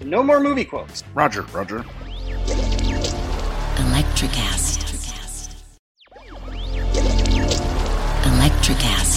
So 0.00 0.06
no 0.06 0.22
more 0.22 0.40
movie 0.40 0.64
quotes. 0.64 1.04
Roger, 1.14 1.42
Roger. 1.52 1.84
Electricast. 3.76 4.80
Electricast. 8.24 9.09